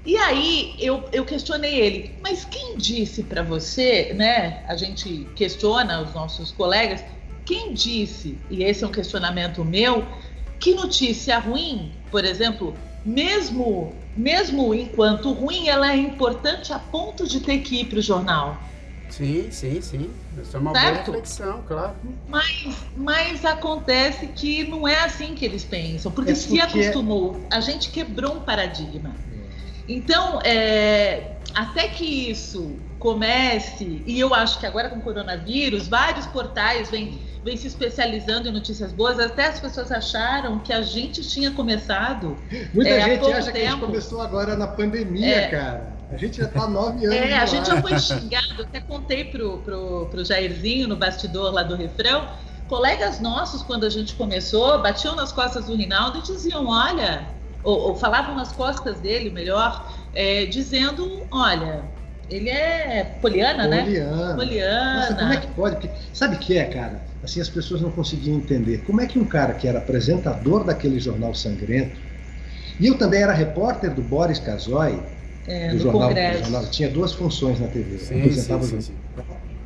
E 0.05 0.17
aí 0.17 0.75
eu, 0.79 1.03
eu 1.13 1.23
questionei 1.23 1.79
ele, 1.79 2.15
mas 2.21 2.43
quem 2.43 2.75
disse 2.75 3.23
para 3.23 3.41
você, 3.41 4.13
né? 4.13 4.63
A 4.67 4.75
gente 4.75 5.27
questiona 5.35 6.01
os 6.01 6.13
nossos 6.13 6.51
colegas, 6.51 7.03
quem 7.45 7.73
disse, 7.73 8.37
e 8.49 8.63
esse 8.63 8.83
é 8.83 8.87
um 8.87 8.91
questionamento 8.91 9.63
meu, 9.63 10.05
que 10.59 10.73
notícia 10.73 11.39
ruim, 11.39 11.93
por 12.11 12.25
exemplo, 12.25 12.75
mesmo 13.05 13.93
mesmo 14.15 14.73
enquanto 14.73 15.31
ruim, 15.31 15.67
ela 15.67 15.91
é 15.91 15.97
importante 15.97 16.71
a 16.71 16.79
ponto 16.79 17.27
de 17.27 17.39
ter 17.39 17.59
que 17.59 17.81
ir 17.81 17.85
para 17.85 17.99
o 17.99 18.01
jornal. 18.01 18.57
Sim, 19.09 19.49
sim, 19.51 19.81
sim. 19.81 20.09
Isso 20.41 20.57
é 20.57 20.59
uma 20.59 20.71
certo? 20.71 20.87
boa 20.87 20.97
reflexão, 20.97 21.63
claro. 21.67 21.93
Mas, 22.27 22.75
mas 22.95 23.45
acontece 23.45 24.27
que 24.27 24.63
não 24.63 24.87
é 24.87 24.99
assim 25.01 25.35
que 25.35 25.45
eles 25.45 25.63
pensam, 25.63 26.11
porque, 26.11 26.31
é 26.31 26.33
porque 26.33 26.49
se 26.49 26.59
acostumou, 26.59 27.39
a 27.51 27.59
gente 27.59 27.89
quebrou 27.89 28.35
um 28.35 28.39
paradigma. 28.39 29.11
Então, 29.87 30.39
é, 30.43 31.33
até 31.53 31.87
que 31.87 32.31
isso 32.31 32.77
comece, 32.97 34.01
e 34.05 34.17
eu 34.17 34.33
acho 34.33 34.59
que 34.59 34.65
agora 34.65 34.89
com 34.89 34.95
o 34.95 35.01
coronavírus, 35.01 35.89
vários 35.89 36.25
portais 36.27 36.89
vêm, 36.89 37.19
vêm 37.43 37.57
se 37.57 37.67
especializando 37.67 38.47
em 38.47 38.51
notícias 38.51 38.93
boas, 38.93 39.19
até 39.19 39.47
as 39.47 39.59
pessoas 39.59 39.91
acharam 39.91 40.59
que 40.59 40.71
a 40.71 40.81
gente 40.81 41.21
tinha 41.21 41.51
começado. 41.51 42.37
Muita 42.73 42.91
é, 42.91 43.01
gente 43.01 43.31
acha 43.31 43.51
tempo. 43.51 43.51
que 43.51 43.57
a 43.59 43.69
gente 43.71 43.79
começou 43.81 44.21
agora 44.21 44.55
na 44.55 44.67
pandemia, 44.67 45.35
é, 45.35 45.47
cara. 45.49 45.93
A 46.13 46.17
gente 46.17 46.37
já 46.37 46.45
está 46.45 46.67
nove 46.67 47.05
anos. 47.05 47.17
É, 47.17 47.37
a 47.37 47.45
gente 47.45 47.67
já 47.67 47.81
foi 47.81 47.97
xingado, 47.97 48.61
até 48.61 48.79
contei 48.79 49.25
pro, 49.25 49.57
pro, 49.59 50.05
pro 50.11 50.23
Jairzinho 50.23 50.87
no 50.87 50.95
bastidor 50.95 51.51
lá 51.51 51.63
do 51.63 51.75
refrão. 51.75 52.27
Colegas 52.67 53.19
nossos, 53.19 53.63
quando 53.63 53.85
a 53.85 53.89
gente 53.89 54.13
começou, 54.13 54.79
batiam 54.81 55.15
nas 55.15 55.31
costas 55.31 55.65
do 55.65 55.75
Rinaldo 55.75 56.19
e 56.19 56.21
diziam: 56.21 56.67
olha, 56.67 57.27
ou, 57.63 57.89
ou 57.89 57.95
falavam 57.95 58.35
nas 58.35 58.51
costas 58.51 58.99
dele, 58.99 59.31
melhor, 59.31 59.91
é, 60.13 60.45
dizendo: 60.45 61.25
olha, 61.31 61.83
ele 62.29 62.49
é 62.49 63.03
poliana, 63.19 63.67
né? 63.67 63.81
Poliana. 63.81 64.35
Poliana. 64.35 64.99
Nossa, 64.99 65.15
como 65.15 65.33
é 65.33 65.37
que 65.37 65.47
pode? 65.47 65.75
Porque, 65.77 65.89
sabe 66.13 66.35
o 66.35 66.39
que 66.39 66.57
é, 66.57 66.65
cara? 66.65 67.03
Assim, 67.23 67.41
as 67.41 67.49
pessoas 67.49 67.81
não 67.81 67.91
conseguiam 67.91 68.37
entender. 68.37 68.83
Como 68.83 69.01
é 69.01 69.07
que 69.07 69.17
um 69.17 69.25
cara 69.25 69.53
que 69.53 69.67
era 69.67 69.79
apresentador 69.79 70.63
daquele 70.63 70.99
jornal 70.99 71.33
sangrento, 71.33 71.99
e 72.79 72.85
eu 72.85 72.97
também 72.97 73.21
era 73.21 73.33
repórter 73.33 73.93
do 73.93 74.01
Boris 74.01 74.39
Casoy, 74.39 75.01
é, 75.47 75.69
do, 75.69 75.79
jornal, 75.79 76.11
jornal, 76.11 76.65
tinha 76.67 76.89
duas 76.89 77.13
funções 77.13 77.59
na 77.59 77.67
TV. 77.67 77.97
Sim, 77.97 78.31
sim, 78.31 78.61
sim, 78.61 78.81
sim. 78.81 78.93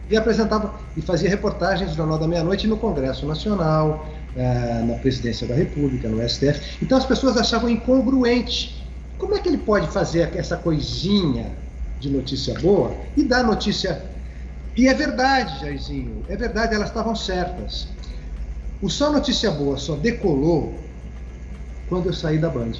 e 0.09 0.17
apresentava 0.17 0.73
e 0.95 1.01
fazia 1.01 1.29
reportagens 1.29 1.91
no 1.91 1.95
Jornal 1.95 2.17
da 2.17 2.27
Meia-Noite 2.27 2.67
no 2.67 2.77
Congresso 2.77 3.25
Nacional, 3.25 4.07
eh, 4.35 4.83
na 4.87 4.95
Presidência 4.95 5.47
da 5.47 5.53
República, 5.53 6.09
no 6.09 6.27
STF. 6.27 6.77
Então 6.81 6.97
as 6.97 7.05
pessoas 7.05 7.37
achavam 7.37 7.69
incongruente. 7.69 8.83
Como 9.17 9.35
é 9.35 9.39
que 9.39 9.49
ele 9.49 9.57
pode 9.57 9.87
fazer 9.87 10.35
essa 10.35 10.57
coisinha 10.57 11.51
de 11.99 12.09
notícia 12.09 12.53
boa 12.59 12.95
e 13.15 13.23
dar 13.23 13.43
notícia. 13.43 14.01
E 14.75 14.87
é 14.87 14.93
verdade, 14.93 15.59
Jairzinho, 15.59 16.23
é 16.29 16.35
verdade, 16.35 16.75
elas 16.75 16.89
estavam 16.89 17.15
certas. 17.15 17.87
O 18.81 18.89
Só 18.89 19.11
Notícia 19.11 19.49
Boa 19.49 19.77
só 19.77 19.95
decolou 19.95 20.77
quando 21.89 22.07
eu 22.07 22.13
saí 22.13 22.37
da 22.37 22.49
Band. 22.49 22.73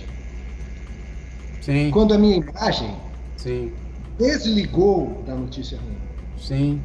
Sim. 1.68 1.92
Quando 1.92 2.14
a 2.14 2.18
minha 2.18 2.38
imagem 2.38 2.96
Sim. 3.36 3.74
desligou 4.18 5.22
da 5.28 5.36
notícia 5.36 5.78
ruim. 5.78 5.98
Sim. 6.38 6.82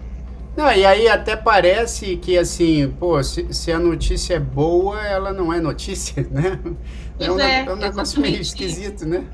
Não, 0.57 0.73
e 0.73 0.85
aí 0.85 1.07
até 1.07 1.37
parece 1.37 2.17
que 2.17 2.37
assim, 2.37 2.93
pô, 2.99 3.23
se, 3.23 3.47
se, 3.55 3.71
a 3.71 3.79
notícia 3.79 4.35
é 4.35 4.41
boa, 4.41 5.01
ela 5.07 5.33
não 5.33 5.53
é 5.53 5.61
notícia, 5.61 6.27
né? 6.29 6.59
É 7.21 7.31
um, 7.31 7.39
é, 7.39 7.65
é 7.65 7.73
um 7.73 7.77
negócio 7.77 8.21
meio 8.21 8.41
esquisito, 8.41 9.07
né? 9.07 9.25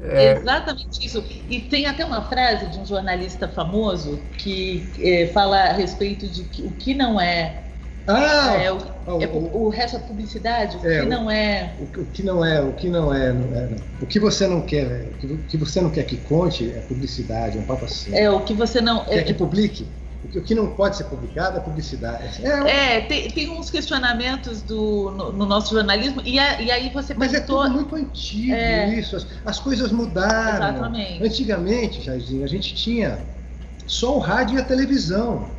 É... 0.00 0.38
Exatamente 0.38 1.04
isso. 1.04 1.22
E 1.50 1.60
tem 1.60 1.84
até 1.84 2.02
uma 2.02 2.22
frase 2.22 2.68
de 2.68 2.78
um 2.78 2.86
jornalista 2.86 3.46
famoso 3.46 4.18
que 4.38 4.88
é, 5.00 5.26
fala 5.34 5.64
a 5.64 5.72
respeito 5.74 6.26
de 6.26 6.44
que 6.44 6.62
o 6.62 6.70
que 6.70 6.94
não 6.94 7.20
é. 7.20 7.62
Ah, 8.08 8.54
é, 8.54 8.72
o, 8.72 8.76
o, 8.76 9.22
é, 9.22 9.26
o, 9.26 9.64
o 9.64 9.68
resto 9.68 9.98
é 9.98 10.00
publicidade, 10.00 10.78
o 10.78 10.80
que 10.80 11.02
não 11.02 11.30
é. 11.30 11.74
O, 11.78 12.06
que 12.06 12.22
não 12.22 12.42
é, 12.42 12.58
o 12.58 12.72
que 12.72 12.88
não 12.88 13.12
é, 13.12 13.32
não 13.34 13.76
o 14.00 14.06
que 14.06 14.18
você 14.18 14.46
não 14.46 14.62
quer, 14.62 15.10
o 15.22 15.36
que 15.46 15.56
você 15.58 15.78
não 15.78 15.90
quer 15.90 16.04
que 16.04 16.16
conte 16.16 16.72
é 16.74 16.80
publicidade, 16.80 17.58
é 17.58 17.60
um 17.60 17.64
papo 17.64 17.84
assim. 17.84 18.16
É 18.16 18.30
o 18.30 18.40
que 18.40 18.54
você 18.54 18.80
não 18.80 19.04
quer 19.04 19.24
que 19.24 19.34
publique. 19.34 19.86
O 20.34 20.40
que 20.42 20.54
não 20.54 20.74
pode 20.74 20.96
ser 20.96 21.04
publicado 21.04 21.58
é 21.58 21.60
publicidade. 21.60 22.44
É, 22.44 22.96
é 22.96 23.00
tem, 23.02 23.30
tem 23.30 23.50
uns 23.50 23.70
questionamentos 23.70 24.62
do, 24.62 25.10
no, 25.10 25.32
no 25.32 25.46
nosso 25.46 25.74
jornalismo, 25.74 26.20
e, 26.24 26.38
a, 26.38 26.60
e, 26.60 26.70
aí 26.70 26.90
você 26.90 27.14
Mas 27.14 27.32
é 27.34 27.40
tudo 27.40 27.70
muito 27.70 27.94
antigo 27.94 28.52
é... 28.52 28.94
isso. 28.94 29.16
As, 29.16 29.26
as, 29.44 29.60
coisas 29.60 29.92
mudaram. 29.92 30.76
Exatamente. 30.76 31.24
Antigamente, 31.24 32.02
Jairzinho, 32.02 32.42
a 32.42 32.48
gente 32.48 32.74
tinha 32.74 33.18
só 33.86 34.16
o 34.16 34.18
rádio 34.18 34.58
e 34.58 34.60
a 34.60 34.64
televisão. 34.64 35.57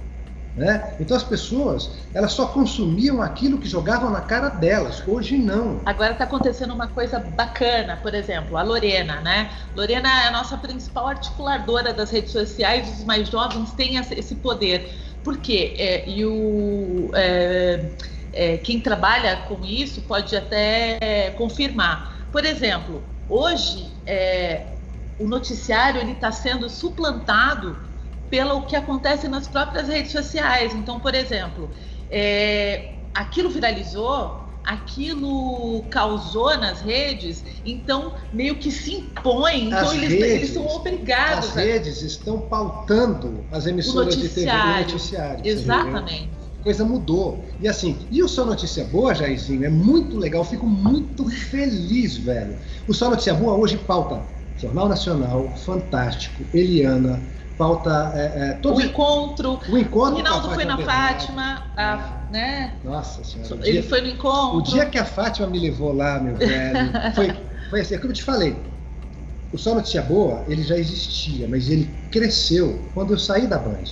Né? 0.59 0.93
Então 0.99 1.15
as 1.15 1.23
pessoas 1.23 1.89
elas 2.13 2.33
só 2.33 2.47
consumiam 2.47 3.21
aquilo 3.21 3.59
que 3.59 3.69
jogavam 3.69 4.09
na 4.09 4.19
cara 4.19 4.49
delas. 4.49 5.01
Hoje 5.07 5.37
não. 5.37 5.79
Agora 5.85 6.11
está 6.11 6.25
acontecendo 6.25 6.73
uma 6.73 6.89
coisa 6.89 7.17
bacana, 7.17 7.95
por 7.95 8.13
exemplo, 8.13 8.57
a 8.57 8.61
Lorena, 8.61 9.21
né? 9.21 9.51
Lorena 9.73 10.09
é 10.09 10.27
a 10.27 10.31
nossa 10.31 10.57
principal 10.57 11.07
articuladora 11.07 11.93
das 11.93 12.11
redes 12.11 12.33
sociais. 12.33 12.99
Os 12.99 13.05
mais 13.05 13.29
jovens 13.29 13.71
têm 13.71 13.95
esse 13.95 14.35
poder. 14.35 14.93
Por 15.23 15.37
quê? 15.37 15.75
É, 15.77 16.09
e 16.09 16.25
o 16.25 17.09
é, 17.13 17.91
é, 18.33 18.57
quem 18.57 18.81
trabalha 18.81 19.37
com 19.47 19.63
isso 19.63 20.01
pode 20.01 20.35
até 20.35 21.33
confirmar. 21.37 22.27
Por 22.33 22.43
exemplo, 22.43 23.01
hoje 23.29 23.93
é, 24.05 24.73
o 25.17 25.25
noticiário 25.25 26.01
ele 26.01 26.11
está 26.11 26.33
sendo 26.33 26.69
suplantado 26.69 27.77
pelo 28.29 28.61
que 28.63 28.75
acontece 28.75 29.27
nas 29.27 29.47
próprias 29.47 29.87
redes 29.87 30.11
sociais. 30.11 30.73
Então, 30.73 30.99
por 30.99 31.15
exemplo, 31.15 31.69
é, 32.09 32.93
aquilo 33.13 33.49
viralizou, 33.49 34.39
aquilo 34.63 35.83
causou 35.89 36.55
nas 36.57 36.81
redes, 36.81 37.43
então 37.65 38.13
meio 38.31 38.55
que 38.55 38.71
se 38.71 38.95
impõe, 38.95 39.67
então 39.67 39.93
eles, 39.93 40.09
redes, 40.09 40.25
eles, 40.25 40.49
são 40.51 40.67
obrigados. 40.67 41.49
As 41.49 41.57
a... 41.57 41.61
redes 41.61 42.01
estão 42.01 42.39
pautando 42.41 43.43
as 43.51 43.65
emissoras 43.65 44.15
de 44.15 44.29
TV 44.29 44.49
e 44.49 44.77
noticiário. 44.79 45.41
Exatamente. 45.43 46.29
Coisa 46.61 46.83
mudou. 46.83 47.43
E 47.61 47.69
assim, 47.69 47.97
e 48.11 48.21
o 48.21 48.27
Só 48.27 48.45
Notícia 48.45 48.83
Boa, 48.83 49.15
Jairzinho, 49.15 49.63
é 49.63 49.69
muito 49.69 50.17
legal, 50.17 50.43
fico 50.43 50.67
muito 50.67 51.29
feliz, 51.29 52.17
velho. 52.17 52.57
O 52.85 52.93
Só 52.93 53.09
Notícia 53.09 53.33
Boa 53.33 53.53
hoje 53.53 53.77
pauta 53.77 54.21
Jornal 54.59 54.89
Nacional, 54.89 55.49
Fantástico, 55.65 56.43
Eliana, 56.53 57.21
pauta 57.59 58.13
é, 58.15 58.51
é, 58.51 58.53
todo 58.53 58.77
o 58.77 58.81
encontro. 58.81 59.59
O 59.67 59.77
encontro. 59.77 60.13
O 60.13 60.15
Rinaldo 60.15 60.49
foi 60.51 60.63
na 60.63 60.77
Fátima, 60.77 61.61
a, 61.75 62.25
né? 62.31 62.75
Nossa 62.81 63.21
senhora. 63.21 63.67
Ele 63.67 63.81
dia, 63.81 63.89
foi 63.89 63.99
no 63.99 64.07
encontro. 64.07 64.57
O 64.59 64.61
dia 64.61 64.85
que 64.85 64.97
a 64.97 65.03
Fátima 65.03 65.45
me 65.45 65.59
levou 65.59 65.91
lá, 65.91 66.21
meu 66.21 66.37
velho, 66.39 67.13
foi, 67.13 67.35
foi 67.69 67.81
assim, 67.81 67.95
é 67.95 67.97
como 67.97 68.11
eu 68.11 68.15
te 68.15 68.23
falei. 68.23 68.55
O 69.51 69.57
Só 69.57 69.75
Notícia 69.75 70.01
Boa, 70.01 70.45
ele 70.47 70.63
já 70.63 70.77
existia, 70.77 71.49
mas 71.49 71.69
ele 71.69 71.93
cresceu 72.09 72.89
quando 72.93 73.11
eu 73.11 73.19
saí 73.19 73.45
da 73.45 73.57
Band. 73.57 73.83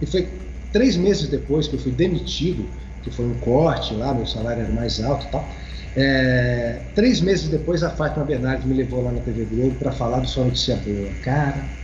E 0.00 0.06
foi 0.06 0.28
três 0.72 0.96
meses 0.96 1.28
depois 1.28 1.68
que 1.68 1.76
eu 1.76 1.78
fui 1.78 1.92
demitido, 1.92 2.68
que 3.00 3.12
foi 3.12 3.26
um 3.26 3.38
corte 3.38 3.94
lá, 3.94 4.12
meu 4.12 4.26
salário 4.26 4.64
era 4.64 4.72
mais 4.72 5.00
alto 5.00 5.26
e 5.26 5.30
tal. 5.30 5.54
É, 5.94 6.82
três 6.96 7.20
meses 7.20 7.48
depois, 7.48 7.84
a 7.84 7.90
Fátima 7.90 8.24
Bernardes 8.24 8.66
me 8.66 8.74
levou 8.74 9.02
lá 9.02 9.12
na 9.12 9.20
TV 9.20 9.44
Globo 9.44 9.76
para 9.76 9.92
falar 9.92 10.18
do 10.18 10.26
Só 10.26 10.42
Notícia 10.42 10.74
Boa. 10.74 11.14
Cara, 11.20 11.83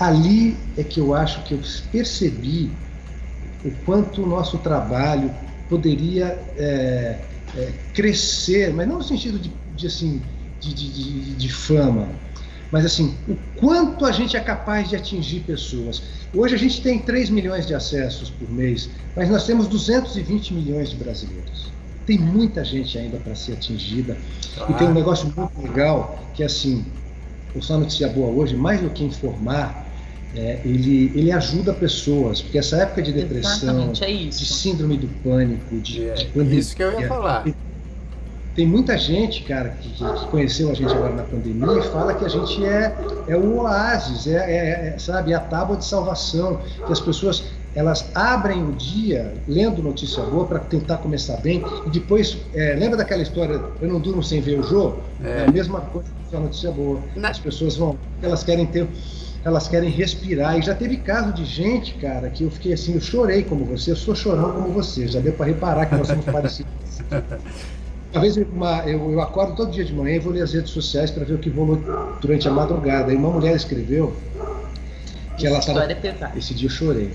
ali 0.00 0.56
é 0.78 0.82
que 0.82 0.98
eu 0.98 1.14
acho 1.14 1.42
que 1.44 1.52
eu 1.52 1.60
percebi 1.92 2.70
o 3.62 3.70
quanto 3.84 4.22
o 4.22 4.26
nosso 4.26 4.56
trabalho 4.58 5.30
poderia 5.68 6.38
é, 6.56 7.18
é, 7.54 7.72
crescer, 7.92 8.72
mas 8.72 8.88
não 8.88 8.96
no 8.96 9.04
sentido 9.04 9.38
de, 9.38 9.52
de 9.76 9.86
assim, 9.86 10.22
de, 10.58 10.72
de, 10.72 11.34
de, 11.34 11.52
fama, 11.52 12.08
mas 12.72 12.86
assim, 12.86 13.14
o 13.28 13.36
quanto 13.58 14.06
a 14.06 14.12
gente 14.12 14.36
é 14.36 14.40
capaz 14.40 14.88
de 14.88 14.96
atingir 14.96 15.40
pessoas. 15.40 16.02
Hoje 16.34 16.54
a 16.54 16.58
gente 16.58 16.80
tem 16.80 16.98
3 16.98 17.28
milhões 17.28 17.66
de 17.66 17.74
acessos 17.74 18.30
por 18.30 18.50
mês, 18.50 18.88
mas 19.14 19.28
nós 19.28 19.44
temos 19.44 19.68
220 19.68 20.54
milhões 20.54 20.90
de 20.90 20.96
brasileiros. 20.96 21.70
Tem 22.06 22.18
muita 22.18 22.64
gente 22.64 22.96
ainda 22.96 23.18
para 23.18 23.34
ser 23.34 23.52
atingida. 23.52 24.16
E 24.68 24.72
tem 24.74 24.88
um 24.88 24.94
negócio 24.94 25.32
muito 25.36 25.60
legal, 25.60 26.18
que 26.34 26.42
é 26.42 26.46
assim, 26.46 26.84
o 27.54 27.60
Só 27.60 27.78
Notícia 27.78 28.08
Boa 28.08 28.28
hoje, 28.28 28.56
mais 28.56 28.80
do 28.80 28.90
que 28.90 29.04
informar, 29.04 29.89
é, 30.34 30.60
ele, 30.64 31.12
ele 31.14 31.32
ajuda 31.32 31.72
pessoas, 31.72 32.40
porque 32.40 32.58
essa 32.58 32.76
época 32.76 33.02
de 33.02 33.12
depressão, 33.12 33.92
é 34.00 34.06
de 34.06 34.46
síndrome 34.46 34.96
do 34.96 35.08
pânico, 35.22 35.76
de, 35.80 36.08
é, 36.08 36.14
de 36.14 36.26
pandemia. 36.26 36.60
Isso 36.60 36.76
que 36.76 36.82
eu 36.82 37.00
ia 37.00 37.08
falar. 37.08 37.44
Tem 38.54 38.66
muita 38.66 38.98
gente, 38.98 39.42
cara, 39.44 39.70
que, 39.70 39.88
que, 39.88 40.26
conheceu 40.26 40.70
a 40.70 40.74
gente 40.74 40.92
agora 40.92 41.14
na 41.14 41.22
pandemia 41.22 41.78
e 41.78 41.82
fala 41.82 42.14
que 42.14 42.24
a 42.24 42.28
gente 42.28 42.64
é, 42.64 42.94
é 43.28 43.36
o 43.36 43.60
oásis, 43.60 44.26
é, 44.26 44.36
é, 44.36 44.94
é 44.94 44.98
sabe, 44.98 45.32
é 45.32 45.36
a 45.36 45.40
tábua 45.40 45.76
de 45.76 45.84
salvação, 45.84 46.60
que 46.84 46.92
as 46.92 47.00
pessoas 47.00 47.44
elas 47.74 48.10
abrem 48.16 48.64
o 48.64 48.72
dia 48.72 49.32
lendo 49.46 49.82
notícia 49.82 50.22
boa 50.24 50.44
para 50.44 50.58
tentar 50.58 50.98
começar 50.98 51.36
bem 51.36 51.62
e 51.86 51.90
depois 51.90 52.36
é, 52.52 52.74
lembra 52.74 52.96
daquela 52.96 53.22
história 53.22 53.60
eu 53.80 53.88
não 53.88 54.00
durmo 54.00 54.22
sem 54.24 54.40
ver 54.40 54.58
o 54.58 54.62
jogo 54.64 55.00
é, 55.22 55.42
é 55.42 55.44
a 55.46 55.52
mesma 55.52 55.80
coisa 55.80 56.08
que 56.28 56.34
a 56.34 56.40
notícia 56.40 56.72
boa 56.72 57.00
Na... 57.14 57.30
as 57.30 57.38
pessoas 57.38 57.76
vão 57.76 57.96
elas 58.22 58.42
querem 58.42 58.66
ter 58.66 58.88
elas 59.44 59.68
querem 59.68 59.90
respirar. 59.90 60.58
E 60.58 60.62
já 60.62 60.74
teve 60.74 60.98
caso 60.98 61.32
de 61.32 61.44
gente, 61.44 61.94
cara, 61.94 62.28
que 62.30 62.44
eu 62.44 62.50
fiquei 62.50 62.72
assim, 62.72 62.94
eu 62.94 63.00
chorei 63.00 63.42
como 63.42 63.64
você, 63.64 63.90
eu 63.90 63.96
sou 63.96 64.14
chorão 64.14 64.52
como 64.52 64.68
você, 64.68 65.08
já 65.08 65.20
deu 65.20 65.32
para 65.32 65.46
reparar 65.46 65.86
que 65.86 65.94
nós 65.94 66.06
somos 66.06 66.24
parecidos. 66.30 66.70
Uma 68.12 68.20
vez 68.20 68.36
uma, 68.36 68.82
eu, 68.86 69.12
eu, 69.12 69.20
acordo 69.20 69.54
todo 69.54 69.70
dia 69.70 69.84
de 69.84 69.94
manhã 69.94 70.16
e 70.16 70.18
vou 70.18 70.32
ler 70.32 70.42
as 70.42 70.52
redes 70.52 70.70
sociais 70.70 71.10
para 71.10 71.24
ver 71.24 71.34
o 71.34 71.38
que 71.38 71.48
rolou 71.48 71.80
durante 72.20 72.48
a 72.48 72.50
madrugada. 72.50 73.12
E 73.12 73.16
uma 73.16 73.30
mulher 73.30 73.54
escreveu 73.54 74.14
que 75.38 75.46
Essa 75.46 75.46
ela 75.46 75.58
estava. 75.58 75.78
É 76.34 76.38
esse 76.38 76.52
dia 76.52 76.66
eu 76.66 76.72
chorei. 76.72 77.10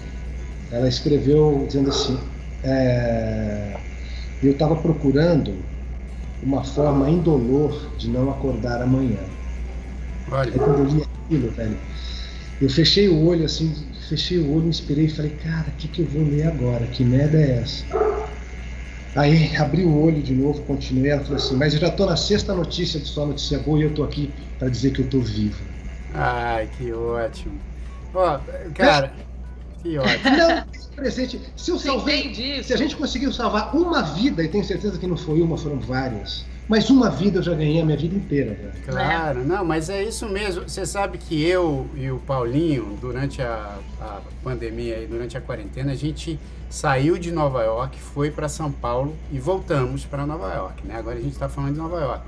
Ela 0.71 0.87
escreveu 0.87 1.65
dizendo 1.67 1.89
assim: 1.89 2.17
é, 2.63 3.75
eu 4.41 4.51
estava 4.51 4.75
procurando 4.77 5.53
uma 6.41 6.63
forma 6.63 7.09
indolor 7.09 7.91
de 7.97 8.09
não 8.09 8.29
acordar 8.29 8.81
amanhã. 8.81 9.19
Olha. 10.31 10.51
Aí 10.51 10.59
quando 10.59 10.79
eu 10.79 10.85
li 10.85 11.03
aquilo, 11.25 11.51
velho, 11.51 11.77
eu 12.61 12.69
fechei 12.69 13.09
o 13.09 13.25
olho 13.25 13.45
assim, 13.45 13.73
fechei 14.07 14.37
o 14.39 14.51
olho, 14.51 14.63
me 14.63 14.69
inspirei 14.69 15.05
e 15.05 15.09
falei, 15.09 15.31
cara, 15.31 15.69
o 15.69 15.71
que, 15.73 15.87
que 15.87 16.01
eu 16.01 16.05
vou 16.05 16.23
ler 16.23 16.47
agora? 16.47 16.87
Que 16.87 17.03
merda 17.03 17.37
é 17.37 17.57
essa? 17.57 17.85
Aí 19.13 19.55
abri 19.57 19.83
o 19.83 20.01
olho 20.01 20.21
de 20.21 20.33
novo, 20.35 20.61
continuei, 20.63 21.11
ela 21.11 21.21
falou 21.23 21.37
assim, 21.37 21.55
mas 21.55 21.73
eu 21.73 21.79
já 21.79 21.87
estou 21.87 22.05
na 22.05 22.17
sexta 22.17 22.53
notícia 22.53 22.99
de 22.99 23.05
sua 23.07 23.25
notícia 23.25 23.59
boa 23.59 23.79
e 23.79 23.83
eu 23.83 23.89
estou 23.89 24.05
aqui 24.05 24.33
para 24.57 24.69
dizer 24.69 24.91
que 24.91 25.01
eu 25.01 25.05
estou 25.05 25.21
vivo. 25.21 25.63
Ai, 26.13 26.67
que 26.67 26.91
ótimo. 26.91 27.59
Ó, 28.13 28.39
cara, 28.73 29.13
que 29.81 29.97
ótimo. 29.99 30.37
Não, 30.37 30.63
presente. 30.95 31.39
Se 31.55 31.71
eu 31.71 31.79
salvei, 31.79 32.33
se 32.63 32.73
a 32.73 32.77
gente 32.77 32.95
conseguiu 32.95 33.31
salvar 33.31 33.75
uma 33.75 34.01
vida, 34.01 34.43
e 34.43 34.47
tenho 34.47 34.63
certeza 34.63 34.97
que 34.97 35.07
não 35.07 35.17
foi 35.17 35.41
uma, 35.41 35.57
foram 35.57 35.79
várias 35.79 36.45
mas 36.67 36.89
uma 36.89 37.09
vida 37.09 37.39
eu 37.39 37.43
já 37.43 37.53
ganhei 37.53 37.79
a 37.81 37.85
minha 37.85 37.97
vida 37.97 38.15
inteira. 38.15 38.55
Cara. 38.85 39.07
Claro, 39.07 39.43
não, 39.45 39.63
mas 39.63 39.89
é 39.89 40.03
isso 40.03 40.27
mesmo. 40.27 40.67
Você 40.67 40.85
sabe 40.85 41.17
que 41.17 41.43
eu 41.45 41.87
e 41.95 42.09
o 42.09 42.17
Paulinho, 42.19 42.97
durante 42.99 43.41
a, 43.41 43.77
a 44.01 44.19
pandemia 44.43 44.97
e 45.01 45.07
durante 45.07 45.37
a 45.37 45.41
quarentena, 45.41 45.91
a 45.91 45.95
gente 45.95 46.39
saiu 46.69 47.17
de 47.17 47.31
Nova 47.31 47.63
York, 47.63 47.99
foi 47.99 48.31
para 48.31 48.49
São 48.49 48.71
Paulo 48.71 49.15
e 49.31 49.39
voltamos 49.39 50.05
para 50.05 50.25
Nova 50.25 50.53
York. 50.53 50.85
Né? 50.85 50.97
Agora 50.97 51.17
a 51.17 51.21
gente 51.21 51.33
está 51.33 51.47
falando 51.47 51.73
de 51.73 51.79
Nova 51.79 51.99
York. 51.99 52.25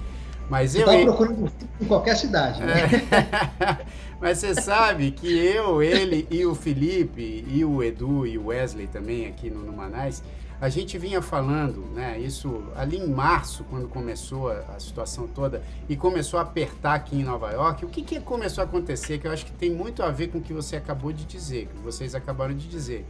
Mas 0.50 0.76
eu 0.76 0.82
estava 0.82 1.04
procurando 1.04 1.52
em 1.82 1.86
qualquer 1.86 2.16
cidade. 2.16 2.62
Né? 2.62 2.74
É. 3.12 3.86
Mas 4.20 4.38
você 4.40 4.56
sabe 4.56 5.12
que 5.12 5.28
eu, 5.28 5.84
ele 5.84 6.28
e 6.32 6.46
o 6.46 6.56
Felipe 6.56 7.46
e 7.48 7.66
o 7.66 7.84
Edu 7.84 8.26
e 8.26 8.38
o 8.38 8.48
Wesley 8.48 8.88
também 8.88 9.28
aqui 9.28 9.50
no 9.50 9.62
Numanais, 9.62 10.24
a 10.60 10.70
gente 10.70 10.98
vinha 10.98 11.22
falando, 11.22 11.86
né, 11.94 12.20
isso 12.20 12.64
ali 12.76 12.98
em 12.98 13.08
março, 13.08 13.64
quando 13.66 13.88
começou 13.88 14.50
a, 14.50 14.76
a, 14.76 14.80
situação 14.80 15.28
toda 15.28 15.62
e 15.88 15.96
começou 15.96 16.40
a 16.40 16.44
apertar 16.44 16.96
aqui 16.96 17.20
em 17.20 17.24
Nova 17.24 17.52
York, 17.52 17.86
o 17.86 17.88
que, 17.88 18.02
que 18.02 18.20
começou 18.20 18.64
a 18.64 18.66
acontecer, 18.66 19.20
que 19.20 19.28
eu 19.28 19.32
acho 19.32 19.46
que 19.46 19.52
tem 19.52 19.70
muito 19.70 20.02
a 20.02 20.10
ver 20.10 20.30
com 20.30 20.40
o 20.40 20.42
que 20.42 20.54
você 20.54 20.76
acabou 20.76 21.14
de 21.14 21.26
dizer, 21.26 21.68
que 21.68 21.78
vocês 21.84 22.16
acabaram 22.16 22.56
de 22.56 22.68
dizer. 22.68 23.06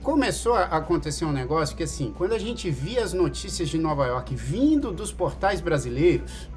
Começou 0.00 0.54
a 0.54 0.64
acontecer 0.64 1.24
um 1.24 1.32
negócio 1.32 1.76
que, 1.76 1.82
assim, 1.82 2.14
quando 2.16 2.32
a 2.32 2.38
gente 2.38 2.70
via 2.70 3.02
as 3.02 3.12
notícias 3.12 3.68
de 3.68 3.76
Nova 3.76 4.06
York 4.06 4.34
vindo 4.34 4.92
dos 4.92 5.12
portais 5.12 5.60
brasileiros, 5.60 6.48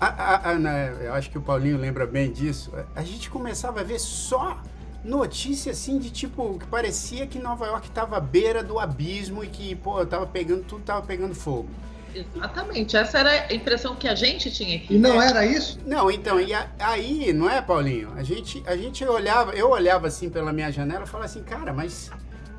a, 0.00 0.06
a, 0.06 0.50
a, 0.50 0.58
né, 0.58 0.96
eu 1.00 1.14
acho 1.14 1.30
que 1.30 1.38
o 1.38 1.40
Paulinho 1.40 1.78
lembra 1.78 2.06
bem 2.06 2.30
disso, 2.30 2.72
a 2.94 3.02
gente 3.02 3.30
começava 3.30 3.80
a 3.80 3.84
ver 3.84 3.98
só 3.98 4.60
notícia 5.08 5.72
assim 5.72 5.98
de 5.98 6.10
tipo 6.10 6.58
que 6.58 6.66
parecia 6.66 7.26
que 7.26 7.38
Nova 7.38 7.66
York 7.66 7.88
estava 7.88 8.18
à 8.18 8.20
beira 8.20 8.62
do 8.62 8.78
abismo 8.78 9.42
e 9.42 9.48
que, 9.48 9.74
pô, 9.74 10.04
tava 10.04 10.26
pegando 10.26 10.64
tudo, 10.64 10.82
tava 10.84 11.04
pegando 11.04 11.34
fogo. 11.34 11.68
Exatamente, 12.14 12.96
essa 12.96 13.18
era 13.18 13.46
a 13.48 13.54
impressão 13.54 13.94
que 13.94 14.08
a 14.08 14.14
gente 14.14 14.50
tinha 14.50 14.76
aqui. 14.76 14.94
E 14.94 14.98
não 14.98 15.20
era 15.20 15.44
isso? 15.46 15.78
Não, 15.86 16.10
então, 16.10 16.40
e 16.40 16.52
a, 16.52 16.68
aí, 16.78 17.32
não 17.32 17.48
é, 17.48 17.60
Paulinho? 17.60 18.12
A 18.16 18.22
gente, 18.22 18.62
a 18.66 18.76
gente 18.76 19.04
olhava, 19.04 19.52
eu 19.52 19.70
olhava 19.70 20.06
assim 20.06 20.28
pela 20.28 20.52
minha 20.52 20.70
janela 20.70 21.04
e 21.04 21.06
falava 21.06 21.26
assim, 21.26 21.42
cara, 21.42 21.72
mas 21.72 22.10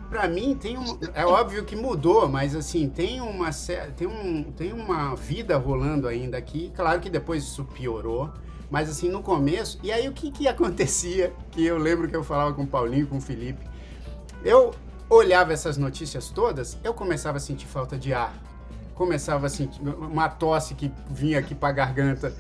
para 0.10 0.28
mim 0.28 0.56
tem 0.56 0.78
um, 0.78 0.98
é 1.14 1.26
óbvio 1.26 1.64
que 1.64 1.76
mudou, 1.76 2.28
mas 2.28 2.56
assim, 2.56 2.90
tem 2.90 3.22
uma 3.22 3.50
tem 3.96 4.08
um 4.08 4.44
tem 4.44 4.74
uma 4.74 5.16
vida 5.16 5.58
rolando 5.58 6.08
ainda 6.08 6.38
aqui. 6.38 6.72
Claro 6.76 7.00
que 7.00 7.10
depois 7.10 7.44
isso 7.44 7.64
piorou. 7.66 8.32
Mas 8.70 8.90
assim, 8.90 9.10
no 9.10 9.24
começo, 9.24 9.80
e 9.82 9.92
aí 9.92 10.08
o 10.08 10.14
que 10.14 10.32
que 10.32 10.48
acontecia? 10.48 11.34
Que 11.52 11.66
eu 11.66 11.78
lembro 11.78 12.08
que 12.08 12.16
eu 12.16 12.24
falava 12.24 12.54
com 12.54 12.64
o 12.64 12.68
Paulinho, 12.68 13.08
com 13.08 13.18
o 13.18 13.22
Felipe. 13.22 13.68
Eu 14.44 14.74
olhava 15.10 15.52
essas 15.52 15.78
notícias 15.78 16.30
todas, 16.30 16.78
eu 16.84 16.94
começava 16.94 17.38
a 17.38 17.40
sentir 17.40 17.66
falta 17.66 17.98
de 17.98 18.14
ar. 18.14 18.34
Começava 18.94 19.48
a 19.48 19.50
sentir 19.50 19.82
uma 19.82 20.30
tosse 20.30 20.76
que 20.76 20.92
vinha 21.10 21.40
aqui 21.40 21.56
pra 21.56 21.72
garganta. 21.72 22.34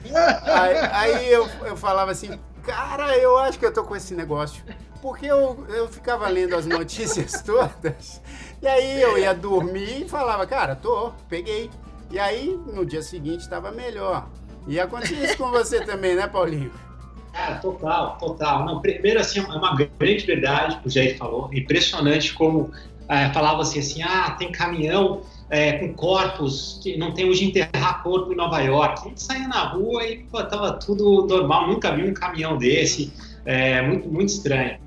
Aí, 0.43 0.77
aí 0.77 1.31
eu, 1.31 1.47
eu 1.65 1.75
falava 1.77 2.11
assim, 2.11 2.37
cara, 2.63 3.17
eu 3.17 3.37
acho 3.37 3.57
que 3.57 3.65
eu 3.65 3.73
tô 3.73 3.83
com 3.83 3.95
esse 3.95 4.13
negócio. 4.13 4.63
Porque 5.01 5.25
eu, 5.25 5.65
eu 5.69 5.87
ficava 5.87 6.27
lendo 6.27 6.55
as 6.55 6.65
notícias 6.65 7.41
todas, 7.43 8.21
e 8.61 8.67
aí 8.67 9.01
eu 9.01 9.17
ia 9.17 9.33
dormir 9.33 10.03
e 10.03 10.09
falava, 10.09 10.45
cara, 10.45 10.75
tô, 10.75 11.11
peguei. 11.29 11.71
E 12.11 12.19
aí, 12.19 12.59
no 12.73 12.85
dia 12.85 13.01
seguinte, 13.01 13.41
estava 13.41 13.71
melhor. 13.71 14.27
E 14.67 14.79
acontece 14.79 15.15
isso 15.15 15.37
com 15.37 15.49
você 15.49 15.83
também, 15.83 16.15
né, 16.15 16.27
Paulinho? 16.27 16.71
Cara, 17.33 17.55
total, 17.55 18.17
total. 18.17 18.65
Não, 18.65 18.81
primeiro, 18.81 19.19
assim, 19.19 19.39
é 19.39 19.43
uma 19.43 19.75
grande 19.75 20.25
verdade 20.25 20.79
o 20.83 20.89
Jair 20.89 21.17
falou. 21.17 21.49
Impressionante 21.53 22.33
como 22.33 22.71
é, 23.07 23.29
falava 23.33 23.61
assim, 23.61 23.79
assim, 23.79 24.01
ah, 24.01 24.35
tem 24.37 24.51
caminhão 24.51 25.21
é, 25.49 25.73
com 25.73 25.93
corpos 25.93 26.79
que 26.83 26.97
não 26.97 27.11
tem 27.13 27.27
hoje 27.27 27.45
enterrar 27.45 28.03
corpo 28.03 28.31
em 28.31 28.35
Nova 28.35 28.59
York. 28.61 29.01
A 29.01 29.09
gente 29.09 29.21
saía 29.21 29.47
na 29.47 29.63
rua 29.63 30.05
e 30.05 30.19
pô, 30.25 30.43
tava 30.43 30.73
tudo 30.73 31.25
normal. 31.27 31.67
Nunca 31.67 31.91
vi 31.91 32.03
um 32.03 32.13
caminhão 32.13 32.57
desse. 32.57 33.11
É, 33.45 33.81
muito, 33.81 34.07
muito 34.07 34.29
estranho. 34.29 34.77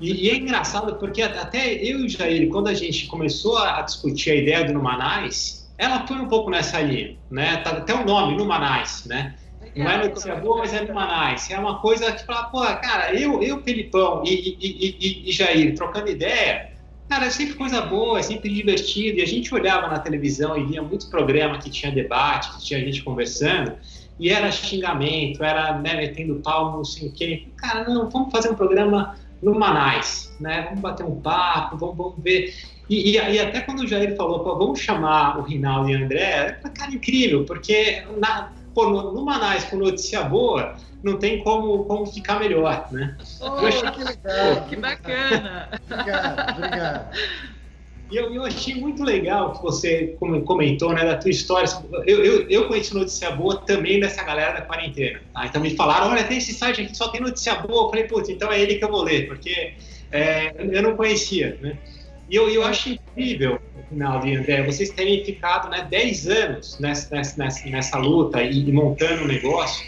E, 0.00 0.26
e, 0.26 0.30
é 0.30 0.36
engraçado 0.36 0.94
porque 0.96 1.22
até 1.22 1.74
eu 1.74 2.00
e 2.00 2.06
o 2.06 2.08
Jair, 2.08 2.48
quando 2.50 2.68
a 2.68 2.74
gente 2.74 3.06
começou 3.06 3.58
a 3.58 3.80
discutir 3.82 4.30
a 4.30 4.34
ideia 4.34 4.64
do 4.64 4.72
Numanais, 4.72 5.55
ela 5.78 6.06
foi 6.06 6.16
um 6.16 6.28
pouco 6.28 6.50
nessa 6.50 6.80
linha, 6.80 7.16
né? 7.30 7.58
Tá 7.58 7.70
até 7.70 7.94
o 7.94 8.04
nome, 8.04 8.36
Numanais, 8.36 9.04
né? 9.06 9.34
Não 9.74 9.90
é 9.90 10.08
notícia 10.08 10.34
boa, 10.36 10.58
mas 10.58 10.72
é 10.72 10.82
Numanais. 10.82 11.50
É 11.50 11.58
uma 11.58 11.78
coisa 11.80 12.10
que 12.12 12.24
fala, 12.24 12.44
pô, 12.44 12.60
cara, 12.60 13.14
eu, 13.14 13.42
eu 13.42 13.62
Felipão 13.62 14.22
e, 14.24 14.56
e, 14.58 14.96
e, 15.26 15.28
e 15.28 15.32
Jair 15.32 15.74
trocando 15.74 16.08
ideia, 16.08 16.70
cara, 17.08 17.26
é 17.26 17.30
sempre 17.30 17.54
coisa 17.54 17.82
boa, 17.82 18.18
é 18.18 18.22
sempre 18.22 18.52
divertido. 18.52 19.18
E 19.18 19.22
a 19.22 19.26
gente 19.26 19.54
olhava 19.54 19.88
na 19.88 19.98
televisão 19.98 20.56
e 20.56 20.64
via 20.64 20.82
muitos 20.82 21.06
programas 21.06 21.62
que 21.62 21.68
tinha 21.68 21.92
debate, 21.92 22.50
que 22.56 22.64
tinha 22.64 22.80
gente 22.80 23.02
conversando, 23.02 23.74
e 24.18 24.30
era 24.30 24.50
xingamento, 24.50 25.44
era 25.44 25.78
né, 25.78 25.94
metendo 25.94 26.36
pau, 26.36 26.72
não 26.74 26.84
sei 26.84 27.08
o 27.08 27.12
quê. 27.12 27.48
Cara, 27.56 27.84
não, 27.84 28.08
vamos 28.08 28.32
fazer 28.32 28.48
um 28.48 28.54
programa 28.54 29.14
Numanais, 29.42 30.34
né? 30.40 30.62
Vamos 30.62 30.80
bater 30.80 31.04
um 31.04 31.20
papo, 31.20 31.76
vamos, 31.76 31.96
vamos 31.96 32.14
ver. 32.22 32.54
E, 32.88 33.10
e, 33.10 33.12
e, 33.14 33.38
até 33.40 33.60
quando 33.60 33.80
o 33.80 33.86
Jair 33.86 34.16
falou, 34.16 34.40
pô, 34.40 34.56
vamos 34.56 34.80
chamar 34.80 35.38
o 35.38 35.42
Rinaldo 35.42 35.90
e 35.90 35.96
o 35.96 36.04
André, 36.04 36.60
cara, 36.74 36.92
incrível, 36.92 37.44
porque 37.44 38.04
na, 38.18 38.52
pô, 38.72 38.88
no, 38.88 39.24
Manais 39.24 39.64
com 39.64 39.76
notícia 39.76 40.22
boa, 40.22 40.76
não 41.02 41.18
tem 41.18 41.42
como, 41.42 41.84
como 41.84 42.06
ficar 42.06 42.38
melhor, 42.38 42.86
né? 42.92 43.16
Oh, 43.40 43.66
achei... 43.66 43.90
que 43.90 44.04
legal! 44.04 44.66
que 44.68 44.76
bacana! 44.76 45.68
obrigado, 45.90 46.58
obrigado. 46.58 47.16
E 48.08 48.16
eu, 48.16 48.32
eu 48.32 48.44
achei 48.44 48.76
muito 48.76 49.02
legal 49.02 49.52
que 49.52 49.62
você 49.62 50.16
comentou, 50.44 50.92
né, 50.92 51.04
da 51.04 51.16
tua 51.16 51.30
história. 51.30 51.68
Eu, 52.06 52.24
eu, 52.24 52.48
eu 52.48 52.68
conheci 52.68 52.94
notícia 52.94 53.32
boa 53.32 53.56
também 53.62 53.98
dessa 53.98 54.22
galera 54.22 54.60
da 54.60 54.62
quarentena. 54.62 55.20
Tá? 55.34 55.46
Então 55.46 55.60
me 55.60 55.74
falaram, 55.74 56.10
olha, 56.10 56.22
tem 56.22 56.38
esse 56.38 56.54
site 56.54 56.82
aqui 56.82 56.92
que 56.92 56.96
só 56.96 57.08
tem 57.08 57.20
notícia 57.20 57.56
boa. 57.56 57.86
Eu 57.86 57.90
falei, 57.90 58.04
putz, 58.04 58.28
então 58.28 58.52
é 58.52 58.60
ele 58.60 58.76
que 58.76 58.84
eu 58.84 58.90
vou 58.90 59.02
ler, 59.02 59.26
porque 59.26 59.74
é, 60.12 60.54
eu 60.56 60.82
não 60.82 60.94
conhecia, 60.94 61.58
né? 61.60 61.76
E 62.28 62.34
eu, 62.34 62.48
eu 62.48 62.64
acho 62.64 62.90
incrível, 62.90 63.60
Rinaldo 63.90 64.26
e 64.26 64.36
André, 64.36 64.64
vocês 64.64 64.90
terem 64.90 65.24
ficado 65.24 65.68
né, 65.70 65.86
10 65.88 66.28
anos 66.28 66.78
nessa, 66.80 67.14
nessa, 67.36 67.68
nessa 67.68 67.98
luta 67.98 68.42
e, 68.42 68.68
e 68.68 68.72
montando 68.72 69.22
o 69.22 69.24
um 69.24 69.28
negócio. 69.28 69.84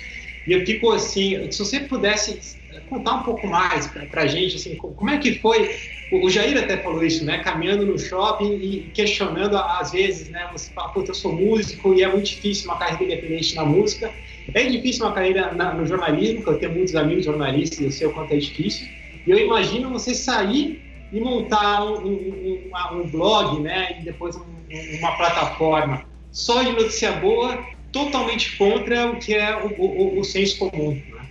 E 0.46 0.52
eu 0.52 0.64
fico 0.64 0.90
assim, 0.92 1.50
se 1.50 1.58
você 1.58 1.80
pudesse 1.80 2.56
contar 2.88 3.16
um 3.16 3.22
pouco 3.22 3.46
mais 3.46 3.86
para 3.86 4.22
a 4.22 4.26
gente, 4.26 4.56
assim, 4.56 4.76
como 4.76 5.10
é 5.10 5.18
que 5.18 5.38
foi? 5.40 5.76
O 6.10 6.30
Jair 6.30 6.56
até 6.56 6.78
falou 6.78 7.04
isso, 7.04 7.22
né? 7.24 7.38
Caminhando 7.38 7.84
no 7.84 7.98
shopping 7.98 8.54
e 8.54 8.90
questionando, 8.94 9.58
às 9.58 9.92
vezes, 9.92 10.30
né? 10.30 10.48
Você 10.52 10.72
fala, 10.72 10.88
puta, 10.88 11.10
eu 11.10 11.14
sou 11.14 11.34
músico 11.34 11.92
e 11.92 12.02
é 12.02 12.08
muito 12.08 12.26
difícil 12.26 12.70
uma 12.70 12.78
carreira 12.78 13.04
independente 13.04 13.54
na 13.54 13.64
música. 13.64 14.10
É 14.54 14.64
difícil 14.64 15.04
uma 15.04 15.12
carreira 15.12 15.52
na, 15.52 15.74
no 15.74 15.84
jornalismo, 15.84 16.36
porque 16.36 16.50
eu 16.50 16.58
tenho 16.60 16.72
muitos 16.72 16.96
amigos 16.96 17.26
jornalistas 17.26 17.80
e 17.80 17.84
eu 17.84 17.92
sei 17.92 18.06
o 18.06 18.12
quanto 18.12 18.32
é 18.32 18.38
difícil. 18.38 18.88
E 19.26 19.30
eu 19.30 19.38
imagino 19.38 19.90
você 19.90 20.14
sair 20.14 20.80
e 21.10 21.20
montar 21.20 21.84
um, 21.84 22.06
um, 22.06 22.70
um, 22.72 23.00
um 23.00 23.10
blog, 23.10 23.60
né, 23.60 23.98
e 24.00 24.04
depois 24.04 24.36
uma 24.36 25.16
plataforma 25.16 26.04
só 26.30 26.62
de 26.62 26.72
notícia 26.72 27.12
boa, 27.12 27.64
totalmente 27.90 28.56
contra 28.56 29.10
o 29.10 29.18
que 29.18 29.34
é 29.34 29.56
o, 29.56 29.74
o, 29.80 30.20
o 30.20 30.24
senso 30.24 30.58
comum. 30.58 30.90
Né? 30.92 31.28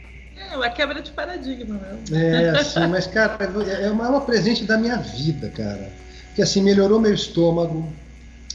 É 0.52 0.56
uma 0.56 0.70
quebra 0.70 1.02
de 1.02 1.12
paradigma, 1.12 1.76
né? 1.76 2.00
É, 2.12 2.50
assim, 2.60 2.86
mas, 2.88 3.08
cara, 3.08 3.38
é 3.44 3.90
uma, 3.90 4.06
é 4.06 4.10
uma 4.10 4.22
presente 4.22 4.64
da 4.64 4.78
minha 4.78 4.98
vida, 4.98 5.50
cara. 5.50 5.92
Que 6.36 6.42
assim, 6.42 6.62
melhorou 6.62 7.00
meu 7.00 7.14
estômago, 7.14 7.94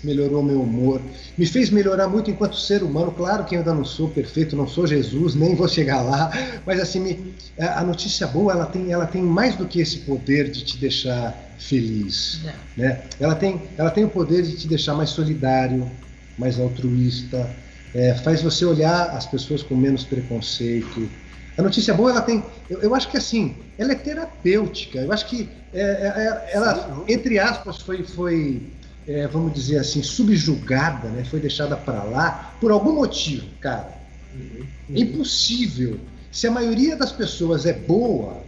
melhorou 0.03 0.43
meu 0.43 0.61
humor, 0.61 1.01
me 1.37 1.47
fez 1.47 1.71
melhorar 1.71 2.09
muito 2.09 2.31
enquanto 2.31 2.57
ser 2.57 2.83
humano. 2.83 3.13
Claro 3.13 3.45
que 3.45 3.55
eu 3.55 3.61
ainda 3.61 3.75
não 3.75 3.85
sou 3.85 4.09
perfeito, 4.09 4.57
não 4.57 4.67
sou 4.67 4.87
Jesus, 4.87 5.35
nem 5.35 5.55
vou 5.55 5.69
chegar 5.69 6.03
lá, 6.03 6.31
mas 6.67 6.81
assim, 6.81 7.01
me, 7.01 7.35
a 7.59 7.83
notícia 7.83 8.27
boa 8.27 8.53
ela 8.53 8.67
tem, 8.67 8.93
ela 8.93 9.07
tem 9.07 9.23
mais 9.23 9.57
do 9.57 9.67
que 9.67 9.81
esse 9.81 9.99
poder 9.99 10.51
de 10.51 10.65
te 10.65 10.77
deixar 10.77 11.35
feliz, 11.59 12.41
é. 12.45 12.81
né? 12.81 13.03
Ela 13.21 13.35
tem, 13.35 13.63
ela 13.79 13.91
tem 13.91 14.05
o 14.05 14.09
poder 14.09 14.43
de 14.43 14.57
te 14.57 14.67
deixar 14.67 14.95
mais 14.95 15.11
solidário, 15.11 15.91
mais 16.39 16.59
altruísta, 16.59 17.49
é, 17.95 18.15
faz 18.15 18.43
você 18.43 18.65
olhar 18.65 19.11
as 19.11 19.27
pessoas 19.27 19.63
com 19.63 19.77
menos 19.77 20.05
preconceito. 20.05 21.09
A 21.57 21.63
notícia 21.63 21.93
boa, 21.93 22.11
ela 22.11 22.23
tem, 22.23 22.43
eu, 22.69 22.81
eu 22.81 22.95
acho 22.95 23.09
que 23.11 23.17
assim, 23.19 23.57
ela 23.79 23.93
é 23.93 23.95
terapêutica. 23.95 24.99
Eu 25.01 25.13
acho 25.13 25.27
que 25.27 25.49
é, 25.73 25.81
é, 25.81 25.85
é 25.85 26.51
ela, 26.57 27.05
entre 27.07 27.39
aspas, 27.39 27.81
foi, 27.83 28.03
foi 28.03 28.63
é, 29.07 29.27
vamos 29.27 29.53
dizer 29.53 29.79
assim, 29.79 30.03
subjugada, 30.03 31.09
né? 31.09 31.25
foi 31.25 31.41
deixada 31.41 31.77
para 31.77 32.03
lá 32.05 32.55
por 32.61 32.71
algum 32.71 32.95
motivo, 32.95 33.47
cara. 33.61 34.01
Uhum, 34.35 34.67
uhum. 34.89 34.97
Impossível. 34.97 35.99
Se 36.31 36.47
a 36.47 36.51
maioria 36.51 36.97
das 36.97 37.13
pessoas 37.13 37.67
é 37.67 37.73
boa, 37.73 38.43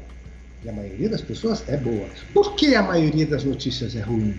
e 0.64 0.68
a 0.68 0.72
maioria 0.72 1.09
das 1.09 1.20
pessoas 1.20 1.62
é 1.68 1.76
boa, 1.76 2.09
por 2.32 2.55
que 2.55 2.74
a 2.74 2.82
maioria 2.82 3.26
das 3.26 3.44
notícias 3.44 3.94
é 3.94 4.00
ruim? 4.00 4.34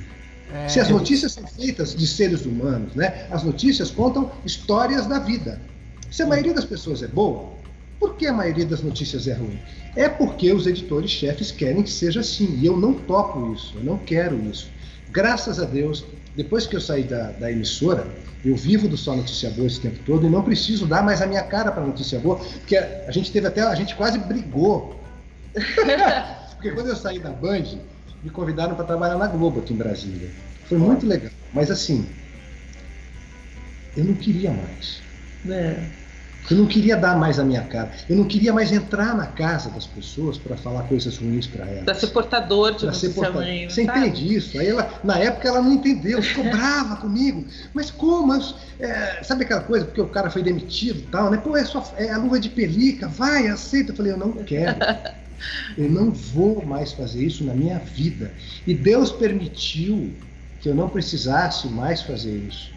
É... 0.54 0.68
Se 0.68 0.80
as 0.80 0.90
notícias 0.90 1.34
são 1.34 1.46
feitas 1.46 1.96
de 1.96 2.08
seres 2.08 2.46
humanos, 2.46 2.96
né? 2.96 3.28
As 3.30 3.44
notícias 3.44 3.92
contam 3.92 4.32
histórias 4.46 5.06
da 5.06 5.20
vida. 5.20 5.62
Se 6.10 6.24
a 6.24 6.28
maioria 6.28 6.54
das 6.54 6.66
pessoas 6.66 7.04
é 7.04 7.08
boa, 7.08 7.54
por 8.00 8.16
que 8.16 8.26
a 8.26 8.34
maioria 8.34 8.66
das 8.66 8.82
notícias 8.82 9.28
é 9.28 9.34
ruim? 9.34 9.60
É 9.96 10.08
porque 10.08 10.52
os 10.54 10.68
editores-chefes 10.68 11.52
querem 11.52 11.84
que 11.84 11.92
seja 11.92 12.22
assim. 12.22 12.60
E 12.60 12.66
eu 12.66 12.78
não 12.78 12.94
topo 12.94 13.54
isso, 13.54 13.74
eu 13.76 13.84
não 13.84 13.98
quero 13.98 14.40
isso. 14.50 14.70
Graças 15.16 15.62
a 15.62 15.66
Deus, 15.66 16.06
depois 16.36 16.68
que 16.68 16.76
eu 16.76 16.82
saí 16.82 17.04
da, 17.04 17.32
da 17.32 17.50
emissora, 17.50 18.06
eu 18.44 18.54
vivo 18.54 18.86
do 18.90 18.98
Só 18.98 19.16
Notícia 19.16 19.50
Boa 19.50 19.66
esse 19.66 19.80
tempo 19.80 19.98
todo 20.06 20.28
e 20.28 20.30
não 20.30 20.44
preciso 20.44 20.86
dar 20.86 21.02
mais 21.02 21.22
a 21.22 21.26
minha 21.26 21.44
cara 21.44 21.72
para 21.72 21.86
Notícia 21.86 22.20
Boa, 22.20 22.36
porque 22.36 22.76
a, 22.76 23.06
a 23.08 23.12
gente 23.12 23.32
teve 23.32 23.48
até, 23.48 23.62
a 23.62 23.76
gente 23.76 23.96
quase 23.96 24.20
brigou. 24.20 25.00
porque 26.52 26.70
quando 26.72 26.90
eu 26.90 26.98
saí 26.98 27.18
da 27.18 27.30
Band, 27.30 27.80
me 28.22 28.30
convidaram 28.30 28.76
para 28.76 28.84
trabalhar 28.84 29.18
na 29.18 29.28
Globo 29.28 29.62
aqui 29.62 29.74
em 29.74 29.78
Brasília. 29.78 30.30
Foi 30.66 30.78
muito 30.78 31.08
legal. 31.08 31.32
Mas 31.54 31.72
assim, 31.72 32.06
eu 33.96 34.04
não 34.04 34.16
queria 34.16 34.52
mais. 34.52 35.02
É. 35.50 36.05
Eu 36.50 36.58
não 36.58 36.66
queria 36.68 36.96
dar 36.96 37.18
mais 37.18 37.40
a 37.40 37.44
minha 37.44 37.64
cara. 37.64 37.92
Eu 38.08 38.16
não 38.16 38.26
queria 38.26 38.54
mais 38.54 38.72
entrar 38.72 39.16
na 39.16 39.26
casa 39.28 39.70
das 39.72 39.88
pessoas 39.88 40.38
para 40.38 40.56
falar 40.56 40.84
coisas 40.84 41.18
ruins 41.18 41.48
para 41.48 41.66
elas. 41.66 41.86
Para 41.86 41.96
ser 41.96 42.08
portador 42.08 42.76
de 42.76 42.86
notícia 42.86 43.10
portador. 43.10 43.44
ruim. 43.44 43.68
Você 43.70 43.84
sabe? 43.84 44.00
entende 44.00 44.36
isso? 44.36 44.60
Aí 44.60 44.68
ela, 44.68 45.00
na 45.04 45.18
época 45.18 45.48
ela 45.48 45.62
não 45.62 45.74
entendeu, 45.74 46.22
ficou 46.22 46.44
brava 46.52 46.98
comigo. 46.98 47.46
Mas 47.74 47.90
como? 47.90 48.34
É, 48.80 49.24
sabe 49.24 49.44
aquela 49.46 49.62
coisa, 49.62 49.86
porque 49.86 50.02
o 50.02 50.08
cara 50.08 50.30
foi 50.30 50.44
demitido 50.44 51.00
e 51.00 51.08
tal, 51.08 51.32
né? 51.32 51.38
Pô, 51.38 51.58
é, 51.58 51.66
só, 51.66 51.94
é 51.98 52.12
a 52.12 52.18
luva 52.18 52.40
de 52.40 52.50
pelica, 52.50 53.08
vai, 53.08 53.48
aceita. 53.48 53.92
Eu 53.92 53.96
falei, 53.96 54.12
eu 54.12 54.18
não 54.18 54.34
quero. 54.44 54.78
Eu 55.78 55.90
não 55.90 56.12
vou 56.12 56.66
mais 56.66 56.94
fazer 56.94 57.26
isso 57.26 57.44
na 57.44 57.54
minha 57.54 57.80
vida. 57.80 58.34
E 58.66 58.74
Deus 58.74 59.12
permitiu 59.12 60.16
que 60.60 60.70
eu 60.70 60.76
não 60.76 60.90
precisasse 60.90 61.68
mais 61.68 62.02
fazer 62.02 62.36
isso. 62.38 62.75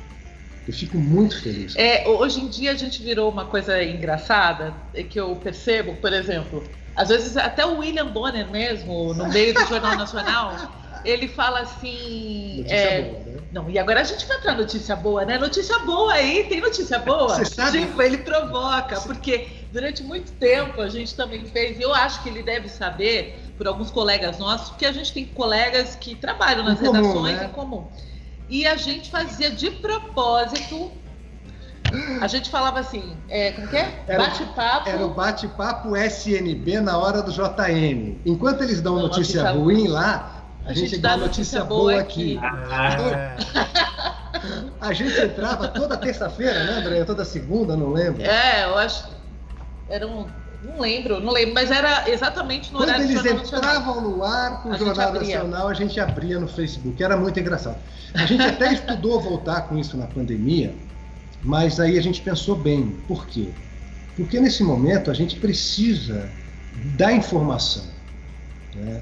Eu 0.69 0.75
fico 0.75 0.99
muito 0.99 1.41
feliz. 1.41 1.75
É, 1.77 2.07
hoje 2.07 2.41
em 2.41 2.47
dia 2.47 2.73
a 2.73 2.75
gente 2.75 3.03
virou 3.03 3.31
uma 3.31 3.47
coisa 3.47 3.83
engraçada, 3.83 4.75
é 4.93 5.03
que 5.03 5.19
eu 5.19 5.35
percebo, 5.37 5.95
por 5.97 6.12
exemplo, 6.12 6.62
às 6.95 7.09
vezes 7.09 7.39
até 7.39 7.64
o 7.64 7.79
William 7.79 8.09
Bonner 8.09 8.51
mesmo, 8.51 9.14
no 9.14 9.27
meio 9.31 9.55
do 9.55 9.64
Jornal 9.64 9.97
Nacional, 9.97 10.71
ele 11.07 11.27
fala 11.27 11.61
assim. 11.61 12.59
Notícia 12.59 12.77
é, 12.77 13.03
boa, 13.03 13.25
né? 13.25 13.41
Não, 13.51 13.71
e 13.71 13.79
agora 13.79 14.03
a 14.03 14.05
gente 14.05 14.27
vai 14.27 14.39
para 14.43 14.55
notícia 14.57 14.95
boa, 14.95 15.25
né? 15.25 15.39
Notícia 15.39 15.79
boa 15.79 16.12
aí, 16.12 16.45
tem 16.45 16.61
notícia 16.61 16.99
boa. 16.99 17.31
Você 17.31 17.47
sabe? 17.47 17.87
Tipo, 17.87 18.03
ele 18.03 18.19
provoca, 18.19 19.01
porque 19.01 19.49
durante 19.73 20.03
muito 20.03 20.33
tempo 20.33 20.83
a 20.83 20.89
gente 20.91 21.14
também 21.14 21.47
fez, 21.47 21.79
e 21.79 21.83
eu 21.83 21.95
acho 21.95 22.23
que 22.23 22.29
ele 22.29 22.43
deve 22.43 22.69
saber, 22.69 23.39
por 23.57 23.66
alguns 23.66 23.91
colegas 23.91 24.39
nossos, 24.39 24.69
porque 24.69 24.85
a 24.85 24.93
gente 24.93 25.14
tem 25.14 25.25
colegas 25.25 25.97
que 25.97 26.14
trabalham 26.14 26.62
nas 26.62 26.79
em 26.79 26.85
redações 26.85 27.14
comum, 27.14 27.23
né? 27.23 27.45
em 27.47 27.49
comum. 27.49 27.89
E 28.49 28.66
a 28.66 28.76
gente 28.76 29.11
fazia 29.11 29.51
de 29.51 29.70
propósito. 29.70 30.90
A 32.20 32.26
gente 32.26 32.51
falava 32.51 32.80
assim, 32.80 33.16
é, 33.28 33.53
como 33.53 33.66
que 33.68 33.76
é? 33.76 34.05
Bate-papo. 34.07 34.88
Era 34.88 35.07
o 35.07 35.11
bate-papo 35.14 35.96
SNB 35.96 36.80
na 36.80 36.99
hora 36.99 37.22
do 37.22 37.32
JM. 37.32 38.18
Enquanto 38.26 38.62
eles 38.62 38.82
dão 38.82 38.96
Não, 38.96 39.03
notícia, 39.03 39.42
notícia 39.42 39.59
ruim 39.59 39.88
lá, 39.88 40.44
a, 40.66 40.70
a 40.70 40.72
gente, 40.74 40.90
gente, 40.90 41.01
dá 41.01 41.16
notícia, 41.16 41.61
notícia 41.61 41.64
boa 41.64 41.99
aqui. 41.99 42.38
aqui. 42.38 42.46
Ah. 42.70 43.36
a 44.80 44.92
gente 44.92 45.18
entrava 45.18 45.68
toda 45.68 45.96
terça-feira, 45.96 46.64
né, 46.64 46.72
André? 46.72 47.05
Toda 47.05 47.24
segunda, 47.24 47.74
não 47.74 47.92
lembro. 47.92 48.22
É, 48.22 48.64
eu 48.64 48.76
acho. 48.76 49.09
Era 49.88 50.07
um 50.07 50.26
não 50.62 50.80
lembro, 50.80 51.20
não 51.20 51.32
lembro, 51.32 51.54
mas 51.54 51.70
era 51.70 52.11
exatamente 52.11 52.72
no 52.72 52.78
Quando 52.78 52.88
horário 52.88 53.04
eles 53.04 53.24
entravam 53.24 54.00
no 54.00 54.24
ar 54.24 54.62
com 54.62 54.70
o 54.70 54.76
Jornal 54.76 55.12
Nacional, 55.12 55.68
a 55.68 55.74
gente 55.74 56.00
abria 56.00 56.40
no 56.40 56.48
Facebook, 56.48 57.00
era 57.02 57.16
muito 57.16 57.38
engraçado. 57.38 57.78
A 58.14 58.26
gente 58.26 58.42
até 58.42 58.72
estudou 58.74 59.20
voltar 59.20 59.62
com 59.62 59.78
isso 59.78 59.96
na 59.96 60.06
pandemia, 60.06 60.74
mas 61.42 61.78
aí 61.78 61.96
a 61.96 62.02
gente 62.02 62.20
pensou 62.22 62.56
bem. 62.56 62.96
Por 63.06 63.26
quê? 63.26 63.50
Porque 64.16 64.40
nesse 64.40 64.64
momento 64.64 65.11
a 65.12 65.14
gente 65.14 65.36
precisa 65.36 66.28
da 66.96 67.12
informação. 67.12 67.84
Né? 68.74 69.00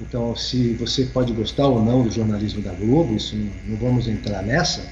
Então, 0.00 0.36
se 0.36 0.74
você 0.74 1.06
pode 1.06 1.32
gostar 1.32 1.66
ou 1.66 1.82
não 1.82 2.02
do 2.02 2.10
jornalismo 2.10 2.60
da 2.62 2.72
Globo, 2.72 3.14
isso 3.14 3.34
não, 3.34 3.50
não 3.66 3.76
vamos 3.78 4.06
entrar 4.06 4.42
nessa. 4.42 4.82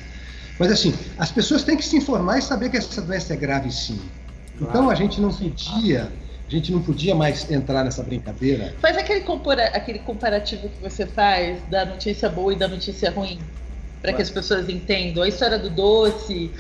Mas 0.58 0.72
assim, 0.72 0.94
as 1.18 1.30
pessoas 1.30 1.62
têm 1.62 1.76
que 1.76 1.84
se 1.84 1.96
informar 1.96 2.38
e 2.38 2.42
saber 2.42 2.70
que 2.70 2.78
essa 2.78 3.02
doença 3.02 3.34
é 3.34 3.36
grave 3.36 3.70
sim. 3.70 4.00
Então 4.60 4.88
a 4.88 4.94
gente 4.94 5.20
não 5.20 5.32
podia, 5.32 6.10
a 6.46 6.50
gente 6.50 6.72
não 6.72 6.82
podia 6.82 7.14
mais 7.14 7.50
entrar 7.50 7.84
nessa 7.84 8.02
brincadeira. 8.02 8.74
Faz 8.80 8.96
aquele, 8.96 9.20
compara 9.20 9.66
aquele 9.68 9.98
comparativo 10.00 10.68
que 10.68 10.80
você 10.80 11.06
faz 11.06 11.62
da 11.70 11.84
notícia 11.84 12.28
boa 12.28 12.52
e 12.52 12.56
da 12.56 12.68
notícia 12.68 13.10
ruim. 13.10 13.38
Para 14.00 14.12
que 14.12 14.22
as 14.22 14.30
pessoas 14.30 14.68
entendam 14.68 15.22
a 15.22 15.28
história 15.28 15.58
do 15.58 15.68
doce, 15.68 16.52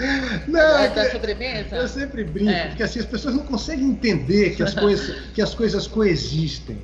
não, 0.48 0.94
da, 0.94 1.10
sobremesa. 1.10 1.76
Eu 1.76 1.86
sempre 1.86 2.24
brinco, 2.24 2.50
é. 2.50 2.68
porque 2.68 2.82
assim, 2.82 2.98
as 2.98 3.06
pessoas 3.06 3.34
não 3.36 3.44
conseguem 3.44 3.88
entender 3.88 4.56
que 4.56 4.62
as 4.62 4.74
coisas, 4.74 5.16
que 5.32 5.40
as 5.40 5.54
coisas 5.54 5.86
coexistem. 5.86 6.76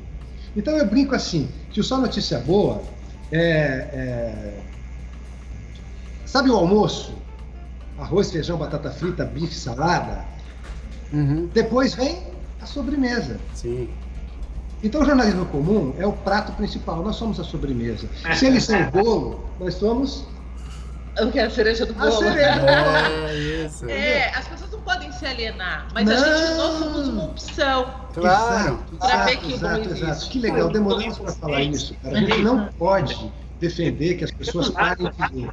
Então 0.56 0.76
eu 0.76 0.86
brinco 0.86 1.16
assim, 1.16 1.48
que 1.70 1.82
só 1.82 1.98
notícia 1.98 2.38
boa 2.38 2.82
é, 3.32 3.40
é... 3.40 4.58
Sabe 6.26 6.50
o 6.50 6.54
almoço? 6.54 7.14
Arroz, 7.98 8.30
feijão, 8.30 8.58
batata 8.58 8.90
frita, 8.90 9.24
bife, 9.24 9.54
salada? 9.54 10.24
Uhum. 11.12 11.48
Depois 11.52 11.94
vem 11.94 12.22
a 12.60 12.66
sobremesa. 12.66 13.38
Sim. 13.54 13.88
Então 14.82 15.02
o 15.02 15.04
jornalismo 15.04 15.46
comum 15.46 15.94
é 15.98 16.06
o 16.06 16.12
prato 16.12 16.52
principal, 16.52 17.02
nós 17.02 17.16
somos 17.16 17.38
a 17.38 17.44
sobremesa. 17.44 18.08
Se 18.34 18.46
eles 18.46 18.64
são 18.64 18.80
o 18.80 18.90
bolo, 18.90 19.44
nós 19.60 19.74
somos. 19.74 20.26
Eu 21.16 21.30
quero 21.30 21.48
a 21.48 21.50
cereja 21.50 21.86
do 21.86 21.94
bolo. 21.94 22.08
A 22.08 22.12
cereja 22.12 22.52
do 22.54 22.60
bolo. 22.60 23.28
É, 23.28 23.38
isso. 23.66 23.88
É, 23.88 24.30
as 24.34 24.48
pessoas 24.48 24.72
não 24.72 24.80
podem 24.80 25.12
se 25.12 25.24
alienar, 25.24 25.86
mas 25.94 26.04
não. 26.06 26.14
a 26.14 26.16
gente, 26.16 26.56
nós 26.56 26.78
somos 26.78 27.08
uma 27.08 27.24
opção. 27.26 27.94
Claro. 28.12 28.80
Para 28.98 29.24
ver 29.24 29.36
que 29.36 29.52
exato, 29.52 29.88
exato. 29.88 30.28
Que 30.30 30.38
legal, 30.40 30.68
demoramos 30.70 31.18
para 31.18 31.32
falar 31.32 31.62
isso, 31.62 31.94
cara. 32.02 32.16
A 32.16 32.20
gente 32.20 32.42
não 32.42 32.66
pode 32.78 33.32
defender 33.60 34.14
que 34.16 34.24
as 34.24 34.32
pessoas 34.32 34.70
parem 34.70 35.08
de 35.10 35.42
ver. 35.42 35.50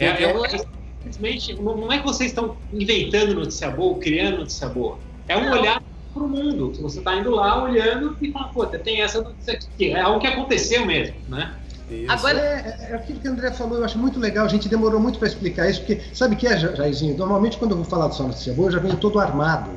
É, 0.00 0.22
é, 0.22 0.62
simplesmente 1.02 1.54
não 1.54 1.92
é 1.92 1.98
que 1.98 2.04
vocês 2.04 2.30
estão 2.30 2.56
inventando 2.72 3.34
notícia 3.34 3.70
boa, 3.70 3.98
criando 3.98 4.38
notícia 4.38 4.68
boa. 4.68 4.98
É 5.28 5.36
um 5.36 5.44
não. 5.44 5.60
olhar 5.60 5.82
para 6.12 6.22
o 6.22 6.28
mundo. 6.28 6.72
Você 6.80 6.98
está 6.98 7.16
indo 7.16 7.30
lá 7.30 7.62
olhando 7.62 8.16
e 8.20 8.30
fala, 8.30 8.48
pô, 8.48 8.66
tem 8.66 9.02
essa 9.02 9.20
notícia 9.20 9.54
aqui. 9.54 9.90
É 9.90 10.00
algo 10.00 10.20
que 10.20 10.26
aconteceu 10.26 10.84
mesmo, 10.86 11.16
né? 11.28 11.54
Isso. 11.90 12.10
Agora, 12.10 12.38
é, 12.38 12.88
é, 12.90 12.94
aquilo 12.94 13.20
que 13.20 13.28
o 13.28 13.32
André 13.32 13.50
falou, 13.50 13.78
eu 13.78 13.84
acho 13.84 13.98
muito 13.98 14.18
legal. 14.18 14.46
A 14.46 14.48
gente 14.48 14.68
demorou 14.68 15.00
muito 15.00 15.18
para 15.18 15.28
explicar 15.28 15.68
isso, 15.68 15.80
porque 15.80 16.00
sabe 16.14 16.34
o 16.34 16.38
que 16.38 16.46
é, 16.46 16.58
Jairzinho? 16.58 17.16
Normalmente, 17.16 17.58
quando 17.58 17.72
eu 17.72 17.76
vou 17.76 17.86
falar 17.86 18.08
do 18.08 18.14
só 18.14 18.24
notícia 18.24 18.52
boa, 18.52 18.68
eu 18.68 18.72
já 18.72 18.78
venho 18.78 18.96
todo 18.96 19.18
armado, 19.18 19.70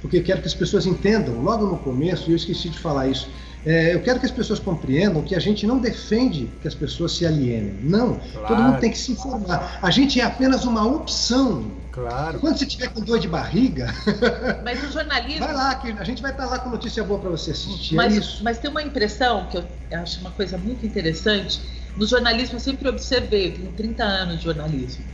porque 0.00 0.18
eu 0.18 0.22
quero 0.22 0.40
que 0.40 0.46
as 0.46 0.54
pessoas 0.54 0.86
entendam 0.86 1.42
logo 1.42 1.66
no 1.66 1.78
começo, 1.78 2.28
e 2.28 2.32
eu 2.32 2.36
esqueci 2.36 2.68
de 2.68 2.78
falar 2.78 3.08
isso. 3.08 3.28
É, 3.66 3.92
eu 3.92 4.00
quero 4.00 4.20
que 4.20 4.26
as 4.26 4.30
pessoas 4.30 4.60
compreendam 4.60 5.22
que 5.22 5.34
a 5.34 5.40
gente 5.40 5.66
não 5.66 5.80
defende 5.80 6.48
que 6.62 6.68
as 6.68 6.74
pessoas 6.74 7.16
se 7.16 7.26
alienem. 7.26 7.76
Não. 7.82 8.14
Claro. 8.14 8.46
Todo 8.46 8.62
mundo 8.62 8.78
tem 8.78 8.92
que 8.92 8.98
se 8.98 9.10
informar. 9.10 9.80
A 9.82 9.90
gente 9.90 10.20
é 10.20 10.24
apenas 10.24 10.64
uma 10.64 10.86
opção. 10.86 11.68
Claro. 11.90 12.38
Quando 12.38 12.56
você 12.56 12.64
tiver 12.64 12.88
com 12.88 13.00
dor 13.00 13.18
de 13.18 13.26
barriga. 13.26 13.92
Mas 14.62 14.84
o 14.84 14.92
jornalismo. 14.92 15.44
Vai 15.44 15.52
lá, 15.52 15.74
que 15.74 15.90
a 15.90 16.04
gente 16.04 16.22
vai 16.22 16.30
estar 16.30 16.46
lá 16.46 16.60
com 16.60 16.70
notícia 16.70 17.02
boa 17.02 17.18
para 17.18 17.30
você 17.30 17.50
assistir. 17.50 17.94
É 17.94 17.96
mas, 17.96 18.14
é 18.14 18.18
isso. 18.20 18.44
mas 18.44 18.58
tem 18.58 18.70
uma 18.70 18.82
impressão 18.82 19.46
que 19.46 19.56
eu 19.56 19.64
acho 19.94 20.20
uma 20.20 20.30
coisa 20.30 20.56
muito 20.56 20.86
interessante. 20.86 21.60
No 21.96 22.06
jornalismo, 22.06 22.56
eu 22.56 22.60
sempre 22.60 22.88
observei, 22.88 23.48
eu 23.48 23.52
tenho 23.52 23.72
30 23.72 24.04
anos 24.04 24.38
de 24.38 24.44
jornalismo. 24.44 25.04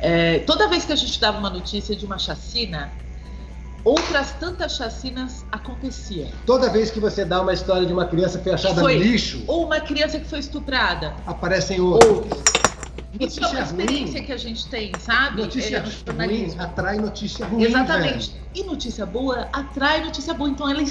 É, 0.00 0.38
toda 0.40 0.66
vez 0.66 0.84
que 0.84 0.92
a 0.92 0.96
gente 0.96 1.20
dava 1.20 1.38
uma 1.38 1.50
notícia 1.50 1.94
de 1.94 2.04
uma 2.06 2.18
chacina, 2.18 2.90
outras 3.84 4.32
tantas 4.32 4.76
chacinas 4.76 5.44
aconteciam. 5.50 6.28
Toda 6.46 6.68
vez 6.68 6.90
que 6.90 7.00
você 7.00 7.24
dá 7.24 7.40
uma 7.40 7.52
história 7.52 7.86
de 7.86 7.92
uma 7.92 8.06
criança 8.06 8.38
que 8.38 8.44
foi 8.44 8.52
achada 8.52 8.80
foi, 8.80 8.94
no 8.96 9.02
lixo. 9.02 9.42
Ou 9.46 9.66
uma 9.66 9.80
criança 9.80 10.18
que 10.18 10.26
foi 10.26 10.38
estuprada. 10.38 11.14
Aparecem 11.26 11.80
outras. 11.80 12.42
Isso 13.18 13.44
é 13.44 13.48
uma 13.48 13.60
experiência 13.60 14.18
ruim. 14.18 14.26
que 14.26 14.32
a 14.32 14.36
gente 14.36 14.66
tem, 14.68 14.92
sabe? 15.00 15.42
Notícia 15.42 15.78
é, 15.78 16.12
ruim 16.12 16.54
atrai 16.58 16.96
notícia 16.98 17.44
ruim. 17.44 17.64
Exatamente. 17.64 18.30
Velho. 18.30 18.40
E 18.54 18.62
notícia 18.62 19.04
boa 19.04 19.48
atrai 19.52 20.04
notícia 20.04 20.32
boa, 20.32 20.48
então 20.48 20.70
ela 20.70 20.82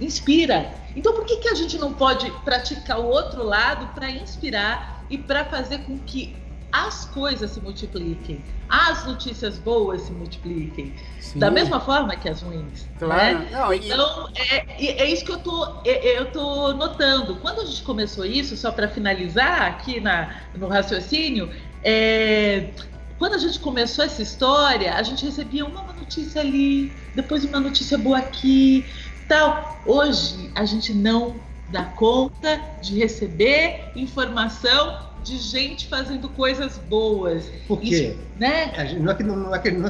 inspira. 0.00 0.72
Então 0.94 1.12
por 1.12 1.24
que, 1.26 1.36
que 1.36 1.48
a 1.48 1.54
gente 1.54 1.76
não 1.76 1.92
pode 1.92 2.30
praticar 2.44 2.98
o 2.98 3.06
outro 3.06 3.44
lado 3.44 3.88
para 3.94 4.10
inspirar 4.10 5.04
e 5.10 5.18
para 5.18 5.44
fazer 5.44 5.78
com 5.78 5.98
que 5.98 6.34
as 6.72 7.04
coisas 7.06 7.50
se 7.50 7.60
multipliquem, 7.60 8.42
as 8.68 9.06
notícias 9.06 9.58
boas 9.58 10.02
se 10.02 10.12
multipliquem, 10.12 10.94
Sim. 11.20 11.38
da 11.38 11.50
mesma 11.50 11.80
forma 11.80 12.14
que 12.16 12.28
as 12.28 12.42
ruins. 12.42 12.86
Claro. 12.98 13.38
Né? 13.38 13.48
Não, 13.52 13.72
e... 13.72 13.78
Então, 13.78 14.28
é, 14.34 15.02
é 15.02 15.10
isso 15.10 15.24
que 15.24 15.32
eu 15.32 15.38
tô, 15.38 15.80
é, 15.84 16.18
eu 16.18 16.30
tô 16.30 16.72
notando. 16.72 17.36
Quando 17.36 17.60
a 17.60 17.64
gente 17.64 17.82
começou 17.82 18.24
isso, 18.24 18.56
só 18.56 18.70
para 18.70 18.88
finalizar 18.88 19.62
aqui 19.62 20.00
na, 20.00 20.42
no 20.54 20.68
raciocínio, 20.68 21.50
é, 21.82 22.70
quando 23.18 23.34
a 23.34 23.38
gente 23.38 23.58
começou 23.60 24.04
essa 24.04 24.22
história, 24.22 24.94
a 24.94 25.02
gente 25.02 25.24
recebia 25.24 25.64
uma 25.64 25.82
notícia 25.84 26.40
ali, 26.40 26.92
depois 27.14 27.44
uma 27.44 27.60
notícia 27.60 27.96
boa 27.96 28.18
aqui, 28.18 28.84
tal. 29.28 29.80
Hoje 29.86 30.50
a 30.54 30.64
gente 30.64 30.92
não 30.92 31.36
dá 31.70 31.84
conta 31.84 32.60
de 32.82 32.98
receber 32.98 33.90
informação 33.96 35.06
de 35.26 35.38
gente 35.38 35.88
fazendo 35.88 36.28
coisas 36.28 36.78
boas. 36.88 37.50
Por 37.66 37.80
quê? 37.80 37.86
Isso, 37.88 38.18
né? 38.38 38.72
Não 39.00 39.10
é, 39.10 39.14
que, 39.14 39.24
não, 39.24 39.54
é 39.54 39.58
que, 39.58 39.70
não, 39.72 39.88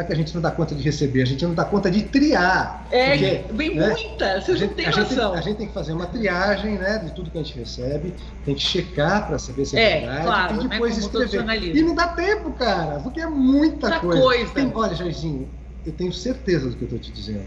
é, 0.00 0.04
que, 0.04 0.12
a 0.12 0.16
gente 0.16 0.34
não 0.34 0.40
dá 0.40 0.50
conta 0.50 0.74
de 0.74 0.82
receber, 0.82 1.22
a 1.22 1.26
gente 1.26 1.44
não 1.44 1.52
dá 1.52 1.64
conta 1.64 1.90
de 1.90 2.04
triar. 2.04 2.86
É, 2.90 3.10
porque, 3.10 3.54
vem 3.54 3.74
né? 3.74 3.88
muita, 3.88 4.40
vocês 4.40 4.60
não 4.62 4.68
têm 4.68 4.86
noção. 4.86 5.04
Gente, 5.04 5.20
a 5.20 5.40
gente 5.42 5.56
tem 5.58 5.66
que 5.66 5.74
fazer 5.74 5.92
uma 5.92 6.06
triagem 6.06 6.78
né, 6.78 6.98
de 6.98 7.14
tudo 7.14 7.30
que 7.30 7.36
a 7.36 7.42
gente 7.42 7.58
recebe, 7.58 8.14
tem 8.46 8.54
que 8.54 8.62
checar 8.62 9.26
para 9.26 9.38
saber 9.38 9.66
se 9.66 9.76
é, 9.76 9.82
é 9.82 10.00
verdade 10.00 10.22
claro, 10.24 10.54
e 10.54 10.56
né, 10.56 10.68
depois 10.68 10.96
né, 10.96 11.00
escrever. 11.02 11.76
E 11.76 11.82
não 11.82 11.94
dá 11.94 12.08
tempo, 12.08 12.50
cara, 12.52 13.00
porque 13.00 13.20
é 13.20 13.26
muita, 13.26 13.88
muita 13.88 14.00
coisa. 14.00 14.22
coisa. 14.22 14.52
Tem, 14.54 14.72
olha, 14.74 14.94
Jairzinho, 14.94 15.48
eu 15.84 15.92
tenho 15.92 16.12
certeza 16.12 16.70
do 16.70 16.76
que 16.76 16.82
eu 16.82 16.86
estou 16.86 16.98
te 16.98 17.12
dizendo. 17.12 17.46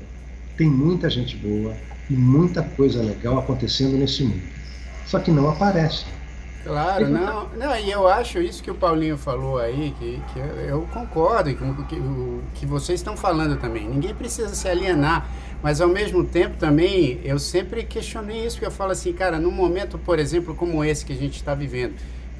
Tem 0.56 0.70
muita 0.70 1.10
gente 1.10 1.36
boa 1.38 1.74
e 2.08 2.14
muita 2.14 2.62
coisa 2.62 3.02
legal 3.02 3.40
acontecendo 3.40 3.98
nesse 3.98 4.24
mundo. 4.24 4.44
Só 5.08 5.18
que 5.18 5.32
não 5.32 5.50
aparece. 5.50 6.06
Claro, 6.64 7.10
não, 7.10 7.50
não, 7.50 7.76
e 7.76 7.90
eu 7.90 8.08
acho 8.08 8.40
isso 8.40 8.62
que 8.62 8.70
o 8.70 8.76
Paulinho 8.76 9.18
falou 9.18 9.58
aí, 9.58 9.96
que, 9.98 10.22
que 10.32 10.40
eu 10.70 10.88
concordo 10.94 11.54
com 11.56 11.72
o 11.72 11.86
que, 11.86 12.00
que 12.54 12.66
vocês 12.68 13.00
estão 13.00 13.18
falando 13.18 13.60
também. 13.60 13.88
Ninguém 13.90 14.14
precisa 14.14 14.54
se 14.54 14.68
alienar, 14.68 15.28
mas 15.64 15.82
ao 15.82 15.88
mesmo 15.88 16.24
tempo 16.24 16.58
também 16.58 17.20
eu 17.24 17.40
sempre 17.40 17.84
questionei 17.84 18.46
isso, 18.46 18.58
porque 18.58 18.68
eu 18.68 18.72
falo 18.72 18.92
assim, 18.92 19.12
cara, 19.12 19.40
num 19.40 19.52
momento, 19.52 19.98
por 19.98 20.20
exemplo, 20.20 20.54
como 20.54 20.86
esse 20.86 21.04
que 21.04 21.14
a 21.14 21.16
gente 21.16 21.36
está 21.36 21.56
vivendo, 21.56 21.96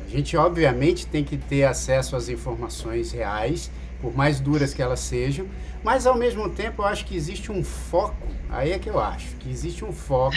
a 0.06 0.08
gente 0.08 0.38
obviamente 0.38 1.08
tem 1.08 1.24
que 1.24 1.36
ter 1.36 1.64
acesso 1.64 2.16
às 2.16 2.30
informações 2.30 3.12
reais, 3.12 3.72
por 4.00 4.16
mais 4.16 4.40
duras 4.40 4.72
que 4.72 4.84
elas 4.84 5.00
sejam, 5.00 5.48
mas 5.84 6.06
ao 6.06 6.16
mesmo 6.16 6.48
tempo 6.48 6.84
eu 6.84 6.86
acho 6.86 7.06
que 7.06 7.16
existe 7.16 7.52
um 7.52 7.64
foco, 7.64 8.28
aí 8.50 8.72
é 8.72 8.78
que 8.78 8.90
eu 8.90 9.00
acho, 9.00 9.36
que 9.38 9.50
existe 9.50 9.84
um 9.84 9.92
foco 9.92 10.36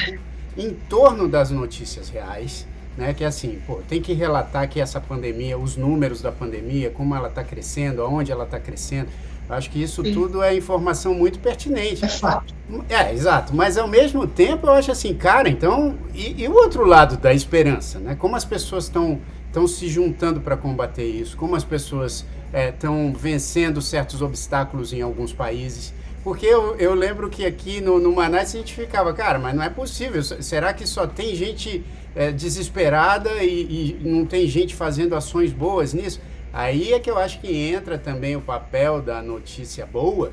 em 0.56 0.72
torno 0.72 1.28
das 1.28 1.50
notícias 1.50 2.08
reais 2.08 2.66
né? 2.96 3.12
Que 3.12 3.24
é 3.24 3.26
assim, 3.26 3.58
pô, 3.66 3.80
tem 3.88 4.00
que 4.00 4.12
relatar 4.12 4.68
que 4.68 4.80
essa 4.80 5.00
pandemia, 5.00 5.58
os 5.58 5.76
números 5.76 6.20
da 6.22 6.32
pandemia, 6.32 6.90
como 6.90 7.14
ela 7.14 7.28
está 7.28 7.42
crescendo, 7.42 8.02
aonde 8.02 8.30
ela 8.30 8.44
está 8.44 8.58
crescendo. 8.58 9.08
Acho 9.48 9.70
que 9.70 9.82
isso 9.82 10.02
Sim. 10.02 10.14
tudo 10.14 10.42
é 10.42 10.56
informação 10.56 11.14
muito 11.14 11.38
pertinente. 11.38 12.04
É 12.04 12.08
fato. 12.08 12.54
É, 12.88 13.12
exato. 13.12 13.54
Mas 13.54 13.76
ao 13.76 13.86
mesmo 13.86 14.26
tempo 14.26 14.66
eu 14.66 14.72
acho 14.72 14.90
assim, 14.90 15.14
cara, 15.14 15.48
então. 15.48 15.96
E, 16.14 16.42
e 16.42 16.48
o 16.48 16.54
outro 16.54 16.86
lado 16.86 17.18
da 17.18 17.34
esperança, 17.34 17.98
né? 17.98 18.14
Como 18.14 18.36
as 18.36 18.44
pessoas 18.44 18.84
estão 18.84 19.20
estão 19.54 19.68
se 19.68 19.86
juntando 19.86 20.40
para 20.40 20.56
combater 20.56 21.04
isso, 21.04 21.36
como 21.36 21.54
as 21.54 21.62
pessoas 21.62 22.26
estão 22.52 23.12
é, 23.14 23.18
vencendo 23.18 23.80
certos 23.80 24.20
obstáculos 24.20 24.92
em 24.92 25.00
alguns 25.00 25.32
países. 25.32 25.94
Porque 26.24 26.46
eu, 26.46 26.74
eu 26.76 26.94
lembro 26.94 27.28
que 27.28 27.44
aqui 27.44 27.82
no, 27.82 28.00
no 28.00 28.10
Manaus 28.10 28.54
a 28.54 28.58
gente 28.58 28.74
ficava, 28.74 29.12
cara, 29.12 29.38
mas 29.38 29.54
não 29.54 29.62
é 29.62 29.68
possível. 29.68 30.22
Será 30.22 30.72
que 30.72 30.86
só 30.86 31.06
tem 31.06 31.36
gente 31.36 31.84
é, 32.16 32.32
desesperada 32.32 33.44
e, 33.44 33.98
e 34.00 34.00
não 34.02 34.24
tem 34.24 34.46
gente 34.48 34.74
fazendo 34.74 35.14
ações 35.14 35.52
boas 35.52 35.92
nisso, 35.92 36.20
aí 36.50 36.94
é 36.94 36.98
que 36.98 37.10
eu 37.10 37.18
acho 37.18 37.40
que 37.40 37.54
entra 37.54 37.98
também 37.98 38.36
o 38.36 38.40
papel 38.40 39.02
da 39.02 39.20
notícia 39.20 39.84
boa 39.84 40.32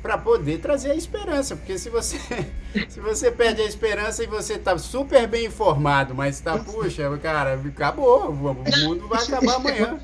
para 0.00 0.16
poder 0.16 0.58
trazer 0.58 0.92
a 0.92 0.94
esperança, 0.94 1.56
porque 1.56 1.78
se 1.78 1.88
você 1.88 2.18
se 2.88 3.00
você 3.00 3.30
perde 3.30 3.62
a 3.62 3.64
esperança 3.64 4.22
e 4.22 4.26
você 4.26 4.54
está 4.54 4.76
super 4.78 5.26
bem 5.26 5.46
informado, 5.46 6.14
mas 6.14 6.36
está 6.36 6.58
puxa, 6.58 7.16
cara, 7.18 7.54
acabou, 7.54 8.30
o 8.30 8.54
mundo 8.84 9.08
vai 9.08 9.24
acabar 9.24 9.54
amanhã. 9.56 9.98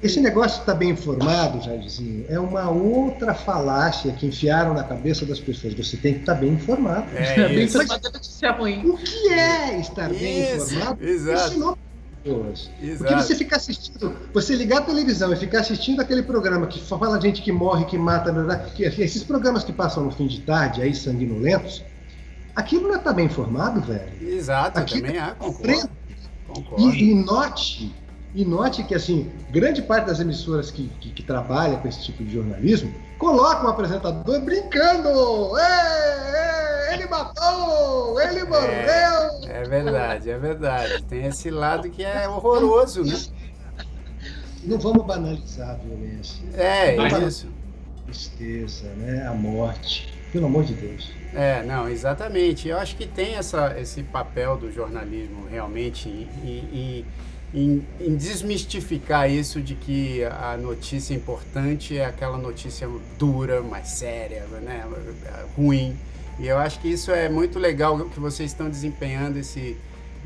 Esse 0.00 0.20
negócio 0.20 0.56
de 0.56 0.60
estar 0.60 0.72
tá 0.72 0.78
bem 0.78 0.90
informado, 0.90 1.60
Jairzinho, 1.60 2.24
é 2.28 2.38
uma 2.38 2.70
outra 2.70 3.34
falácia 3.34 4.12
que 4.12 4.26
enfiaram 4.26 4.72
na 4.72 4.84
cabeça 4.84 5.26
das 5.26 5.40
pessoas. 5.40 5.74
Você 5.74 5.96
tem 5.96 6.14
que 6.14 6.20
estar 6.20 6.34
tá 6.34 6.40
bem 6.40 6.50
informado. 6.50 7.06
É, 7.16 7.48
bem 7.48 7.64
informado 7.64 8.06
é 8.06 8.12
notícia 8.12 8.52
ruim. 8.52 8.88
O 8.88 8.96
que 8.96 9.28
é 9.28 9.80
estar 9.80 10.12
isso, 10.12 10.20
bem 10.20 10.54
informado? 10.54 11.04
Exato. 11.04 11.78
Pessoas. 12.22 12.70
Porque 12.98 13.14
você 13.14 13.34
ficar 13.34 13.56
assistindo, 13.56 14.16
você 14.32 14.54
ligar 14.54 14.78
a 14.78 14.82
televisão 14.82 15.32
e 15.32 15.36
ficar 15.36 15.60
assistindo 15.60 16.00
aquele 16.00 16.22
programa 16.22 16.68
que 16.68 16.80
fala 16.80 17.20
gente 17.20 17.42
que 17.42 17.50
morre, 17.50 17.84
que 17.84 17.98
mata, 17.98 18.32
que, 18.76 18.84
esses 18.84 19.24
programas 19.24 19.64
que 19.64 19.72
passam 19.72 20.04
no 20.04 20.12
fim 20.12 20.28
de 20.28 20.40
tarde, 20.42 20.80
aí 20.80 20.94
sanguinolentos, 20.94 21.82
aquilo 22.54 22.84
não 22.84 22.94
é 22.94 22.98
estar 22.98 23.10
tá 23.10 23.16
bem 23.16 23.26
informado, 23.26 23.80
velho. 23.80 24.12
Exato, 24.20 24.78
aquilo 24.78 25.06
também 25.06 25.20
é, 25.20 25.34
concordo. 25.38 25.90
concordo. 26.46 26.84
E, 26.84 27.10
e 27.10 27.14
note 27.14 27.94
e 28.38 28.44
note 28.44 28.84
que, 28.84 28.94
assim, 28.94 29.28
grande 29.50 29.82
parte 29.82 30.06
das 30.06 30.20
emissoras 30.20 30.70
que, 30.70 30.88
que, 31.00 31.10
que 31.10 31.22
trabalham 31.24 31.80
com 31.80 31.88
esse 31.88 32.04
tipo 32.04 32.22
de 32.22 32.34
jornalismo 32.34 32.94
colocam 33.18 33.64
o 33.64 33.68
apresentador 33.68 34.40
brincando. 34.42 35.08
Ei, 35.58 36.88
ei, 36.88 36.94
ele 36.94 37.06
matou! 37.06 38.20
Ele 38.20 38.44
morreu! 38.44 38.68
É, 39.48 39.60
é, 39.60 39.62
verdade, 39.64 40.30
é 40.30 40.38
verdade. 40.38 41.02
Tem 41.08 41.24
esse 41.26 41.50
lado 41.50 41.90
que 41.90 42.04
é 42.04 42.28
horroroso, 42.28 43.02
né? 43.02 43.18
Não 44.62 44.78
vamos 44.78 45.04
banalizar 45.04 45.70
a 45.70 45.74
violência. 45.74 46.40
É, 46.54 46.94
é 46.94 47.26
isso. 47.26 47.48
Tristeza, 48.04 48.86
né? 48.98 49.26
A 49.26 49.34
morte. 49.34 50.16
Pelo 50.30 50.46
amor 50.46 50.62
de 50.62 50.74
Deus. 50.74 51.10
É, 51.34 51.64
não, 51.64 51.88
exatamente. 51.88 52.68
Eu 52.68 52.78
acho 52.78 52.94
que 52.94 53.04
tem 53.04 53.34
essa, 53.34 53.74
esse 53.80 54.04
papel 54.04 54.56
do 54.56 54.70
jornalismo 54.70 55.48
realmente 55.50 56.08
e, 56.08 56.46
e 56.46 57.06
em, 57.52 57.84
em, 58.00 58.14
desmistificar 58.16 59.30
isso 59.30 59.60
de 59.60 59.74
que 59.74 60.22
a 60.24 60.56
notícia 60.56 61.14
importante 61.14 61.96
é 61.96 62.04
aquela 62.04 62.36
notícia 62.36 62.88
dura, 63.18 63.62
mais 63.62 63.88
séria, 63.88 64.44
né, 64.62 64.84
ruim. 65.56 65.96
E 66.38 66.46
eu 66.46 66.58
acho 66.58 66.78
que 66.80 66.88
isso 66.88 67.10
é 67.10 67.28
muito 67.28 67.58
legal 67.58 67.98
que 68.10 68.20
vocês 68.20 68.50
estão 68.50 68.68
desempenhando 68.68 69.38
esse, 69.38 69.76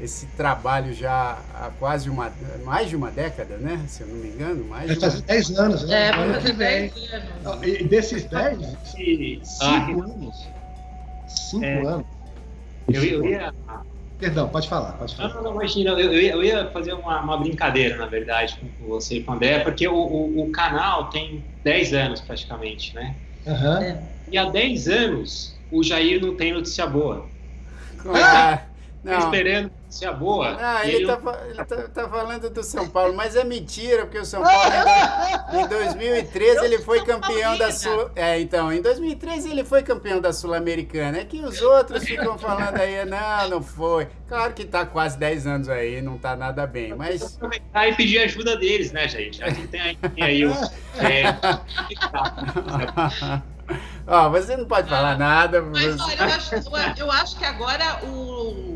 esse 0.01 0.27
trabalho 0.37 0.93
já 0.93 1.39
há 1.55 1.70
quase 1.79 2.11
uma, 2.11 2.31
mais 2.64 2.89
de 2.89 2.97
uma 2.97 3.11
década, 3.11 3.57
né? 3.57 3.83
Se 3.89 4.03
eu 4.03 4.09
não 4.09 4.16
me 4.16 4.29
engano, 4.29 4.64
mais 4.64 4.91
de 4.91 5.01
faz 5.01 5.20
10 5.23 5.59
anos, 5.59 5.89
né? 5.89 6.09
É, 6.09 6.12
faz 6.12 6.57
10 6.57 6.93
anos. 7.14 7.66
E 7.66 7.85
desses 7.85 8.25
10, 8.25 8.59
5 8.85 10.03
anos. 10.03 10.49
5 11.29 11.64
é, 11.64 11.87
anos. 11.87 12.07
Eu, 12.89 13.05
eu 13.05 13.27
ia 13.27 13.55
Perdão, 14.23 14.49
pode 14.49 14.68
falar, 14.68 14.93
pode 14.93 15.16
falar. 15.16 15.35
Não, 15.35 15.43
não, 15.43 15.55
imagina, 15.55 15.91
eu, 15.91 16.12
eu, 16.12 16.45
ia 16.45 16.70
fazer 16.70 16.93
uma, 16.93 17.20
uma, 17.20 17.37
brincadeira, 17.39 17.97
na 17.97 18.07
verdade, 18.07 18.57
com 18.79 18.87
você 18.87 19.16
e 19.16 19.25
com 19.25 19.33
o 19.33 19.35
André, 19.35 19.59
porque 19.59 19.89
o, 19.89 19.97
o, 19.97 20.45
o 20.45 20.53
canal 20.53 21.11
tem 21.11 21.45
10 21.64 21.93
anos 21.93 22.20
praticamente, 22.20 22.95
né? 22.95 23.16
Uhum. 23.45 23.99
E 24.31 24.39
há 24.39 24.45
10 24.45 24.87
anos 24.87 25.59
o 25.73 25.83
Jair 25.83 26.25
não 26.25 26.37
tem 26.37 26.53
notícia 26.53 26.87
boa. 26.87 27.27
Ah, 28.14 28.62
não. 29.03 29.18
Esperando 29.18 29.73
notícia 29.93 30.12
boa. 30.12 30.57
Ah, 30.59 30.86
ele, 30.86 30.97
ele, 30.97 31.07
tá, 31.07 31.18
ele 31.45 31.64
tá, 31.64 31.76
tá, 31.88 32.09
falando 32.09 32.49
do 32.49 32.62
São 32.62 32.88
Paulo, 32.88 33.14
mas 33.14 33.36
é 33.36 33.45
mentira, 33.45 34.07
porque 34.07 34.18
o 34.18 34.24
São 34.24 34.43
Paulo 34.43 34.72
em 35.53 35.68
2013 35.68 36.64
ele 36.64 36.78
foi 36.78 37.05
campeão 37.05 37.59
da 37.59 37.70
Sul. 37.70 38.11
É, 38.16 38.40
então, 38.40 38.72
em 38.72 38.80
2013 38.80 39.51
ele 39.51 39.64
foi 39.64 39.82
campeão 39.82 40.20
da 40.20 40.32
Sul-Americana. 40.32 41.18
É 41.18 41.24
que 41.24 41.40
os 41.40 41.61
outros 41.61 42.05
ficam 42.05 42.38
falando 42.38 42.78
aí, 42.78 43.05
não, 43.05 43.51
não 43.51 43.62
foi. 43.62 44.09
Claro 44.26 44.55
que 44.55 44.64
tá 44.64 44.86
quase 44.86 45.18
10 45.18 45.47
anos 45.47 45.68
aí, 45.68 46.01
não 46.01 46.16
tá 46.16 46.34
nada 46.34 46.66
bem, 46.66 46.95
mas. 46.95 47.36
Aproveitar 47.36 47.88
e 47.88 47.95
pedir 47.95 48.18
ajuda 48.18 48.57
deles, 48.57 48.93
né, 48.93 49.07
gente? 49.07 49.43
A 49.45 49.51
gente 49.51 49.68
tem 49.68 49.80
aí, 49.80 49.97
tem 49.97 50.24
aí 50.24 50.47
o. 50.47 50.53
É... 50.93 51.24
Ó, 54.07 54.28
você 54.28 54.57
não 54.57 54.66
pode 54.66 54.88
falar 54.88 55.16
nada. 55.16 55.62
Mas 55.62 55.99
olha, 55.99 56.18
eu 56.18 56.24
acho, 56.24 57.01
eu 57.01 57.11
acho 57.11 57.38
que 57.38 57.45
agora 57.45 58.05
o 58.05 58.72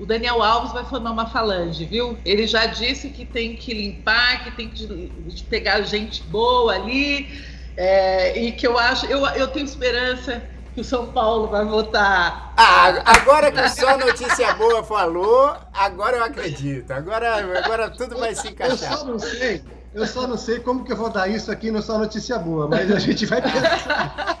o 0.00 0.06
Daniel 0.06 0.42
Alves 0.42 0.72
vai 0.72 0.82
formar 0.82 1.10
uma 1.10 1.26
falange, 1.26 1.84
viu? 1.84 2.16
Ele 2.24 2.46
já 2.46 2.64
disse 2.64 3.10
que 3.10 3.26
tem 3.26 3.54
que 3.54 3.74
limpar, 3.74 4.44
que 4.44 4.50
tem 4.52 4.70
que 4.70 5.44
pegar 5.50 5.82
gente 5.82 6.22
boa 6.22 6.74
ali, 6.74 7.28
é, 7.76 8.38
e 8.38 8.52
que 8.52 8.66
eu 8.66 8.78
acho, 8.78 9.04
eu, 9.06 9.26
eu 9.26 9.48
tenho 9.48 9.66
esperança 9.66 10.42
que 10.74 10.80
o 10.80 10.84
São 10.84 11.12
Paulo 11.12 11.48
vai 11.48 11.66
votar. 11.66 12.54
Ah, 12.56 13.02
agora 13.04 13.52
que 13.52 13.68
só 13.68 13.98
notícia 13.98 14.54
boa 14.54 14.82
falou, 14.82 15.54
agora 15.70 16.16
eu 16.16 16.24
acredito. 16.24 16.90
Agora, 16.92 17.58
agora 17.58 17.90
tudo 17.90 18.16
vai 18.16 18.34
se 18.34 18.48
encaixar. 18.48 18.92
Eu 18.92 18.98
só 18.98 19.04
não 19.04 19.18
sei, 19.18 19.62
eu 19.92 20.06
só 20.06 20.26
não 20.26 20.36
sei 20.36 20.60
como 20.60 20.84
que 20.84 20.92
eu 20.92 20.96
vou 20.96 21.10
dar 21.10 21.28
isso 21.28 21.50
aqui 21.50 21.70
no 21.70 21.82
Só 21.82 21.98
Notícia 21.98 22.38
Boa, 22.38 22.68
mas 22.68 22.90
a 22.90 22.98
gente 22.98 23.26
vai 23.26 23.42
pensar. 23.42 24.38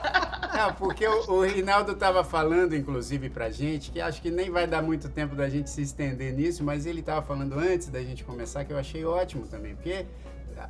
Não, 0.60 0.74
porque 0.74 1.06
o, 1.06 1.30
o 1.30 1.42
Rinaldo 1.42 1.92
estava 1.92 2.22
falando, 2.22 2.76
inclusive, 2.76 3.30
pra 3.30 3.50
gente, 3.50 3.90
que 3.90 3.98
acho 3.98 4.20
que 4.20 4.30
nem 4.30 4.50
vai 4.50 4.66
dar 4.66 4.82
muito 4.82 5.08
tempo 5.08 5.34
da 5.34 5.48
gente 5.48 5.70
se 5.70 5.80
estender 5.80 6.34
nisso, 6.34 6.62
mas 6.62 6.84
ele 6.84 7.00
estava 7.00 7.22
falando 7.22 7.58
antes 7.58 7.88
da 7.88 8.02
gente 8.02 8.22
começar, 8.24 8.66
que 8.66 8.72
eu 8.72 8.76
achei 8.76 9.02
ótimo 9.02 9.46
também, 9.46 9.74
porque 9.74 10.04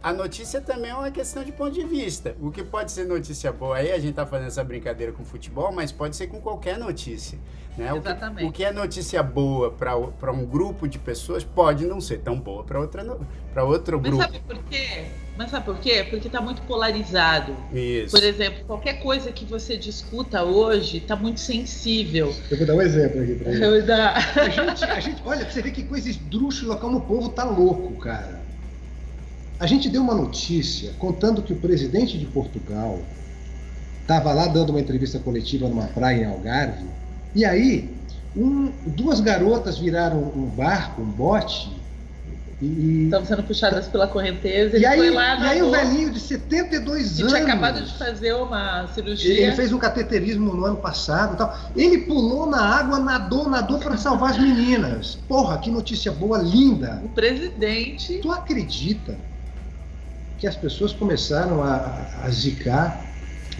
a 0.03 0.12
notícia 0.12 0.61
também 0.61 0.91
é 0.91 0.95
uma 0.95 1.11
questão 1.11 1.43
de 1.43 1.53
ponto 1.53 1.72
de 1.72 1.84
vista. 1.84 2.34
O 2.41 2.51
que 2.51 2.62
pode 2.62 2.93
ser 2.93 3.05
notícia 3.07 3.53
boa, 3.53 3.76
aí 3.76 3.93
a 3.93 3.99
gente 3.99 4.11
está 4.11 4.26
fazendo 4.26 4.49
essa 4.49 4.62
brincadeira 4.62 5.12
com 5.12 5.24
futebol, 5.24 5.72
mas 5.72 5.91
pode 5.91 6.16
ser 6.16 6.26
com 6.26 6.41
qualquer 6.41 6.78
notícia. 6.78 7.38
Né? 7.76 7.91
Exatamente. 7.97 8.36
O 8.36 8.41
que, 8.41 8.45
o 8.47 8.53
que 8.53 8.64
é 8.64 8.72
notícia 8.72 9.22
boa 9.22 9.70
para 9.70 10.32
um 10.32 10.45
grupo 10.45 10.88
de 10.88 10.99
pessoas 10.99 11.45
pode 11.45 11.86
não 11.86 12.01
ser 12.01 12.18
tão 12.18 12.38
boa 12.38 12.64
para 12.64 12.78
outro 13.64 13.99
mas 13.99 14.11
grupo. 14.11 14.18
Mas 14.18 14.26
sabe 14.26 14.41
por 14.41 14.59
quê? 14.64 15.05
Mas 15.36 15.51
sabe 15.51 15.64
por 15.64 15.78
quê? 15.78 16.07
Porque 16.11 16.26
está 16.26 16.41
muito 16.41 16.61
polarizado. 16.62 17.57
Isso. 17.72 18.14
Por 18.14 18.22
exemplo, 18.22 18.64
qualquer 18.66 19.01
coisa 19.01 19.32
que 19.32 19.45
você 19.45 19.76
discuta 19.76 20.43
hoje 20.43 20.99
está 20.99 21.16
muito 21.16 21.41
sensível. 21.41 22.34
Eu 22.51 22.59
vou 22.59 22.66
dar 22.66 22.74
um 22.74 22.82
exemplo 22.82 23.22
aqui 23.22 23.34
para 23.36 23.53
ele. 23.53 23.82
Dar... 23.82 24.16
A 24.36 24.49
gente, 24.49 24.84
a 24.84 25.01
gente, 25.01 25.22
olha, 25.24 25.51
você 25.51 25.62
vê 25.62 25.70
que 25.70 25.84
coisa 25.84 26.11
esdrúxula 26.11 26.76
como 26.76 26.99
o 26.99 27.01
povo 27.01 27.30
tá 27.30 27.45
louco, 27.45 27.95
cara. 28.01 28.39
A 29.61 29.67
gente 29.67 29.91
deu 29.91 30.01
uma 30.01 30.15
notícia 30.15 30.91
contando 30.99 31.43
que 31.43 31.53
o 31.53 31.57
presidente 31.57 32.17
de 32.17 32.25
Portugal 32.25 32.99
estava 34.01 34.33
lá 34.33 34.47
dando 34.47 34.71
uma 34.71 34.81
entrevista 34.81 35.19
coletiva 35.19 35.69
numa 35.69 35.87
praia 35.87 36.23
em 36.23 36.25
Algarve, 36.25 36.87
e 37.35 37.45
aí 37.45 37.95
um, 38.35 38.73
duas 38.87 39.21
garotas 39.21 39.79
viraram 39.79 40.33
um 40.35 40.47
barco, 40.47 41.03
um 41.03 41.11
bote, 41.11 41.79
E, 42.63 43.05
Estão 43.05 43.23
sendo 43.25 43.43
puxadas 43.43 43.87
pela 43.87 44.07
correnteza. 44.07 44.79
E 44.79 44.87
aí, 44.87 45.11
lá, 45.11 45.39
e 45.39 45.43
aí 45.45 45.63
o 45.63 45.71
velhinho 45.71 46.11
de 46.11 46.21
72 46.21 47.21
anos. 47.21 47.33
tinha 47.33 47.45
acabado 47.45 47.83
de 47.83 47.99
fazer 47.99 48.33
uma 48.35 48.87
cirurgia. 48.89 49.47
Ele 49.47 49.53
fez 49.53 49.73
um 49.73 49.79
cateterismo 49.79 50.55
no 50.55 50.65
ano 50.65 50.77
passado 50.77 51.37
tal. 51.37 51.55
Ele 51.77 51.99
pulou 51.99 52.47
na 52.47 52.63
água, 52.63 52.99
nadou, 52.99 53.49
nadou 53.49 53.79
para 53.79 53.97
salvar 53.99 54.31
as 54.31 54.39
meninas. 54.39 55.19
Porra, 55.29 55.59
que 55.59 55.71
notícia 55.71 56.13
boa, 56.13 56.39
linda. 56.39 57.01
O 57.05 57.09
presidente. 57.09 58.19
Tu 58.19 58.31
acredita 58.31 59.17
que 60.41 60.47
as 60.47 60.57
pessoas 60.57 60.93
começaram 60.93 61.62
a, 61.62 62.22
a 62.24 62.30
zicar 62.30 63.11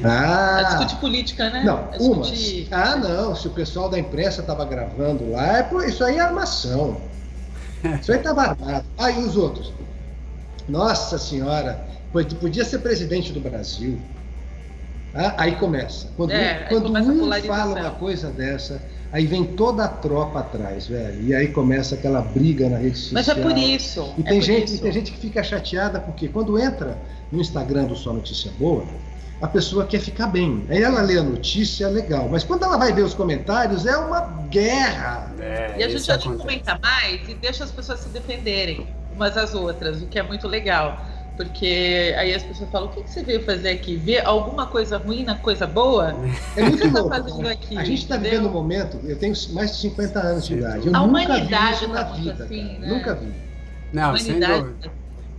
ah, 0.03 0.59
a 0.59 0.63
discutir 0.63 0.97
política, 0.97 1.51
né? 1.51 1.63
Não, 1.63 1.89
discutir... 1.91 2.69
umas. 2.69 2.73
Ah, 2.73 2.97
não. 2.97 3.35
Se 3.35 3.47
o 3.49 3.51
pessoal 3.51 3.89
da 3.89 3.99
imprensa 3.99 4.41
estava 4.41 4.65
gravando 4.65 5.31
lá, 5.31 5.59
é, 5.59 5.69
isso 5.87 6.03
aí 6.03 6.17
é 6.17 6.21
armação. 6.21 7.01
Isso 8.01 8.13
aí 8.13 8.19
estava 8.19 8.43
armado. 8.43 8.85
Ah, 8.99 9.11
e 9.11 9.25
os 9.25 9.39
outros? 9.39 9.73
Nossa 10.69 11.17
Senhora, 11.17 11.83
tu 12.29 12.37
podia 12.37 12.63
ser 12.63 12.81
presidente 12.81 13.33
do 13.33 13.41
Brasil. 13.41 13.99
Ah, 15.15 15.35
aí 15.39 15.57
começa. 15.57 16.09
Quando, 16.15 16.31
é, 16.33 16.67
quando 16.69 16.85
começa 16.85 17.11
um 17.11 17.43
fala 17.43 17.81
uma 17.81 17.91
coisa 17.93 18.29
dessa, 18.29 18.83
aí 19.13 19.27
vem 19.27 19.45
toda 19.45 19.85
a 19.85 19.89
tropa 19.89 20.41
atrás, 20.41 20.87
velho. 20.87 21.23
E 21.23 21.35
aí 21.35 21.49
começa 21.49 21.95
aquela 21.95 22.21
briga 22.21 22.69
na 22.69 22.79
rede 22.79 22.99
social. 22.99 23.15
Mas 23.15 23.29
é 23.29 23.35
por 23.35 23.57
isso. 23.57 24.15
E 24.19 24.23
tem, 24.23 24.39
é 24.39 24.41
gente, 24.41 24.65
isso. 24.67 24.77
E 24.77 24.79
tem 24.79 24.93
gente 24.93 25.13
que 25.13 25.19
fica 25.19 25.43
chateada 25.43 26.01
porque 26.01 26.29
quando 26.29 26.59
entra 26.59 26.99
no 27.31 27.41
Instagram 27.41 27.85
do 27.85 27.97
Só 27.97 28.13
Notícia 28.13 28.51
Boa, 28.59 28.85
a 29.41 29.49
pessoa 29.49 29.87
quer 29.87 30.01
ficar 30.01 30.27
bem. 30.27 30.67
Aí 30.69 30.83
ela 30.83 31.01
lê 31.01 31.19
a 31.19 31.23
notícia, 31.23 31.87
é 31.87 31.89
legal. 31.89 32.29
Mas 32.29 32.45
quando 32.45 32.65
ela 32.65 32.77
vai 32.77 32.93
ver 32.93 33.03
os 33.03 33.15
comentários, 33.15 33.87
é 33.87 33.97
uma 33.97 34.21
guerra. 34.51 35.33
É, 35.41 35.77
e 35.79 35.83
a 35.83 35.89
gente 35.89 36.05
já 36.05 36.19
comenta 36.19 36.79
mais 36.79 37.29
e 37.29 37.35
deixa 37.35 37.65
as 37.65 37.71
pessoas 37.71 38.01
se 38.01 38.09
defenderem 38.11 38.87
umas 39.15 39.37
às 39.37 39.55
outras, 39.55 40.03
o 40.03 40.07
que 40.07 40.19
é 40.19 40.23
muito 40.23 40.47
legal. 40.47 41.05
Porque 41.41 42.15
aí 42.19 42.35
as 42.35 42.43
pessoas 42.43 42.69
falam: 42.69 42.89
o 42.89 42.93
que, 42.93 43.01
você 43.01 43.23
veio 43.23 43.43
fazer 43.43 43.71
aqui? 43.71 43.97
Ver 43.97 44.27
alguma 44.27 44.67
coisa 44.67 44.99
ruim 44.99 45.25
na 45.25 45.37
coisa 45.37 45.67
boa? 45.67 46.15
É 46.55 46.63
muito 46.63 46.87
louco. 46.89 47.09
Tá 47.09 47.51
aqui, 47.51 47.79
a 47.79 47.85
gente 47.85 48.03
está 48.03 48.17
vivendo 48.19 48.49
um 48.49 48.53
momento, 48.53 48.99
eu 49.05 49.19
tenho 49.19 49.35
mais 49.53 49.73
de 49.73 49.79
50 49.79 50.21
anos 50.21 50.47
de 50.47 50.55
idade. 50.55 50.89
Eu 50.89 50.95
a 50.95 51.07
nunca 51.07 51.35
vi 51.37 51.73
isso 51.73 51.89
na 51.89 52.05
tá 52.05 52.13
vida. 52.13 52.45
Assim, 52.45 52.79
né? 52.79 52.89
Nunca 52.89 53.15
vi. 53.15 53.33
Não, 53.93 54.17
sem 54.17 54.39
dúvida. 54.39 54.91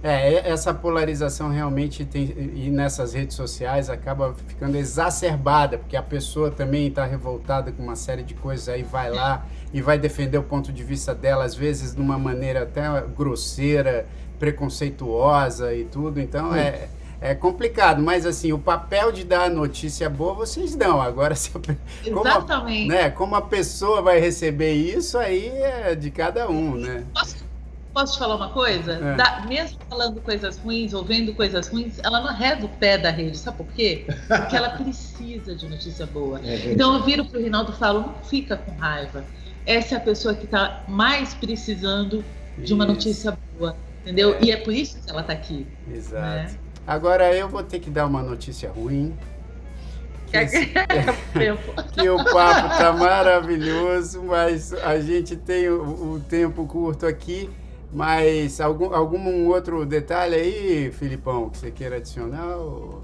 É, 0.04 0.50
essa 0.50 0.74
polarização 0.74 1.50
realmente 1.50 2.04
tem, 2.04 2.34
e 2.56 2.72
nessas 2.72 3.14
redes 3.14 3.36
sociais 3.36 3.88
acaba 3.88 4.34
ficando 4.48 4.76
exacerbada, 4.76 5.78
porque 5.78 5.96
a 5.96 6.02
pessoa 6.02 6.50
também 6.50 6.88
está 6.88 7.06
revoltada 7.06 7.72
com 7.72 7.84
uma 7.84 7.96
série 7.96 8.24
de 8.24 8.34
coisas, 8.34 8.68
aí 8.68 8.82
vai 8.82 9.12
lá 9.12 9.46
e 9.72 9.82
vai 9.82 10.00
defender 10.00 10.40
o 10.40 10.44
ponto 10.44 10.74
de 10.74 10.84
vista 10.84 11.14
dela, 11.14 11.44
às 11.44 11.54
vezes 11.54 11.94
de 11.94 12.02
uma 12.02 12.18
maneira 12.18 12.64
até 12.64 12.82
grosseira, 13.16 14.08
preconceituosa 14.42 15.72
e 15.76 15.86
tudo. 15.86 16.20
Então 16.20 16.56
é, 16.56 16.90
é 17.22 17.36
complicado, 17.36 18.02
mas 18.02 18.26
assim, 18.26 18.52
o 18.52 18.58
papel 18.58 19.12
de 19.12 19.24
dar 19.24 19.44
a 19.44 19.50
notícia 19.50 20.10
boa 20.10 20.34
vocês 20.34 20.76
dão. 20.76 21.00
Agora, 21.00 21.36
se 21.38 21.52
a, 21.56 22.10
como, 22.12 22.28
Exatamente. 22.28 22.92
A, 22.92 22.96
né, 22.96 23.10
como 23.12 23.36
a 23.36 23.42
pessoa 23.44 24.02
vai 24.02 24.20
receber 24.20 24.74
isso, 24.74 25.16
aí 25.20 25.48
é 25.48 25.94
de 25.94 26.10
cada 26.10 26.50
um, 26.50 26.76
né? 26.76 27.06
Posso 27.14 27.52
Posso 27.94 28.14
te 28.14 28.20
falar 28.20 28.38
uma 28.38 28.50
coisa? 28.52 28.94
É. 28.94 29.16
Da, 29.18 29.46
mesmo 29.46 29.78
falando 29.90 30.22
coisas 30.22 30.58
ruins 30.58 30.94
ou 30.94 31.04
vendo 31.04 31.36
coisas 31.36 31.68
ruins, 31.68 32.00
ela 32.02 32.22
não 32.22 32.30
arreda 32.30 32.66
o 32.66 32.70
pé 32.70 32.98
da 32.98 33.10
rede. 33.10 33.38
Sabe 33.38 33.58
por 33.58 33.68
quê? 33.68 34.06
Porque 34.30 34.56
ela 34.56 34.70
precisa 34.70 35.54
de 35.54 35.68
notícia 35.68 36.06
boa. 36.06 36.40
É 36.42 36.72
então 36.72 36.94
eu 36.94 37.04
viro 37.04 37.26
para 37.26 37.38
o 37.38 37.44
Rinaldo 37.44 37.74
e 37.74 37.76
falo: 37.76 38.00
não 38.00 38.16
fica 38.24 38.56
com 38.56 38.72
raiva. 38.78 39.26
Essa 39.66 39.96
é 39.96 39.98
a 39.98 40.02
pessoa 40.02 40.34
que 40.34 40.46
está 40.46 40.86
mais 40.88 41.34
precisando 41.34 42.24
de 42.58 42.74
uma 42.74 42.86
notícia 42.86 43.38
boa. 43.60 43.76
Entendeu? 44.02 44.36
É. 44.36 44.44
E 44.44 44.52
é 44.52 44.58
por 44.58 44.74
isso 44.74 45.02
que 45.02 45.10
ela 45.10 45.22
está 45.22 45.34
aqui. 45.34 45.68
Exato. 45.92 46.54
Né? 46.54 46.56
Agora 46.86 47.34
eu 47.36 47.48
vou 47.48 47.64
ter 47.64 47.80
que 47.80 47.90
dar 47.90 48.06
uma 48.06 48.22
notícia 48.22 48.70
ruim. 48.70 49.16
Que, 50.28 50.38
esse, 50.38 50.66
que 51.94 52.10
o 52.10 52.18
papo 52.18 52.70
tá 52.78 52.94
maravilhoso, 52.94 54.24
mas 54.24 54.74
a 54.74 55.00
gente 55.00 55.36
tem 55.36 55.70
o, 55.70 56.14
o 56.14 56.20
tempo 56.20 56.66
curto 56.66 57.06
aqui. 57.06 57.50
Mas 57.94 58.62
algum, 58.62 58.94
algum 58.94 59.48
outro 59.48 59.86
detalhe 59.86 60.36
aí, 60.36 60.92
Filipão, 60.92 61.50
que 61.50 61.58
você 61.58 61.72
queira 61.72 61.98
adicionar? 61.98 62.56
Ou... 62.56 63.04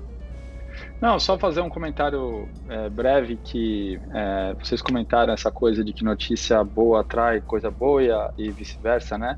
Não, 1.02 1.20
só 1.20 1.38
fazer 1.38 1.60
um 1.62 1.70
comentário 1.70 2.48
é, 2.70 2.90
breve 2.90 3.36
que 3.44 4.00
é, 4.14 4.56
vocês 4.58 4.82
comentaram 4.82 5.34
essa 5.34 5.52
coisa 5.52 5.84
de 5.84 5.92
que 5.92 6.04
notícia 6.04 6.64
boa 6.64 7.02
atrai 7.02 7.42
coisa 7.42 7.70
boa 7.70 8.34
e 8.38 8.50
vice-versa, 8.50 9.18
né? 9.18 9.38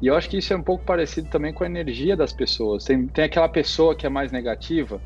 E 0.00 0.06
eu 0.06 0.16
acho 0.16 0.28
que 0.28 0.38
isso 0.38 0.52
é 0.52 0.56
um 0.56 0.62
pouco 0.62 0.84
parecido 0.84 1.28
também 1.28 1.52
com 1.52 1.64
a 1.64 1.66
energia 1.66 2.16
das 2.16 2.32
pessoas. 2.32 2.84
Tem, 2.84 3.06
tem 3.06 3.24
aquela 3.24 3.48
pessoa 3.48 3.94
que 3.94 4.06
é 4.06 4.08
mais 4.08 4.30
negativa, 4.32 5.00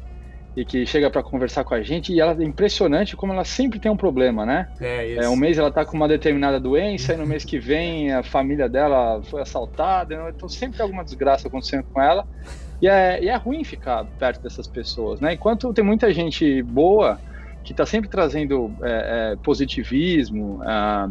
e 0.59 0.65
que 0.65 0.85
chega 0.85 1.09
para 1.09 1.23
conversar 1.23 1.63
com 1.63 1.73
a 1.73 1.83
gente 1.83 2.13
e 2.13 2.21
ela 2.21 2.33
é 2.33 2.45
impressionante 2.45 3.15
como 3.15 3.33
ela 3.33 3.45
sempre 3.45 3.79
tem 3.79 3.89
um 3.89 3.97
problema, 3.97 4.45
né? 4.45 4.69
É, 4.81 5.07
isso. 5.07 5.23
é 5.23 5.29
um 5.29 5.37
mês 5.37 5.57
ela 5.57 5.71
tá 5.71 5.85
com 5.85 5.97
uma 5.97 6.09
determinada 6.09 6.59
doença 6.59 7.15
e 7.15 7.17
no 7.17 7.25
mês 7.25 7.45
que 7.47 7.61
vem 7.61 8.13
a 8.13 8.25
família 8.25 8.69
dela 8.69 9.23
foi 9.23 9.41
assaltada, 9.41 10.33
então 10.35 10.49
sempre 10.49 10.79
tem 10.79 10.83
alguma 10.83 11.05
desgraça 11.05 11.47
acontecendo 11.47 11.85
com 11.85 12.03
ela. 12.03 12.27
E 12.83 12.89
é, 12.89 13.23
e 13.23 13.29
é 13.29 13.37
ruim 13.37 13.63
ficar 13.63 14.05
perto 14.19 14.43
dessas 14.43 14.67
pessoas, 14.67 15.21
né? 15.21 15.35
Enquanto 15.35 15.73
tem 15.73 15.85
muita 15.85 16.13
gente 16.13 16.61
boa 16.63 17.21
que 17.63 17.73
está 17.73 17.87
sempre 17.87 18.09
trazendo 18.09 18.73
é, 18.83 19.33
é, 19.33 19.37
positivismo, 19.37 20.61
ah, 20.65 21.09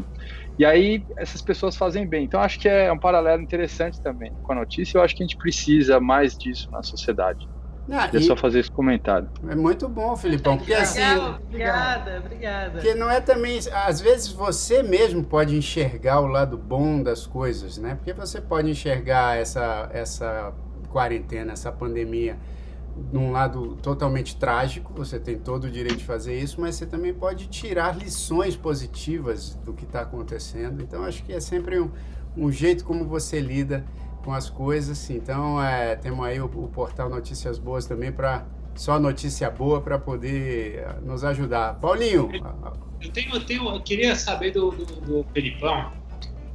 e 0.58 0.66
aí 0.66 1.03
essas 1.18 1.41
pessoas 1.41 1.76
fazem 1.76 2.05
bem. 2.08 2.24
Então 2.26 2.41
acho 2.41 2.60
que 2.60 2.68
é 2.68 2.91
um 2.91 2.97
paralelo 2.97 3.41
interessante 3.41 4.01
também 4.01 4.32
com 4.43 4.51
a 4.51 4.55
notícia. 4.55 4.97
Eu 4.97 5.03
acho 5.03 5.16
que 5.16 5.24
a 5.24 5.26
gente 5.26 5.38
precisa 5.38 5.99
mais 5.99 6.38
disso 6.38 6.70
na 6.72 6.82
sociedade. 6.82 7.47
Ah, 7.89 8.10
é 8.12 8.20
só 8.20 8.36
fazer 8.36 8.60
esse 8.60 8.72
comentário. 8.72 9.30
É 9.47 9.55
muito 9.55 9.88
bom, 9.88 10.16
Filipão, 10.18 10.58
porque 10.58 10.74
assim. 10.74 10.99
Obrigada, 11.45 12.20
obrigada. 12.20 12.72
Porque 12.72 12.93
não 12.93 13.10
é 13.10 13.22
também. 13.22 13.60
Às 13.72 14.01
vezes 14.01 14.28
você 14.30 14.84
mesmo 14.84 15.24
pode 15.24 15.55
enxergar 15.55 16.20
o 16.20 16.28
lado 16.28 16.58
bom 16.58 17.01
das 17.01 17.26
coisas, 17.26 17.78
né? 17.78 17.95
Porque 17.95 18.12
você 18.12 18.41
pode 18.41 18.70
enxergar 18.70 19.38
essa, 19.38 19.89
essa 19.93 20.53
quarentena, 20.89 21.53
essa 21.53 21.72
pandemia, 21.72 22.38
num 23.12 23.32
lado 23.32 23.78
totalmente 23.82 24.36
trágico, 24.36 24.93
você 24.93 25.20
tem 25.20 25.38
todo 25.38 25.66
o 25.66 25.70
direito 25.70 25.98
de 25.98 26.06
fazer 26.06 26.39
isso, 26.39 26.60
mas 26.60 26.76
você 26.76 26.86
também 26.86 27.14
pode 27.14 27.48
tirar 27.48 27.98
lições 27.98 28.56
positivas 28.56 29.56
do 29.66 29.74
que 29.74 29.86
está 29.86 30.02
acontecendo. 30.02 30.82
Então, 30.82 31.04
acho 31.04 31.24
que 31.24 31.34
é 31.34 31.39
sempre 31.39 31.80
um, 31.80 31.91
um 32.36 32.52
jeito 32.52 32.84
como 32.84 33.06
você 33.06 33.39
lida 33.39 33.86
com 34.24 34.34
as 34.34 34.50
coisas. 34.50 35.10
Então, 35.10 35.62
é, 35.62 35.95
temos 35.95 36.26
aí 36.26 36.39
o, 36.39 36.45
o 36.45 36.68
portal 36.68 37.10
Notícias 37.10 37.58
Boas 37.58 37.86
também 37.86 38.12
para 38.12 38.45
só 38.78 39.00
notícia 39.00 39.50
boa 39.50 39.82
para 39.82 39.98
poder 39.98 40.76
eh, 40.76 40.95
nos 41.02 41.24
ajudar. 41.24 41.80
Paulinho. 41.80 42.30
Eu, 43.02 43.12
tenho, 43.12 43.36
eu, 43.36 43.45
tenho, 43.45 43.70
eu 43.70 43.82
queria 43.82 44.16
saber 44.16 44.52
do, 44.52 44.70
do, 44.70 44.86
do 44.86 45.26
Felipão, 45.34 45.91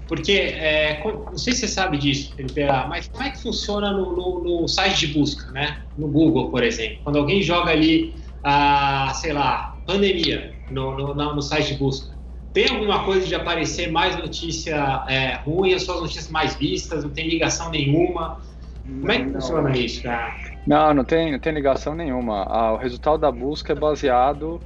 porque 0.09 0.33
é, 0.33 1.03
não 1.05 1.39
sei 1.39 1.53
se 1.53 1.61
você 1.61 1.69
sabe 1.69 1.99
disso, 1.99 2.35
Felipe, 2.35 2.63
ah, 2.65 2.87
mas 2.89 3.09
como 3.09 3.23
é 3.23 3.31
que 3.31 3.41
funciona 3.41 3.93
no, 3.93 4.15
no, 4.15 4.61
no, 4.63 4.69
site 4.69 5.07
de 5.07 5.15
busca, 5.19 5.51
né? 5.53 5.83
No 5.97 6.09
Google, 6.09 6.51
por 6.51 6.63
exemplo. 6.63 6.99
Quando 7.05 7.19
alguém 7.19 7.43
joga 7.43 7.71
ali, 7.71 8.15
a, 8.43 9.13
sei 9.15 9.33
lá, 9.33 9.77
pandemia 9.87 10.55
no, 10.71 10.97
no, 10.97 11.15
no 11.15 11.43
site 11.43 11.73
de 11.73 11.79
busca 11.79 12.13
tem 12.53 12.69
alguma 12.69 13.05
coisa 13.05 13.27
de 13.27 13.35
aparecer 13.35 13.91
mais 13.91 14.17
notícia 14.17 15.05
é, 15.09 15.37
ruim, 15.37 15.73
as 15.73 15.85
suas 15.85 16.03
notícias 16.03 16.29
mais 16.29 16.55
vistas, 16.55 17.03
não 17.03 17.11
tem 17.11 17.29
ligação 17.29 17.71
nenhuma? 17.71 18.41
Como 18.85 19.11
é 19.11 19.19
que 19.19 19.25
não, 19.25 19.41
funciona 19.41 19.69
não. 19.71 19.75
isso, 19.75 20.03
cara? 20.03 20.35
Não, 20.67 20.95
não 20.95 21.05
tem, 21.05 21.33
não 21.33 21.39
tem 21.39 21.55
ligação 21.55 21.95
nenhuma. 21.95 22.45
Ah, 22.45 22.73
o 22.75 22.77
resultado 22.77 23.19
da 23.19 23.33
busca 23.33 23.73
é 23.73 23.77
baseado. 23.77 24.61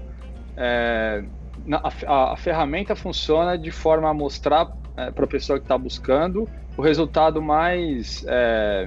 É, 0.56 1.22
na, 1.64 1.80
a, 2.06 2.32
a, 2.32 2.36
ferramenta 2.36 2.96
funciona 2.96 3.56
de 3.56 3.70
forma 3.70 4.08
a 4.08 4.14
mostrar 4.14 4.68
é, 4.96 5.10
para 5.10 5.24
a 5.24 5.28
pessoa 5.28 5.58
que 5.58 5.64
está 5.64 5.76
buscando 5.76 6.48
o 6.76 6.82
resultado 6.82 7.40
mais 7.40 8.24
é, 8.26 8.86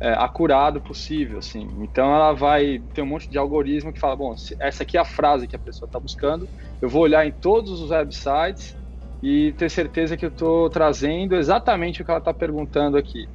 é, 0.00 0.12
acurado 0.12 0.80
possível, 0.80 1.38
assim. 1.38 1.68
Então 1.80 2.14
ela 2.14 2.32
vai 2.32 2.80
ter 2.94 3.02
um 3.02 3.06
monte 3.06 3.30
de 3.30 3.38
algoritmo 3.38 3.92
que 3.92 4.00
fala, 4.00 4.16
bom, 4.16 4.34
essa 4.60 4.82
aqui 4.82 4.96
é 4.96 5.00
a 5.00 5.04
frase 5.04 5.46
que 5.46 5.56
a 5.56 5.58
pessoa 5.58 5.86
está 5.86 6.00
buscando, 6.00 6.48
eu 6.80 6.88
vou 6.88 7.02
olhar 7.02 7.26
em 7.26 7.32
todos 7.32 7.80
os 7.80 7.90
websites 7.90 8.76
e 9.22 9.52
ter 9.52 9.70
certeza 9.70 10.16
que 10.16 10.24
eu 10.24 10.30
estou 10.30 10.70
trazendo 10.70 11.36
exatamente 11.36 12.00
o 12.00 12.04
que 12.04 12.10
ela 12.10 12.18
está 12.18 12.32
perguntando 12.32 12.96
aqui. 12.96 13.26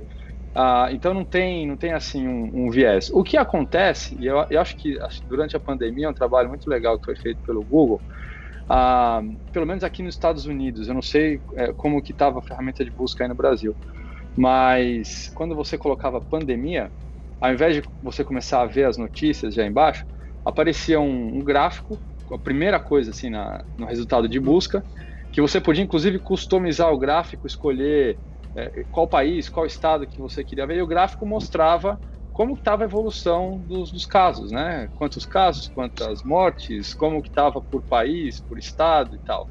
Ah, 0.55 0.87
então 0.89 1.13
não 1.13 1.25
tem, 1.25 1.67
não 1.67 1.75
tem 1.75 1.91
assim 1.91 2.27
um, 2.27 2.49
um, 2.65 2.69
viés. 2.71 3.11
O 3.13 3.23
que 3.23 3.35
acontece, 3.35 4.15
e 4.17 4.25
eu, 4.25 4.45
eu 4.49 4.61
acho 4.61 4.75
que 4.77 4.97
durante 5.27 5.55
a 5.55 5.59
pandemia 5.59 6.09
um 6.09 6.13
trabalho 6.13 6.47
muito 6.47 6.69
legal 6.69 6.97
que 6.97 7.05
foi 7.05 7.15
feito 7.15 7.41
pelo 7.45 7.61
Google, 7.61 8.01
ah, 8.69 9.21
pelo 9.51 9.65
menos 9.65 9.83
aqui 9.83 10.01
nos 10.01 10.15
Estados 10.15 10.45
Unidos, 10.45 10.87
eu 10.87 10.93
não 10.93 11.01
sei 11.01 11.41
é, 11.55 11.71
como 11.73 12.01
que 12.01 12.11
estava 12.11 12.39
a 12.39 12.41
ferramenta 12.41 12.83
de 12.83 12.91
busca 12.91 13.23
aí 13.23 13.27
no 13.27 13.35
Brasil, 13.35 13.75
mas 14.35 15.31
quando 15.35 15.55
você 15.55 15.77
colocava 15.77 16.19
pandemia, 16.21 16.91
ao 17.39 17.53
invés 17.53 17.75
de 17.75 17.83
você 18.01 18.23
começar 18.23 18.61
a 18.61 18.65
ver 18.65 18.85
as 18.85 18.97
notícias 18.97 19.53
já 19.53 19.65
embaixo, 19.65 20.03
aparecia 20.43 20.99
um, 20.99 21.37
um 21.37 21.43
gráfico, 21.43 21.99
a 22.31 22.37
primeira 22.37 22.79
coisa 22.79 23.11
assim 23.11 23.29
na, 23.29 23.63
no 23.77 23.85
resultado 23.85 24.27
de 24.27 24.39
busca, 24.39 24.83
que 25.31 25.41
você 25.41 25.61
podia 25.61 25.83
inclusive 25.83 26.19
customizar 26.19 26.91
o 26.91 26.97
gráfico, 26.97 27.45
escolher 27.45 28.19
é, 28.55 28.85
qual 28.89 29.07
país, 29.07 29.49
qual 29.49 29.65
estado 29.65 30.07
que 30.07 30.19
você 30.19 30.43
queria 30.43 30.65
ver, 30.65 30.77
e 30.77 30.81
o 30.81 30.87
gráfico 30.87 31.25
mostrava 31.25 31.99
como 32.35 32.53
estava 32.55 32.83
a 32.83 32.85
evolução 32.85 33.59
dos, 33.59 33.93
dos, 33.93 34.05
casos, 34.05 34.51
né? 34.51 34.89
Quantos 34.93 35.25
casos, 35.25 35.69
quantas 35.69 36.21
mortes, 36.21 36.93
como 36.93 37.21
que 37.21 37.29
estava 37.29 37.61
por 37.61 37.81
país, 37.81 38.41
por 38.41 38.59
estado 38.59 39.15
e 39.15 39.19
tal. 39.19 39.49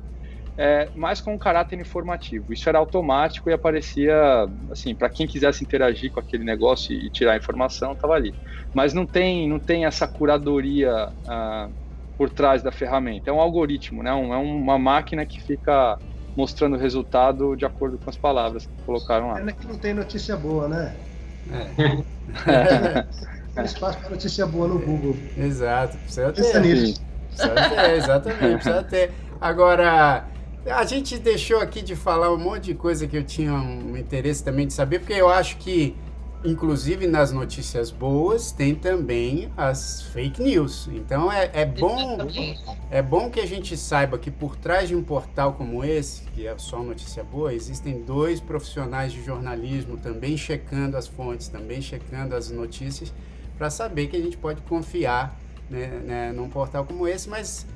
É, 0.54 0.90
mas 0.94 1.18
com 1.18 1.32
um 1.32 1.38
caráter 1.38 1.80
informativo. 1.80 2.52
Isso 2.52 2.68
era 2.68 2.78
automático 2.78 3.48
e 3.48 3.54
aparecia, 3.54 4.14
assim, 4.70 4.94
para 4.94 5.08
quem 5.08 5.26
quisesse 5.26 5.64
interagir 5.64 6.12
com 6.12 6.20
aquele 6.20 6.44
negócio 6.44 6.94
e, 6.94 7.08
tirar 7.08 7.38
informação, 7.38 7.92
estava 7.92 8.12
ali. 8.12 8.34
Mas 8.74 8.92
não 8.92 9.06
tem, 9.06 9.48
não 9.48 9.58
tem 9.58 9.86
essa 9.86 10.06
curadoria 10.06 11.10
ah, 11.26 11.70
por 12.18 12.28
trás 12.28 12.62
da 12.62 12.70
ferramenta. 12.70 13.30
É 13.30 13.32
um 13.32 13.40
algoritmo, 13.40 14.02
né? 14.02 14.12
Um, 14.12 14.34
é 14.34 14.36
uma 14.36 14.78
máquina 14.78 15.24
que 15.24 15.40
fica 15.40 15.98
mostrando 16.36 16.76
o 16.76 16.78
resultado 16.78 17.56
de 17.56 17.64
acordo 17.64 17.98
com 17.98 18.10
as 18.10 18.16
palavras 18.18 18.66
que 18.66 18.74
colocaram 18.84 19.28
lá. 19.28 19.40
É 19.40 19.52
que 19.52 19.66
não 19.66 19.78
tem 19.78 19.94
notícia 19.94 20.36
boa, 20.36 20.68
né? 20.68 20.94
É. 22.46 23.06
Tem 23.54 23.64
espaço 23.64 23.98
para 23.98 24.10
notícia 24.10 24.46
boa 24.46 24.66
no 24.66 24.78
Google. 24.78 25.16
Exato, 25.36 25.96
precisa 25.98 26.32
ter. 26.32 26.42
Precisa 26.42 27.54
ter, 27.54 27.90
exatamente, 27.96 28.54
precisa 28.54 28.82
ter. 28.82 29.12
Agora, 29.40 30.24
a 30.66 30.84
gente 30.84 31.18
deixou 31.18 31.60
aqui 31.60 31.82
de 31.82 31.94
falar 31.94 32.32
um 32.32 32.38
monte 32.38 32.64
de 32.64 32.74
coisa 32.74 33.06
que 33.06 33.16
eu 33.16 33.22
tinha 33.22 33.52
um 33.52 33.96
interesse 33.96 34.42
também 34.42 34.66
de 34.66 34.72
saber, 34.72 35.00
porque 35.00 35.12
eu 35.12 35.28
acho 35.28 35.56
que 35.58 35.94
inclusive 36.44 37.06
nas 37.06 37.32
notícias 37.32 37.90
boas 37.90 38.52
tem 38.52 38.74
também 38.74 39.50
as 39.56 40.02
fake 40.02 40.42
news. 40.42 40.88
Então 40.92 41.32
é, 41.32 41.50
é 41.54 41.64
bom 41.64 42.18
é 42.90 43.00
bom 43.00 43.30
que 43.30 43.40
a 43.40 43.46
gente 43.46 43.76
saiba 43.76 44.18
que 44.18 44.30
por 44.30 44.54
trás 44.56 44.88
de 44.88 44.94
um 44.94 45.02
portal 45.02 45.54
como 45.54 45.82
esse, 45.82 46.22
que 46.22 46.46
é 46.46 46.54
só 46.58 46.82
notícia 46.82 47.24
boa, 47.24 47.54
existem 47.54 48.02
dois 48.02 48.40
profissionais 48.40 49.12
de 49.12 49.24
jornalismo 49.24 49.96
também 49.96 50.36
checando 50.36 50.96
as 50.96 51.06
fontes, 51.06 51.48
também 51.48 51.80
checando 51.80 52.36
as 52.36 52.50
notícias 52.50 53.12
para 53.56 53.70
saber 53.70 54.08
que 54.08 54.16
a 54.16 54.20
gente 54.20 54.36
pode 54.36 54.60
confiar 54.62 55.38
né, 55.70 55.86
né, 56.04 56.32
num 56.32 56.48
portal 56.48 56.84
como 56.84 57.08
esse, 57.08 57.28
mas 57.28 57.66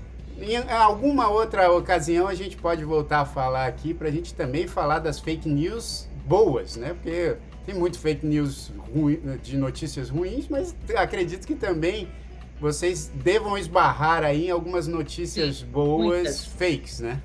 em 0.41 0.57
alguma 0.71 1.29
outra 1.29 1.73
ocasião 1.73 2.29
a 2.29 2.35
gente 2.35 2.57
pode 2.57 2.85
voltar 2.85 3.21
a 3.21 3.25
falar 3.25 3.67
aqui 3.67 3.95
para 3.95 4.09
a 4.09 4.11
gente 4.11 4.35
também 4.35 4.67
falar 4.67 4.99
das 4.99 5.19
fake 5.19 5.49
news 5.49 6.07
boas, 6.27 6.77
né? 6.77 6.93
Porque 6.93 7.37
tem 7.69 7.75
muito 7.75 7.99
fake 7.99 8.25
news 8.25 8.73
ruim, 8.95 9.21
de 9.43 9.59
notícias 9.59 10.09
ruins, 10.09 10.49
mas 10.49 10.75
acredito 10.97 11.47
que 11.47 11.55
também 11.55 12.09
vocês 12.59 13.13
devam 13.15 13.59
esbarrar 13.59 14.25
aí 14.25 14.47
em 14.47 14.51
algumas 14.51 14.89
notícias 14.89 15.59
Sim, 15.59 15.67
boas 15.67 16.07
muitas. 16.07 16.47
fakes, 16.47 17.01
né? 17.01 17.21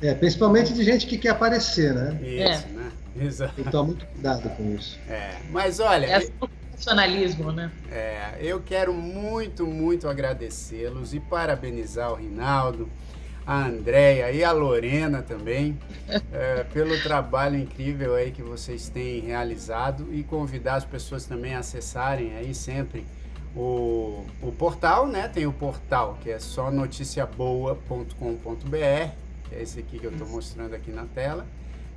É, 0.00 0.14
principalmente 0.14 0.72
de 0.72 0.84
gente 0.84 1.08
que 1.08 1.18
quer 1.18 1.30
aparecer, 1.30 1.92
né? 1.92 2.20
Isso, 2.22 2.66
é. 2.68 2.70
né? 2.70 2.92
Exato. 3.20 3.60
Então, 3.60 3.86
muito 3.86 4.06
cuidado 4.06 4.48
com 4.50 4.74
isso. 4.76 4.96
É, 5.08 5.38
mas 5.50 5.80
olha... 5.80 6.06
É 6.06 6.20
profissionalismo, 6.70 7.50
né? 7.50 7.72
É, 7.90 8.38
eu 8.40 8.60
quero 8.60 8.94
muito, 8.94 9.66
muito 9.66 10.08
agradecê-los 10.08 11.14
e 11.14 11.18
parabenizar 11.18 12.12
o 12.12 12.14
Rinaldo, 12.14 12.88
a 13.46 13.66
Andréia 13.66 14.30
e 14.30 14.44
a 14.44 14.52
Lorena 14.52 15.22
também 15.22 15.76
é, 16.32 16.64
pelo 16.72 17.00
trabalho 17.02 17.58
incrível 17.58 18.14
aí 18.14 18.30
que 18.30 18.42
vocês 18.42 18.88
têm 18.88 19.20
realizado 19.20 20.08
e 20.12 20.22
convidar 20.22 20.76
as 20.76 20.84
pessoas 20.84 21.26
também 21.26 21.54
a 21.54 21.58
acessarem 21.58 22.36
aí 22.36 22.54
sempre 22.54 23.04
o, 23.54 24.24
o 24.40 24.50
portal, 24.52 25.06
né? 25.06 25.28
Tem 25.28 25.46
o 25.46 25.52
portal 25.52 26.18
que 26.22 26.30
é 26.30 26.38
só 26.38 26.70
noticiaboa.com.br, 26.70 29.10
que 29.48 29.54
é 29.54 29.62
esse 29.62 29.80
aqui 29.80 29.98
que 29.98 30.06
eu 30.06 30.12
estou 30.12 30.26
mostrando 30.28 30.74
aqui 30.74 30.90
na 30.90 31.04
tela, 31.04 31.46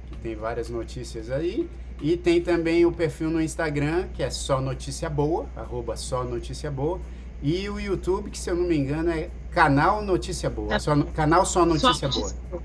que 0.07 0.17
tem 0.17 0.35
várias 0.35 0.69
notícias 0.69 1.31
aí. 1.31 1.69
E 2.01 2.17
tem 2.17 2.41
também 2.41 2.85
o 2.85 2.91
perfil 2.91 3.29
no 3.29 3.41
Instagram, 3.41 4.09
que 4.13 4.21
é 4.21 4.29
só 4.29 4.59
notícia 4.59 5.09
boa, 5.09 5.45
arroba 5.55 5.95
só 5.95 6.25
notícia 6.25 6.69
boa. 6.69 6.99
E 7.41 7.69
o 7.69 7.79
YouTube, 7.79 8.29
que 8.29 8.37
se 8.37 8.49
eu 8.49 8.55
não 8.55 8.63
me 8.63 8.77
engano 8.77 9.09
é 9.11 9.29
Canal 9.51 10.03
Notícia 10.03 10.49
Boa. 10.49 10.69
Tá. 10.69 10.79
Só, 10.79 10.95
canal 11.13 11.45
Só 11.45 11.65
Notícia, 11.65 11.93
só 11.93 12.07
notícia 12.07 12.37
Boa. 12.49 12.63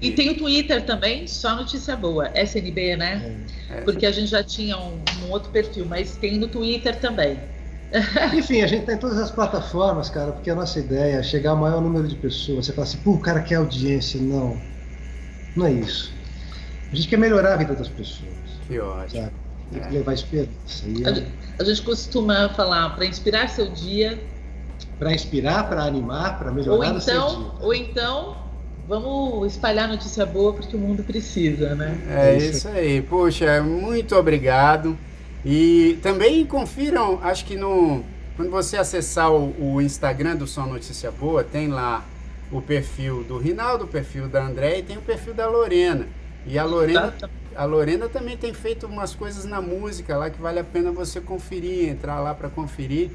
E 0.00 0.10
tem 0.10 0.30
o 0.30 0.36
Twitter 0.36 0.84
também, 0.84 1.28
Só 1.28 1.54
Notícia 1.54 1.94
Boa, 1.94 2.28
SNB, 2.34 2.96
né? 2.96 3.36
É. 3.70 3.82
Porque 3.82 4.04
a 4.04 4.10
gente 4.10 4.26
já 4.26 4.42
tinha 4.42 4.76
um, 4.76 5.00
um, 5.22 5.30
outro 5.30 5.50
perfil, 5.50 5.86
mas 5.86 6.16
tem 6.16 6.38
no 6.38 6.48
Twitter 6.48 6.98
também. 6.98 7.38
Enfim, 8.34 8.62
a 8.62 8.66
gente 8.66 8.84
tem 8.84 8.96
todas 8.96 9.18
as 9.18 9.30
plataformas, 9.30 10.10
cara, 10.10 10.32
porque 10.32 10.50
a 10.50 10.54
nossa 10.56 10.80
ideia 10.80 11.18
é 11.18 11.22
chegar 11.22 11.50
ao 11.50 11.56
maior 11.56 11.80
número 11.80 12.08
de 12.08 12.16
pessoas. 12.16 12.66
Você 12.66 12.72
fala 12.72 12.84
assim, 12.84 12.98
pô, 12.98 13.12
o 13.12 13.20
cara 13.20 13.42
quer 13.42 13.56
audiência. 13.56 14.20
Não, 14.20 14.60
não 15.54 15.66
é 15.66 15.72
isso. 15.72 16.12
A 16.90 16.96
gente 16.96 17.06
quer 17.06 17.18
melhorar 17.18 17.54
a 17.54 17.56
vida 17.56 17.74
das 17.74 17.88
pessoas. 17.88 18.32
Que 18.66 18.80
ótimo. 18.80 19.22
Sabe? 19.22 19.41
Tem 19.72 19.82
que 19.82 19.94
levar 19.94 20.14
esperança. 20.14 20.50
É... 21.04 21.08
A, 21.08 21.62
a 21.62 21.64
gente 21.64 21.82
costuma 21.82 22.48
falar, 22.50 22.90
para 22.94 23.06
inspirar 23.06 23.48
seu 23.48 23.70
dia, 23.70 24.20
para 24.98 25.12
inspirar, 25.12 25.68
para 25.68 25.82
animar, 25.82 26.38
para 26.38 26.52
melhorar 26.52 26.92
ou 26.92 26.96
então, 26.96 27.54
Ou 27.60 27.74
então, 27.74 28.36
vamos 28.86 29.52
espalhar 29.52 29.88
notícia 29.88 30.24
boa 30.24 30.52
porque 30.52 30.76
o 30.76 30.78
mundo 30.78 31.02
precisa, 31.02 31.74
né? 31.74 31.98
É, 32.08 32.34
é 32.34 32.38
isso 32.38 32.68
aí. 32.68 33.02
Poxa, 33.02 33.62
muito 33.62 34.14
obrigado. 34.14 34.96
E 35.44 35.98
também 36.02 36.46
confiram, 36.46 37.18
acho 37.22 37.44
que 37.44 37.56
no 37.56 38.04
quando 38.36 38.50
você 38.50 38.76
acessar 38.76 39.30
o, 39.30 39.54
o 39.58 39.80
Instagram 39.80 40.36
do 40.36 40.46
Só 40.46 40.66
Notícia 40.66 41.10
Boa, 41.10 41.44
tem 41.44 41.68
lá 41.68 42.04
o 42.50 42.62
perfil 42.62 43.22
do 43.24 43.38
Rinaldo, 43.38 43.84
o 43.84 43.88
perfil 43.88 44.28
da 44.28 44.44
André 44.44 44.78
e 44.78 44.82
tem 44.82 44.96
o 44.96 45.02
perfil 45.02 45.34
da 45.34 45.48
Lorena. 45.48 46.06
E 46.46 46.58
a 46.58 46.64
Lorena, 46.64 47.14
a 47.56 47.64
Lorena 47.64 48.08
também 48.08 48.36
tem 48.36 48.52
feito 48.52 48.86
umas 48.86 49.14
coisas 49.14 49.44
na 49.44 49.60
música 49.60 50.16
lá 50.16 50.30
que 50.30 50.40
vale 50.40 50.58
a 50.58 50.64
pena 50.64 50.90
você 50.90 51.20
conferir, 51.20 51.88
entrar 51.88 52.20
lá 52.20 52.34
para 52.34 52.48
conferir. 52.48 53.10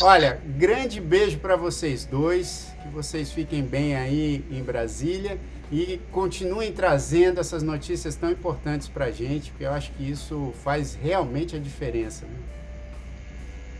Olha, 0.00 0.40
grande 0.56 1.00
beijo 1.00 1.38
para 1.38 1.56
vocês 1.56 2.04
dois, 2.04 2.68
que 2.82 2.88
vocês 2.88 3.32
fiquem 3.32 3.62
bem 3.62 3.96
aí 3.96 4.44
em 4.50 4.62
Brasília 4.62 5.38
e 5.72 6.00
continuem 6.10 6.72
trazendo 6.72 7.40
essas 7.40 7.62
notícias 7.62 8.14
tão 8.14 8.30
importantes 8.30 8.88
para 8.88 9.06
a 9.06 9.10
gente, 9.10 9.50
porque 9.50 9.64
eu 9.64 9.72
acho 9.72 9.90
que 9.92 10.08
isso 10.08 10.52
faz 10.64 10.96
realmente 11.00 11.56
a 11.56 11.58
diferença. 11.58 12.24
Né? 12.24 12.32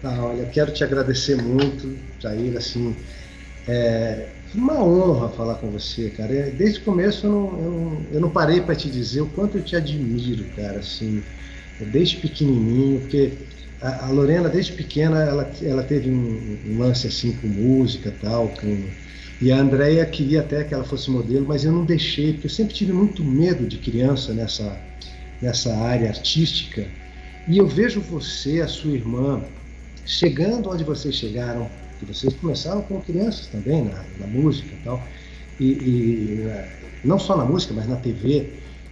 Ah, 0.03 0.25
olha, 0.25 0.47
quero 0.47 0.73
te 0.73 0.83
agradecer 0.83 1.37
muito, 1.37 1.97
Jair, 2.19 2.57
assim, 2.57 2.97
é 3.69 4.29
uma 4.55 4.83
honra 4.83 5.29
falar 5.31 5.55
com 5.57 5.71
você, 5.71 6.11
cara. 6.11 6.33
É, 6.35 6.51
desde 6.51 6.81
o 6.81 6.85
começo 6.85 7.27
eu 7.27 7.31
não, 7.31 7.59
eu 7.59 7.71
não, 7.71 8.07
eu 8.13 8.21
não 8.21 8.31
parei 8.31 8.61
para 8.61 8.75
te 8.75 8.91
dizer 8.91 9.21
o 9.21 9.27
quanto 9.27 9.59
eu 9.59 9.63
te 9.63 9.77
admiro, 9.77 10.45
cara, 10.57 10.79
assim, 10.79 11.23
desde 11.93 12.17
pequenininho, 12.17 13.01
porque 13.01 13.33
a, 13.81 14.07
a, 14.07 14.11
Lorena, 14.11 14.49
desde 14.49 14.73
pequena, 14.73 15.23
ela, 15.23 15.51
ela 15.63 15.83
teve 15.83 16.11
um, 16.11 16.59
um 16.67 16.79
lance 16.79 17.07
assim 17.07 17.33
com 17.33 17.47
música 17.47 18.13
tal, 18.21 18.49
com... 18.49 18.77
E 19.41 19.51
a 19.51 19.59
Andrea 19.59 20.05
queria 20.05 20.41
até 20.41 20.65
que 20.65 20.75
ela 20.75 20.85
fosse 20.85 21.11
modelo, 21.11 21.47
mas 21.47 21.65
eu 21.65 21.73
não 21.73 21.87
deixei, 21.87 22.35
porque 22.35 22.47
eu 22.47 22.51
sempre 22.51 22.75
tive 22.75 22.93
muito 22.93 23.25
medo 23.25 23.67
de 23.67 23.79
criança 23.79 24.35
nessa, 24.35 24.79
nessa 25.41 25.75
área 25.75 26.11
artística. 26.11 26.87
E 27.49 27.57
eu 27.57 27.67
vejo 27.67 28.03
você, 28.03 28.61
a 28.61 28.69
sua 28.69 28.93
irmã, 28.93 29.43
chegando 30.05 30.69
onde 30.69 30.85
vocês 30.85 31.15
chegaram, 31.15 31.71
que 32.01 32.07
vocês 32.07 32.35
começaram 32.35 32.83
como 32.83 33.01
crianças 33.03 33.47
também, 33.47 33.85
na, 33.85 34.03
na 34.19 34.27
música 34.27 34.69
e 34.73 34.85
tal, 34.85 35.01
e, 35.61 35.67
e 35.67 36.51
não 37.05 37.19
só 37.19 37.37
na 37.37 37.45
música, 37.45 37.73
mas 37.75 37.87
na 37.87 37.97
TV 37.97 38.49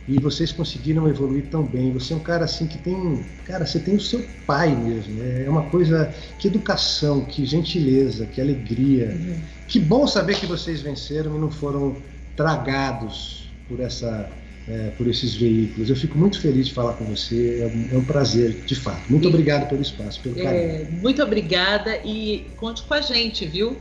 e 0.08 0.18
vocês 0.18 0.50
conseguiram 0.50 1.06
evoluir 1.06 1.44
tão 1.50 1.62
bem. 1.62 1.92
Você 1.92 2.14
é 2.14 2.16
um 2.16 2.20
cara 2.20 2.46
assim 2.46 2.66
que 2.66 2.78
tem, 2.78 3.22
cara, 3.44 3.66
você 3.66 3.78
tem 3.78 3.94
o 3.94 4.00
seu 4.00 4.24
pai 4.46 4.74
mesmo. 4.74 5.12
Né? 5.14 5.44
É 5.44 5.50
uma 5.50 5.64
coisa 5.64 6.12
que 6.38 6.48
educação, 6.48 7.26
que 7.26 7.44
gentileza, 7.44 8.24
que 8.24 8.40
alegria. 8.40 9.08
Uhum. 9.08 9.36
Que 9.66 9.78
bom 9.78 10.06
saber 10.06 10.36
que 10.36 10.46
vocês 10.46 10.80
venceram 10.80 11.36
e 11.36 11.38
não 11.38 11.50
foram 11.50 11.94
tragados 12.34 13.50
por 13.68 13.80
essa, 13.80 14.30
é, 14.70 14.90
por 14.96 15.06
esses 15.06 15.34
veículos. 15.34 15.88
Eu 15.88 15.96
fico 15.96 16.18
muito 16.18 16.40
feliz 16.40 16.68
de 16.68 16.74
falar 16.74 16.92
com 16.94 17.04
você. 17.04 17.62
É 17.62 17.66
um, 17.66 17.96
é 17.96 17.98
um 17.98 18.04
prazer, 18.04 18.52
de 18.66 18.74
fato. 18.74 19.02
Muito 19.08 19.24
e, 19.24 19.28
obrigado 19.28 19.68
pelo 19.68 19.80
espaço, 19.80 20.20
pelo 20.20 20.38
é, 20.38 20.42
carinho. 20.42 21.00
muito 21.00 21.22
obrigada 21.22 21.96
e 22.04 22.46
conte 22.56 22.82
com 22.82 22.94
a 22.94 23.00
gente, 23.00 23.46
viu? 23.46 23.76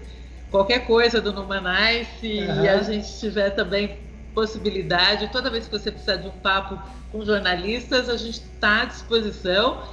Qualquer 0.49 0.85
coisa 0.85 1.19
do 1.19 1.33
Numanice 1.33 2.07
uhum. 2.23 2.63
e 2.63 2.69
a 2.69 2.81
gente 2.81 3.03
estiver 3.03 3.49
também 3.49 3.97
possibilidade. 4.33 5.29
Toda 5.31 5.49
vez 5.49 5.65
que 5.65 5.71
você 5.71 5.91
precisar 5.91 6.17
de 6.17 6.27
um 6.27 6.31
papo 6.31 6.79
com 7.11 7.25
jornalistas, 7.25 8.07
a 8.07 8.15
gente 8.15 8.41
está 8.53 8.83
à 8.83 8.85
disposição. 8.85 9.83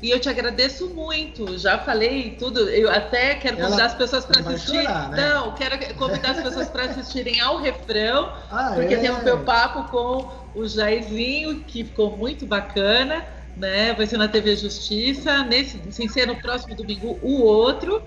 E 0.00 0.10
eu 0.10 0.20
te 0.20 0.28
agradeço 0.28 0.88
muito. 0.90 1.58
Já 1.58 1.78
falei 1.78 2.36
tudo. 2.38 2.68
Eu 2.70 2.90
até 2.90 3.34
quero 3.34 3.56
convidar 3.56 3.76
Ela 3.76 3.86
as 3.86 3.94
pessoas 3.94 4.24
para 4.24 4.40
assistir. 4.40 4.82
Chorar, 4.82 5.10
né? 5.10 5.28
Não, 5.28 5.54
quero 5.54 5.94
convidar 5.96 6.30
as 6.30 6.42
pessoas 6.42 6.68
para 6.68 6.84
assistirem 6.84 7.40
ao 7.40 7.58
refrão, 7.58 8.32
ah, 8.50 8.72
porque 8.74 8.94
é? 8.94 8.98
tem 8.98 9.10
o 9.10 9.24
meu 9.24 9.40
papo 9.40 9.90
com 9.90 10.30
o 10.54 10.68
Jairzinho, 10.68 11.60
que 11.60 11.84
ficou 11.84 12.16
muito 12.16 12.46
bacana. 12.46 13.24
Né? 13.56 13.92
Vai 13.94 14.06
ser 14.06 14.18
na 14.18 14.28
TV 14.28 14.54
Justiça, 14.54 15.42
nesse, 15.42 15.80
sem 15.90 16.08
ser 16.08 16.28
no 16.28 16.36
próximo 16.36 16.76
domingo, 16.76 17.18
o 17.20 17.42
outro. 17.42 18.00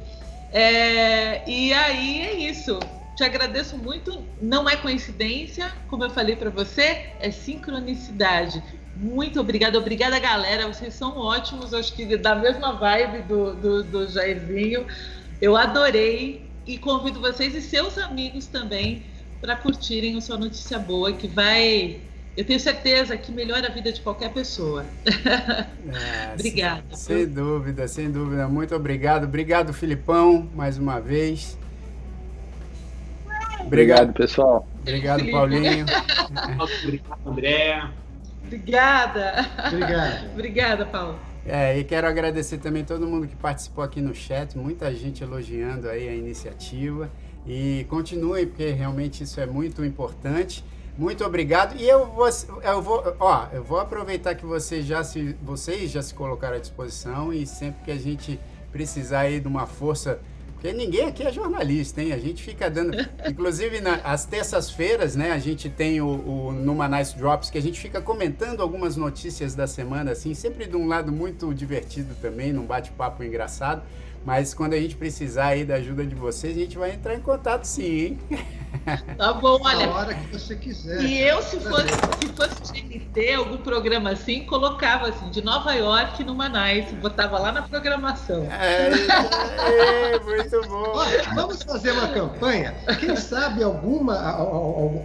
É, 0.53 1.49
e 1.49 1.73
aí 1.73 2.21
é 2.21 2.33
isso. 2.33 2.79
Te 3.17 3.25
agradeço 3.25 3.77
muito. 3.77 4.25
Não 4.41 4.69
é 4.69 4.77
coincidência, 4.77 5.69
como 5.89 6.05
eu 6.05 6.09
falei 6.09 6.37
para 6.37 6.49
você, 6.49 7.09
é 7.19 7.29
sincronicidade. 7.31 8.63
Muito 8.95 9.39
obrigada, 9.39 9.77
obrigada 9.77 10.19
galera, 10.19 10.67
vocês 10.67 10.93
são 10.93 11.17
ótimos, 11.17 11.73
acho 11.73 11.93
que 11.93 12.17
da 12.17 12.35
mesma 12.35 12.73
vibe 12.73 13.23
do, 13.23 13.53
do, 13.55 13.83
do 13.83 14.07
Jairzinho. 14.07 14.85
Eu 15.41 15.57
adorei 15.57 16.45
e 16.67 16.77
convido 16.77 17.19
vocês 17.19 17.55
e 17.55 17.61
seus 17.61 17.97
amigos 17.97 18.45
também 18.45 19.03
para 19.41 19.55
curtirem 19.55 20.15
o 20.15 20.21
Sua 20.21 20.37
Notícia 20.37 20.77
Boa, 20.77 21.11
que 21.11 21.27
vai, 21.27 21.99
eu 22.37 22.45
tenho 22.45 22.59
certeza 22.59 23.17
que 23.17 23.31
melhora 23.31 23.67
a 23.67 23.71
vida 23.71 23.91
de 23.91 23.99
qualquer 24.01 24.31
pessoa. 24.31 24.85
É, 25.93 26.33
Obrigada. 26.37 26.83
Sem, 26.91 27.17
sem 27.17 27.27
dúvida, 27.27 27.87
sem 27.87 28.11
dúvida. 28.11 28.47
Muito 28.47 28.75
obrigado. 28.75 29.23
Obrigado, 29.23 29.73
Filipão, 29.73 30.47
mais 30.55 30.77
uma 30.77 30.99
vez. 30.99 31.57
Obrigado, 33.25 33.65
obrigado 33.65 34.13
pessoal. 34.13 34.67
Obrigado, 34.81 35.29
Paulinho. 35.31 35.85
obrigado, 36.85 37.19
André. 37.25 37.83
Obrigada. 38.43 39.45
Obrigado. 39.67 40.31
Obrigada, 40.33 40.85
Paulo. 40.85 41.19
É, 41.45 41.77
e 41.77 41.83
quero 41.83 42.07
agradecer 42.07 42.59
também 42.59 42.83
todo 42.83 43.07
mundo 43.07 43.27
que 43.27 43.35
participou 43.35 43.83
aqui 43.83 43.99
no 43.99 44.13
chat, 44.13 44.55
muita 44.57 44.93
gente 44.93 45.23
elogiando 45.23 45.89
aí 45.89 46.07
a 46.07 46.13
iniciativa. 46.13 47.09
E 47.45 47.85
continue, 47.89 48.45
porque 48.45 48.69
realmente 48.69 49.23
isso 49.23 49.39
é 49.39 49.47
muito 49.47 49.83
importante. 49.83 50.63
Muito 50.97 51.25
obrigado. 51.25 51.75
E 51.75 51.87
eu 51.87 52.05
vou, 52.05 52.29
eu 52.63 52.81
vou, 52.81 53.15
ó, 53.19 53.47
eu 53.51 53.63
vou 53.63 53.79
aproveitar 53.79 54.35
que 54.35 54.45
vocês 54.45 54.85
já 54.85 55.03
se, 55.03 55.35
vocês 55.41 55.89
já 55.89 56.01
se 56.01 56.13
colocaram 56.13 56.57
à 56.57 56.59
disposição 56.59 57.33
e 57.33 57.47
sempre 57.47 57.83
que 57.83 57.91
a 57.91 57.97
gente 57.97 58.39
precisar 58.71 59.21
aí 59.21 59.39
de 59.39 59.47
uma 59.47 59.65
força 59.65 60.19
porque 60.61 60.77
ninguém 60.77 61.07
aqui 61.07 61.23
é 61.23 61.33
jornalista, 61.33 62.03
hein? 62.03 62.13
A 62.13 62.19
gente 62.19 62.43
fica 62.43 62.69
dando. 62.69 62.95
Inclusive, 63.27 63.81
nas 63.81 64.27
terças-feiras, 64.27 65.15
né? 65.15 65.31
A 65.31 65.39
gente 65.39 65.67
tem 65.71 65.99
o, 65.99 66.07
o 66.07 66.51
Numa 66.51 66.87
Nice 66.87 67.17
Drops, 67.17 67.49
que 67.49 67.57
a 67.57 67.61
gente 67.61 67.79
fica 67.79 67.99
comentando 67.99 68.61
algumas 68.61 68.95
notícias 68.95 69.55
da 69.55 69.65
semana, 69.65 70.11
assim, 70.11 70.35
sempre 70.35 70.67
de 70.67 70.77
um 70.77 70.87
lado 70.87 71.11
muito 71.11 71.51
divertido 71.51 72.13
também, 72.21 72.53
num 72.53 72.63
bate-papo 72.63 73.23
engraçado. 73.23 73.81
Mas 74.25 74.53
quando 74.53 74.73
a 74.73 74.79
gente 74.79 74.95
precisar 74.95 75.47
aí 75.47 75.65
da 75.65 75.75
ajuda 75.75 76.05
de 76.05 76.15
vocês, 76.15 76.55
a 76.55 76.59
gente 76.59 76.77
vai 76.77 76.91
entrar 76.91 77.15
em 77.15 77.21
contato 77.21 77.65
sim, 77.65 77.83
hein? 77.83 78.19
Tá 79.17 79.33
bom, 79.33 79.59
olha. 79.61 79.85
Na 79.85 79.93
hora 79.93 80.13
que 80.13 80.27
você 80.31 80.55
quiser. 80.55 81.01
E 81.01 81.21
eu, 81.21 81.41
se 81.41 81.59
fosse, 81.59 81.89
se 82.19 82.27
fosse 82.33 82.81
GNT, 82.81 83.33
algum 83.33 83.57
programa 83.57 84.11
assim, 84.11 84.45
colocava 84.45 85.09
assim, 85.09 85.29
de 85.29 85.43
Nova 85.43 85.73
York 85.73 86.23
no 86.23 86.33
Manais, 86.33 86.91
botava 86.93 87.37
lá 87.37 87.51
na 87.51 87.61
programação. 87.61 88.47
É, 88.51 88.89
é, 88.89 90.15
é 90.15 90.19
muito 90.19 90.67
bom. 90.67 90.91
Olha, 90.95 91.23
vamos 91.35 91.61
fazer 91.63 91.91
uma 91.91 92.07
campanha. 92.07 92.73
Quem 92.99 93.15
sabe 93.15 93.63
alguma. 93.63 94.15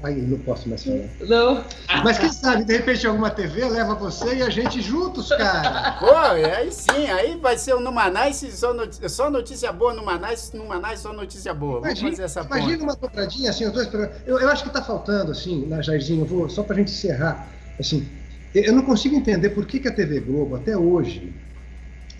Aí, 0.02 0.22
não 0.22 0.38
posso 0.38 0.68
mais 0.68 0.84
falar. 0.84 1.08
Não. 1.20 1.64
Mas 2.04 2.18
quem 2.18 2.32
sabe, 2.32 2.64
de 2.64 2.76
repente, 2.76 3.06
alguma 3.06 3.30
TV 3.30 3.64
leva 3.68 3.94
você 3.94 4.36
e 4.36 4.42
a 4.42 4.50
gente 4.50 4.80
juntos, 4.80 5.28
cara. 5.28 5.92
Pô, 5.98 6.14
aí 6.16 6.70
sim, 6.70 7.10
aí 7.10 7.36
vai 7.36 7.58
ser 7.58 7.74
o 7.74 7.80
Numanais, 7.80 8.36
só 8.52 8.72
notícia, 9.06 9.08
só 9.08 9.30
notícia 9.30 9.72
boa 9.72 9.94
no 9.94 10.04
Manais, 10.04 10.52
no 10.52 10.66
Manais 10.66 11.00
só 11.00 11.12
notícia 11.12 11.54
boa. 11.54 11.80
Vamos 11.80 11.98
imagina, 11.98 12.10
fazer 12.10 12.22
essa 12.24 12.40
Imagina 12.42 12.82
uma 12.82 12.96
dobradinha 12.96 13.50
assim, 13.50 13.64
os 13.64 13.72
dois 13.72 13.88
eu, 14.26 14.38
eu 14.38 14.48
acho 14.48 14.62
que 14.62 14.68
está 14.68 14.82
faltando, 14.82 15.32
assim, 15.32 15.66
na 15.66 15.80
Jairzinho, 15.80 16.22
eu 16.22 16.26
vou, 16.26 16.48
só 16.48 16.62
para 16.62 16.76
a 16.76 16.78
gente 16.78 16.92
encerrar, 16.92 17.48
assim, 17.78 18.06
eu 18.54 18.72
não 18.72 18.82
consigo 18.82 19.14
entender 19.14 19.50
por 19.50 19.66
que, 19.66 19.80
que 19.80 19.88
a 19.88 19.94
TV 19.94 20.20
Globo, 20.20 20.56
até 20.56 20.76
hoje, 20.76 21.32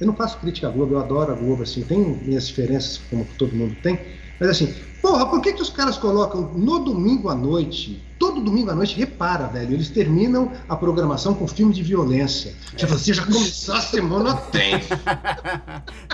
eu 0.00 0.06
não 0.06 0.14
faço 0.14 0.38
crítica 0.38 0.68
à 0.68 0.70
Globo, 0.70 0.94
eu 0.94 0.98
adoro 0.98 1.32
a 1.32 1.34
Globo, 1.34 1.62
assim, 1.62 1.82
tem 1.82 1.98
minhas 1.98 2.46
diferenças, 2.48 2.98
como 2.98 3.24
todo 3.36 3.54
mundo 3.56 3.74
tem, 3.76 3.98
mas 4.38 4.50
assim, 4.50 4.74
porra, 5.06 5.24
por 5.26 5.40
que, 5.40 5.52
que 5.52 5.62
os 5.62 5.70
caras 5.70 5.96
colocam 5.96 6.50
no 6.52 6.80
domingo 6.80 7.28
à 7.28 7.34
noite, 7.34 8.04
todo 8.18 8.40
domingo 8.40 8.72
à 8.72 8.74
noite, 8.74 8.96
repara, 8.96 9.46
velho, 9.46 9.74
eles 9.74 9.88
terminam 9.88 10.50
a 10.68 10.74
programação 10.74 11.32
com 11.32 11.46
filme 11.46 11.72
de 11.72 11.80
violência. 11.80 12.52
É. 12.76 12.84
Você 12.86 13.14
já 13.14 13.24
começou 13.24 13.76
a 13.76 13.80
semana 13.80 14.34
tem. 14.50 14.74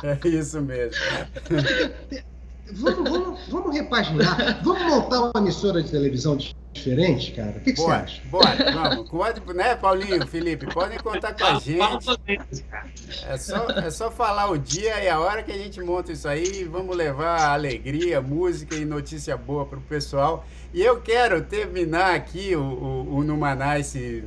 é 0.02 0.28
isso 0.28 0.60
mesmo. 0.60 1.00
Vamos, 2.74 3.10
vamos, 3.10 3.40
vamos 3.48 3.74
repaginar. 3.74 4.62
Vamos 4.62 4.82
montar 4.82 5.20
uma 5.20 5.32
emissora 5.36 5.82
de 5.82 5.90
televisão 5.90 6.36
diferente, 6.72 7.32
cara? 7.32 7.58
O 7.58 7.60
que, 7.60 7.72
que 7.72 7.80
você 7.80 7.90
acha? 7.90 8.22
Bora, 8.30 8.72
vamos. 8.72 9.10
Pode, 9.10 9.54
né, 9.54 9.74
Paulinho, 9.74 10.26
Felipe? 10.26 10.66
Podem 10.72 10.98
contar 10.98 11.34
com 11.34 11.44
a 11.44 11.54
gente. 11.54 11.78
É 13.28 13.36
só, 13.36 13.66
é 13.68 13.90
só 13.90 14.10
falar 14.10 14.50
o 14.50 14.58
dia 14.58 15.02
e 15.02 15.08
a 15.08 15.20
hora 15.20 15.42
que 15.42 15.52
a 15.52 15.58
gente 15.58 15.80
monta 15.80 16.12
isso 16.12 16.26
aí. 16.26 16.64
Vamos 16.64 16.96
levar 16.96 17.52
alegria, 17.52 18.20
música 18.20 18.74
e 18.74 18.84
notícia 18.84 19.36
boa 19.36 19.66
para 19.66 19.78
o 19.78 19.82
pessoal. 19.82 20.46
E 20.72 20.82
eu 20.82 21.00
quero 21.00 21.42
terminar 21.42 22.14
aqui 22.14 22.56
o, 22.56 22.62
o, 22.62 23.16
o 23.16 23.24
Numanice 23.24 24.24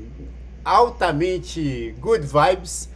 altamente 0.63 1.95
good 1.99 2.25
vibes 2.25 2.89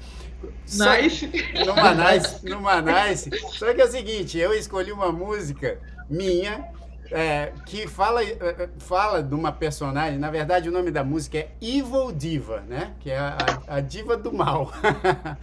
Nice. 0.69 1.29
Numa 1.65 1.93
nice, 1.93 2.45
numa 2.45 2.81
nice. 2.81 3.29
Só 3.57 3.73
que 3.73 3.81
é 3.81 3.85
o 3.85 3.91
seguinte, 3.91 4.37
eu 4.37 4.53
escolhi 4.53 4.91
uma 4.91 5.11
música 5.11 5.79
minha 6.09 6.71
é, 7.11 7.53
que 7.65 7.87
fala, 7.87 8.23
é, 8.23 8.37
é, 8.39 8.69
fala 8.77 9.23
de 9.23 9.33
uma 9.33 9.51
personagem. 9.51 10.19
Na 10.19 10.29
verdade, 10.29 10.69
o 10.69 10.71
nome 10.71 10.91
da 10.91 11.03
música 11.03 11.39
é 11.39 11.49
Evil 11.61 12.11
Diva, 12.11 12.61
né? 12.67 12.93
Que 12.99 13.11
é 13.11 13.17
a, 13.17 13.37
a 13.67 13.79
diva 13.79 14.15
do 14.15 14.31
mal. 14.31 14.71
pra, 14.81 15.35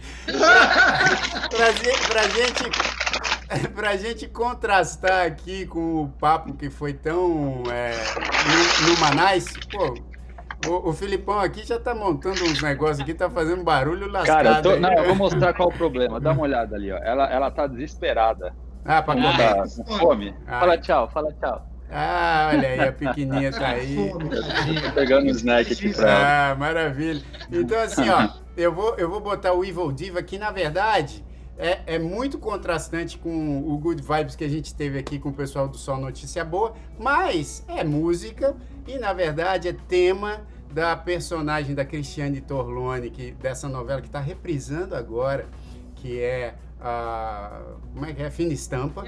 pra, 2.07 2.23
gente, 2.29 2.63
pra 3.73 3.97
gente 3.97 4.27
contrastar 4.27 5.25
aqui 5.25 5.65
com 5.65 6.03
o 6.03 6.07
papo 6.07 6.53
que 6.53 6.69
foi 6.69 6.93
tão 6.93 7.63
é, 7.69 7.93
numa 8.85 9.31
nice, 9.31 9.53
pô, 9.69 9.97
o, 10.65 10.89
o 10.89 10.93
Filipão 10.93 11.39
aqui 11.39 11.65
já 11.65 11.79
tá 11.79 11.93
montando 11.93 12.43
uns 12.43 12.61
negócios 12.61 12.99
aqui, 12.99 13.13
tá 13.13 13.29
fazendo 13.29 13.63
barulho 13.63 14.09
lascado. 14.09 14.43
Cara, 14.43 14.57
eu, 14.57 14.61
tô, 14.63 14.75
não, 14.79 14.91
eu 14.93 15.05
vou 15.05 15.15
mostrar 15.15 15.53
qual 15.53 15.69
é 15.69 15.73
o 15.73 15.77
problema. 15.77 16.19
Dá 16.19 16.31
uma 16.31 16.43
olhada 16.43 16.75
ali, 16.75 16.91
ó. 16.91 16.97
Ela, 16.97 17.29
ela 17.29 17.51
tá 17.51 17.67
desesperada. 17.67 18.53
Ah, 18.83 19.01
pra 19.01 19.15
comer. 19.15 19.37
Tá 19.37 19.65
fome. 19.99 20.35
Ah. 20.47 20.59
Fala 20.59 20.77
tchau, 20.77 21.09
fala 21.09 21.33
tchau. 21.33 21.67
Ah, 21.91 22.51
olha 22.53 22.67
aí, 22.67 22.79
a 22.81 22.91
pequenininha 22.91 23.51
tá 23.51 23.67
aí. 23.67 24.11
Tô 24.11 24.91
pegando 24.93 25.27
um 25.27 25.29
snack 25.29 25.71
aqui 25.71 25.93
pra 25.93 26.09
ela. 26.09 26.51
Ah, 26.51 26.55
maravilha. 26.55 27.21
Então, 27.51 27.79
assim, 27.79 28.09
ó, 28.09 28.29
eu 28.57 28.73
vou, 28.73 28.95
eu 28.97 29.09
vou 29.09 29.21
botar 29.21 29.53
o 29.53 29.63
Evil 29.63 29.91
Diva, 29.91 30.21
que 30.21 30.37
na 30.37 30.51
verdade 30.51 31.23
é, 31.57 31.95
é, 31.95 31.99
muito 31.99 32.37
contrastante 32.37 33.17
com 33.17 33.59
o 33.59 33.77
Good 33.77 34.03
Vibes 34.03 34.35
que 34.35 34.43
a 34.43 34.49
gente 34.49 34.73
teve 34.75 34.99
aqui 34.99 35.17
com 35.17 35.29
o 35.29 35.33
pessoal 35.33 35.67
do 35.67 35.77
Sol 35.77 35.97
Notícia 35.97 36.45
Boa, 36.45 36.73
mas 36.99 37.63
é 37.67 37.83
música 37.83 38.55
e 38.87 38.97
na 38.97 39.11
verdade 39.13 39.67
é 39.67 39.73
tema 39.73 40.41
da 40.71 40.95
personagem 40.95 41.73
da 41.73 41.83
Cristiane 41.83 42.41
Torlone, 42.41 43.09
que, 43.09 43.31
dessa 43.31 43.67
novela 43.67 44.01
que 44.01 44.07
está 44.07 44.19
reprisando 44.19 44.95
agora, 44.95 45.47
que 45.95 46.21
é 46.21 46.53
a. 46.79 47.61
Como 47.93 48.05
é 48.05 48.13
que 48.13 48.21
é? 48.21 48.29
Fina 48.29 48.53
Estampa. 48.53 49.05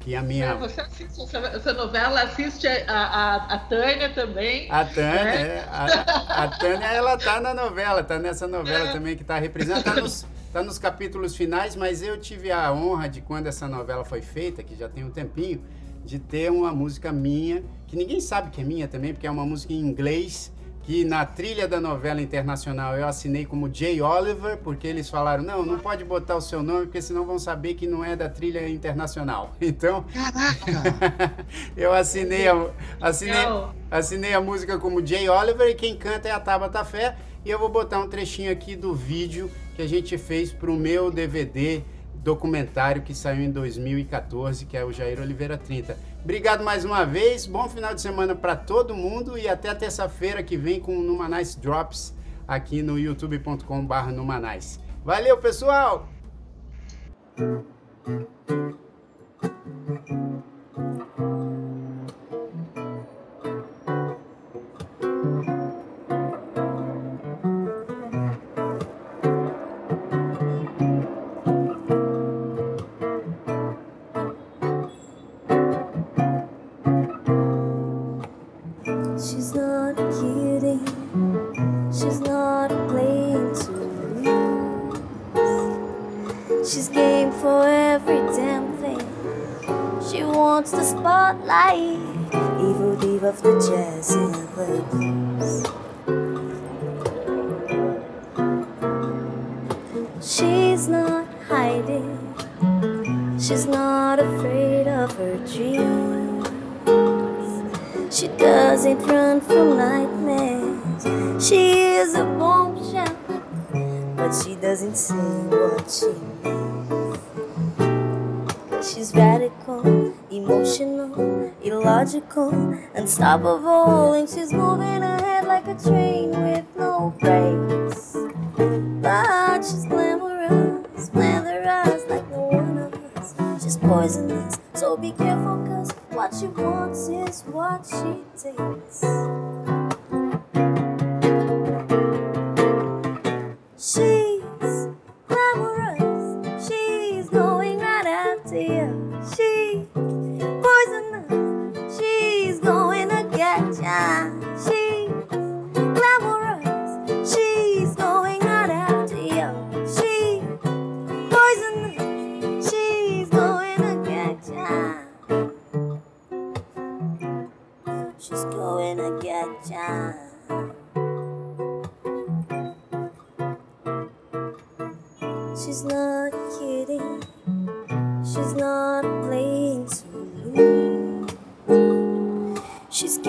Que 0.00 0.16
a 0.16 0.22
minha. 0.22 0.54
Você 0.54 0.80
assiste 0.80 1.22
essa, 1.22 1.38
essa 1.38 1.72
novela, 1.74 2.22
assiste 2.22 2.66
a, 2.66 2.82
a, 2.88 3.54
a 3.54 3.58
Tânia 3.58 4.08
também. 4.08 4.66
A 4.70 4.82
Tânia, 4.86 5.24
né? 5.24 5.56
é. 5.58 5.68
A, 5.70 6.44
a, 6.44 6.48
Tânia, 6.48 6.86
ela 6.86 7.18
tá 7.18 7.38
na 7.38 7.52
novela, 7.52 8.02
tá 8.02 8.18
nessa 8.18 8.46
novela 8.46 8.88
é. 8.88 8.92
também 8.92 9.14
que 9.14 9.22
está 9.22 9.38
reprisando. 9.38 9.84
Tá 9.84 9.94
nos, 9.96 10.26
tá 10.52 10.62
nos 10.62 10.78
capítulos 10.78 11.36
finais, 11.36 11.76
mas 11.76 12.02
eu 12.02 12.18
tive 12.18 12.50
a 12.50 12.72
honra 12.72 13.08
de, 13.08 13.20
quando 13.20 13.46
essa 13.46 13.68
novela 13.68 14.04
foi 14.04 14.20
feita, 14.20 14.62
que 14.62 14.74
já 14.74 14.88
tem 14.88 15.04
um 15.04 15.10
tempinho, 15.10 15.62
de 16.04 16.18
ter 16.18 16.50
uma 16.50 16.72
música 16.72 17.12
minha, 17.12 17.62
que 17.86 17.94
ninguém 17.94 18.20
sabe 18.20 18.50
que 18.50 18.60
é 18.60 18.64
minha 18.64 18.88
também, 18.88 19.12
porque 19.12 19.26
é 19.26 19.30
uma 19.30 19.46
música 19.46 19.72
em 19.72 19.80
inglês 19.80 20.52
que 20.82 21.04
na 21.04 21.26
trilha 21.26 21.68
da 21.68 21.80
novela 21.80 22.20
internacional 22.20 22.96
eu 22.96 23.06
assinei 23.06 23.44
como 23.44 23.72
Jay 23.72 24.00
Oliver, 24.00 24.56
porque 24.58 24.86
eles 24.86 25.08
falaram, 25.08 25.42
não, 25.42 25.64
não 25.64 25.78
pode 25.78 26.04
botar 26.04 26.36
o 26.36 26.40
seu 26.40 26.62
nome, 26.62 26.86
porque 26.86 27.02
senão 27.02 27.24
vão 27.24 27.38
saber 27.38 27.74
que 27.74 27.86
não 27.86 28.04
é 28.04 28.16
da 28.16 28.28
trilha 28.28 28.68
internacional. 28.68 29.54
Então, 29.60 30.04
Caraca! 30.12 31.32
eu 31.76 31.92
assinei 31.92 32.48
a, 32.48 32.66
assinei, 33.00 33.46
assinei 33.90 34.34
a 34.34 34.40
música 34.40 34.78
como 34.78 35.04
Jay 35.04 35.28
Oliver 35.28 35.68
e 35.68 35.74
quem 35.74 35.96
canta 35.96 36.28
é 36.28 36.32
a 36.32 36.40
Tabata 36.40 36.84
Fé. 36.84 37.16
E 37.44 37.50
eu 37.50 37.58
vou 37.58 37.68
botar 37.68 38.00
um 38.00 38.08
trechinho 38.08 38.50
aqui 38.50 38.74
do 38.74 38.94
vídeo 38.94 39.50
que 39.76 39.82
a 39.82 39.86
gente 39.86 40.18
fez 40.18 40.52
para 40.52 40.70
o 40.70 40.76
meu 40.76 41.10
DVD 41.10 41.82
documentário 42.22 43.02
que 43.02 43.14
saiu 43.14 43.42
em 43.42 43.50
2014, 43.50 44.66
que 44.66 44.76
é 44.76 44.84
o 44.84 44.92
Jair 44.92 45.20
Oliveira 45.20 45.56
30. 45.56 45.96
Obrigado 46.22 46.62
mais 46.62 46.84
uma 46.84 47.04
vez, 47.04 47.46
bom 47.46 47.68
final 47.68 47.94
de 47.94 48.00
semana 48.00 48.34
para 48.34 48.54
todo 48.54 48.94
mundo 48.94 49.38
e 49.38 49.48
até 49.48 49.74
terça-feira 49.74 50.42
que 50.42 50.56
vem 50.56 50.78
com 50.78 50.96
o 50.98 51.02
Numanice 51.02 51.58
Drops 51.58 52.14
aqui 52.46 52.82
no 52.82 52.98
youtube.com.br 52.98 54.12
Numanice. 54.12 54.80
Valeu, 55.04 55.38
pessoal! 55.38 56.08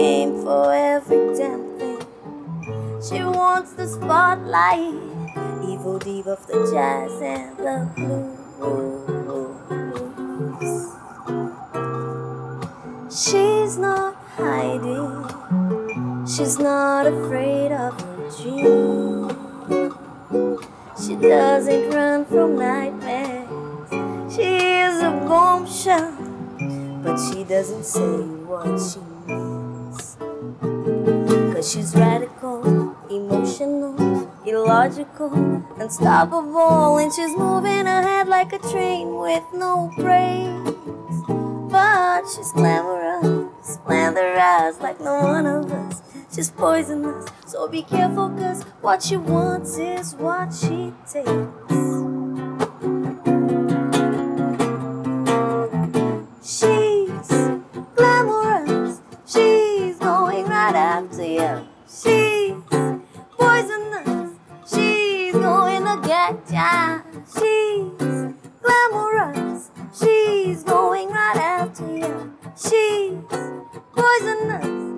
Game 0.02 0.34
for 0.42 0.74
every 0.74 1.24
damn 1.38 1.64
thing. 1.78 2.02
She 3.08 3.20
wants 3.24 3.74
the 3.74 3.88
spotlight. 3.88 4.96
Evil 5.72 6.00
diva 6.00 6.32
of 6.32 6.48
the 6.48 6.60
jazz 6.72 7.14
and 7.22 7.58
the 7.66 7.76
blues. 7.96 8.42
She's 13.22 13.78
not 13.78 14.16
hiding. 14.38 15.12
She's 16.34 16.58
not 16.58 17.06
afraid 17.06 17.72
of 17.72 17.94
her 18.02 18.18
dreams. 18.38 19.34
She 21.02 21.14
doesn't 21.16 21.86
run 21.92 22.26
from 22.26 22.50
nightmares. 22.58 23.50
She 24.34 24.50
is 24.86 24.96
a 25.12 25.12
bombshell, 25.30 26.12
but 27.04 27.18
she 27.18 27.44
doesn't 27.44 27.86
say 27.86 28.18
what 28.50 28.80
she. 28.80 29.11
She's 31.62 31.94
radical, 31.96 32.98
emotional, 33.12 34.28
illogical, 34.48 35.64
unstoppable, 35.78 36.98
and 36.98 37.14
she's 37.14 37.38
moving 37.38 37.86
ahead 37.86 38.28
like 38.28 38.52
a 38.52 38.58
train 38.58 39.16
with 39.16 39.44
no 39.54 39.92
brakes. 39.96 40.72
But 41.72 42.24
she's 42.36 42.52
glamorous, 42.54 43.48
slanderous 43.62 44.82
like 44.82 45.00
no 45.02 45.22
one 45.22 45.46
of 45.46 45.72
us. 45.72 46.02
She's 46.34 46.50
poisonous, 46.50 47.30
so 47.46 47.68
be 47.68 47.84
careful, 47.84 48.30
cause 48.30 48.64
what 48.82 49.04
she 49.04 49.18
wants 49.18 49.78
is 49.78 50.16
what 50.16 50.52
she 50.52 50.92
takes. 51.08 51.30
She's 56.44 56.81
She's 66.62 68.34
glamorous, 68.62 69.72
she's 70.00 70.64
going 70.64 71.10
right 71.10 71.38
after 71.38 71.88
you. 71.98 72.36
She's 72.56 73.18
poisonous, 73.96 74.91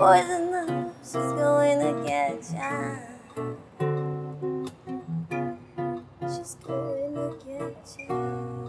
Poisonous. 0.00 0.70
up, 0.70 0.94
she's 1.04 1.12
going 1.12 1.78
to 1.78 1.92
get 2.08 2.40
ya. 2.54 2.96
She's 6.22 6.54
going 6.64 7.14
to 7.16 7.36
get 7.44 8.08
ya. 8.08 8.59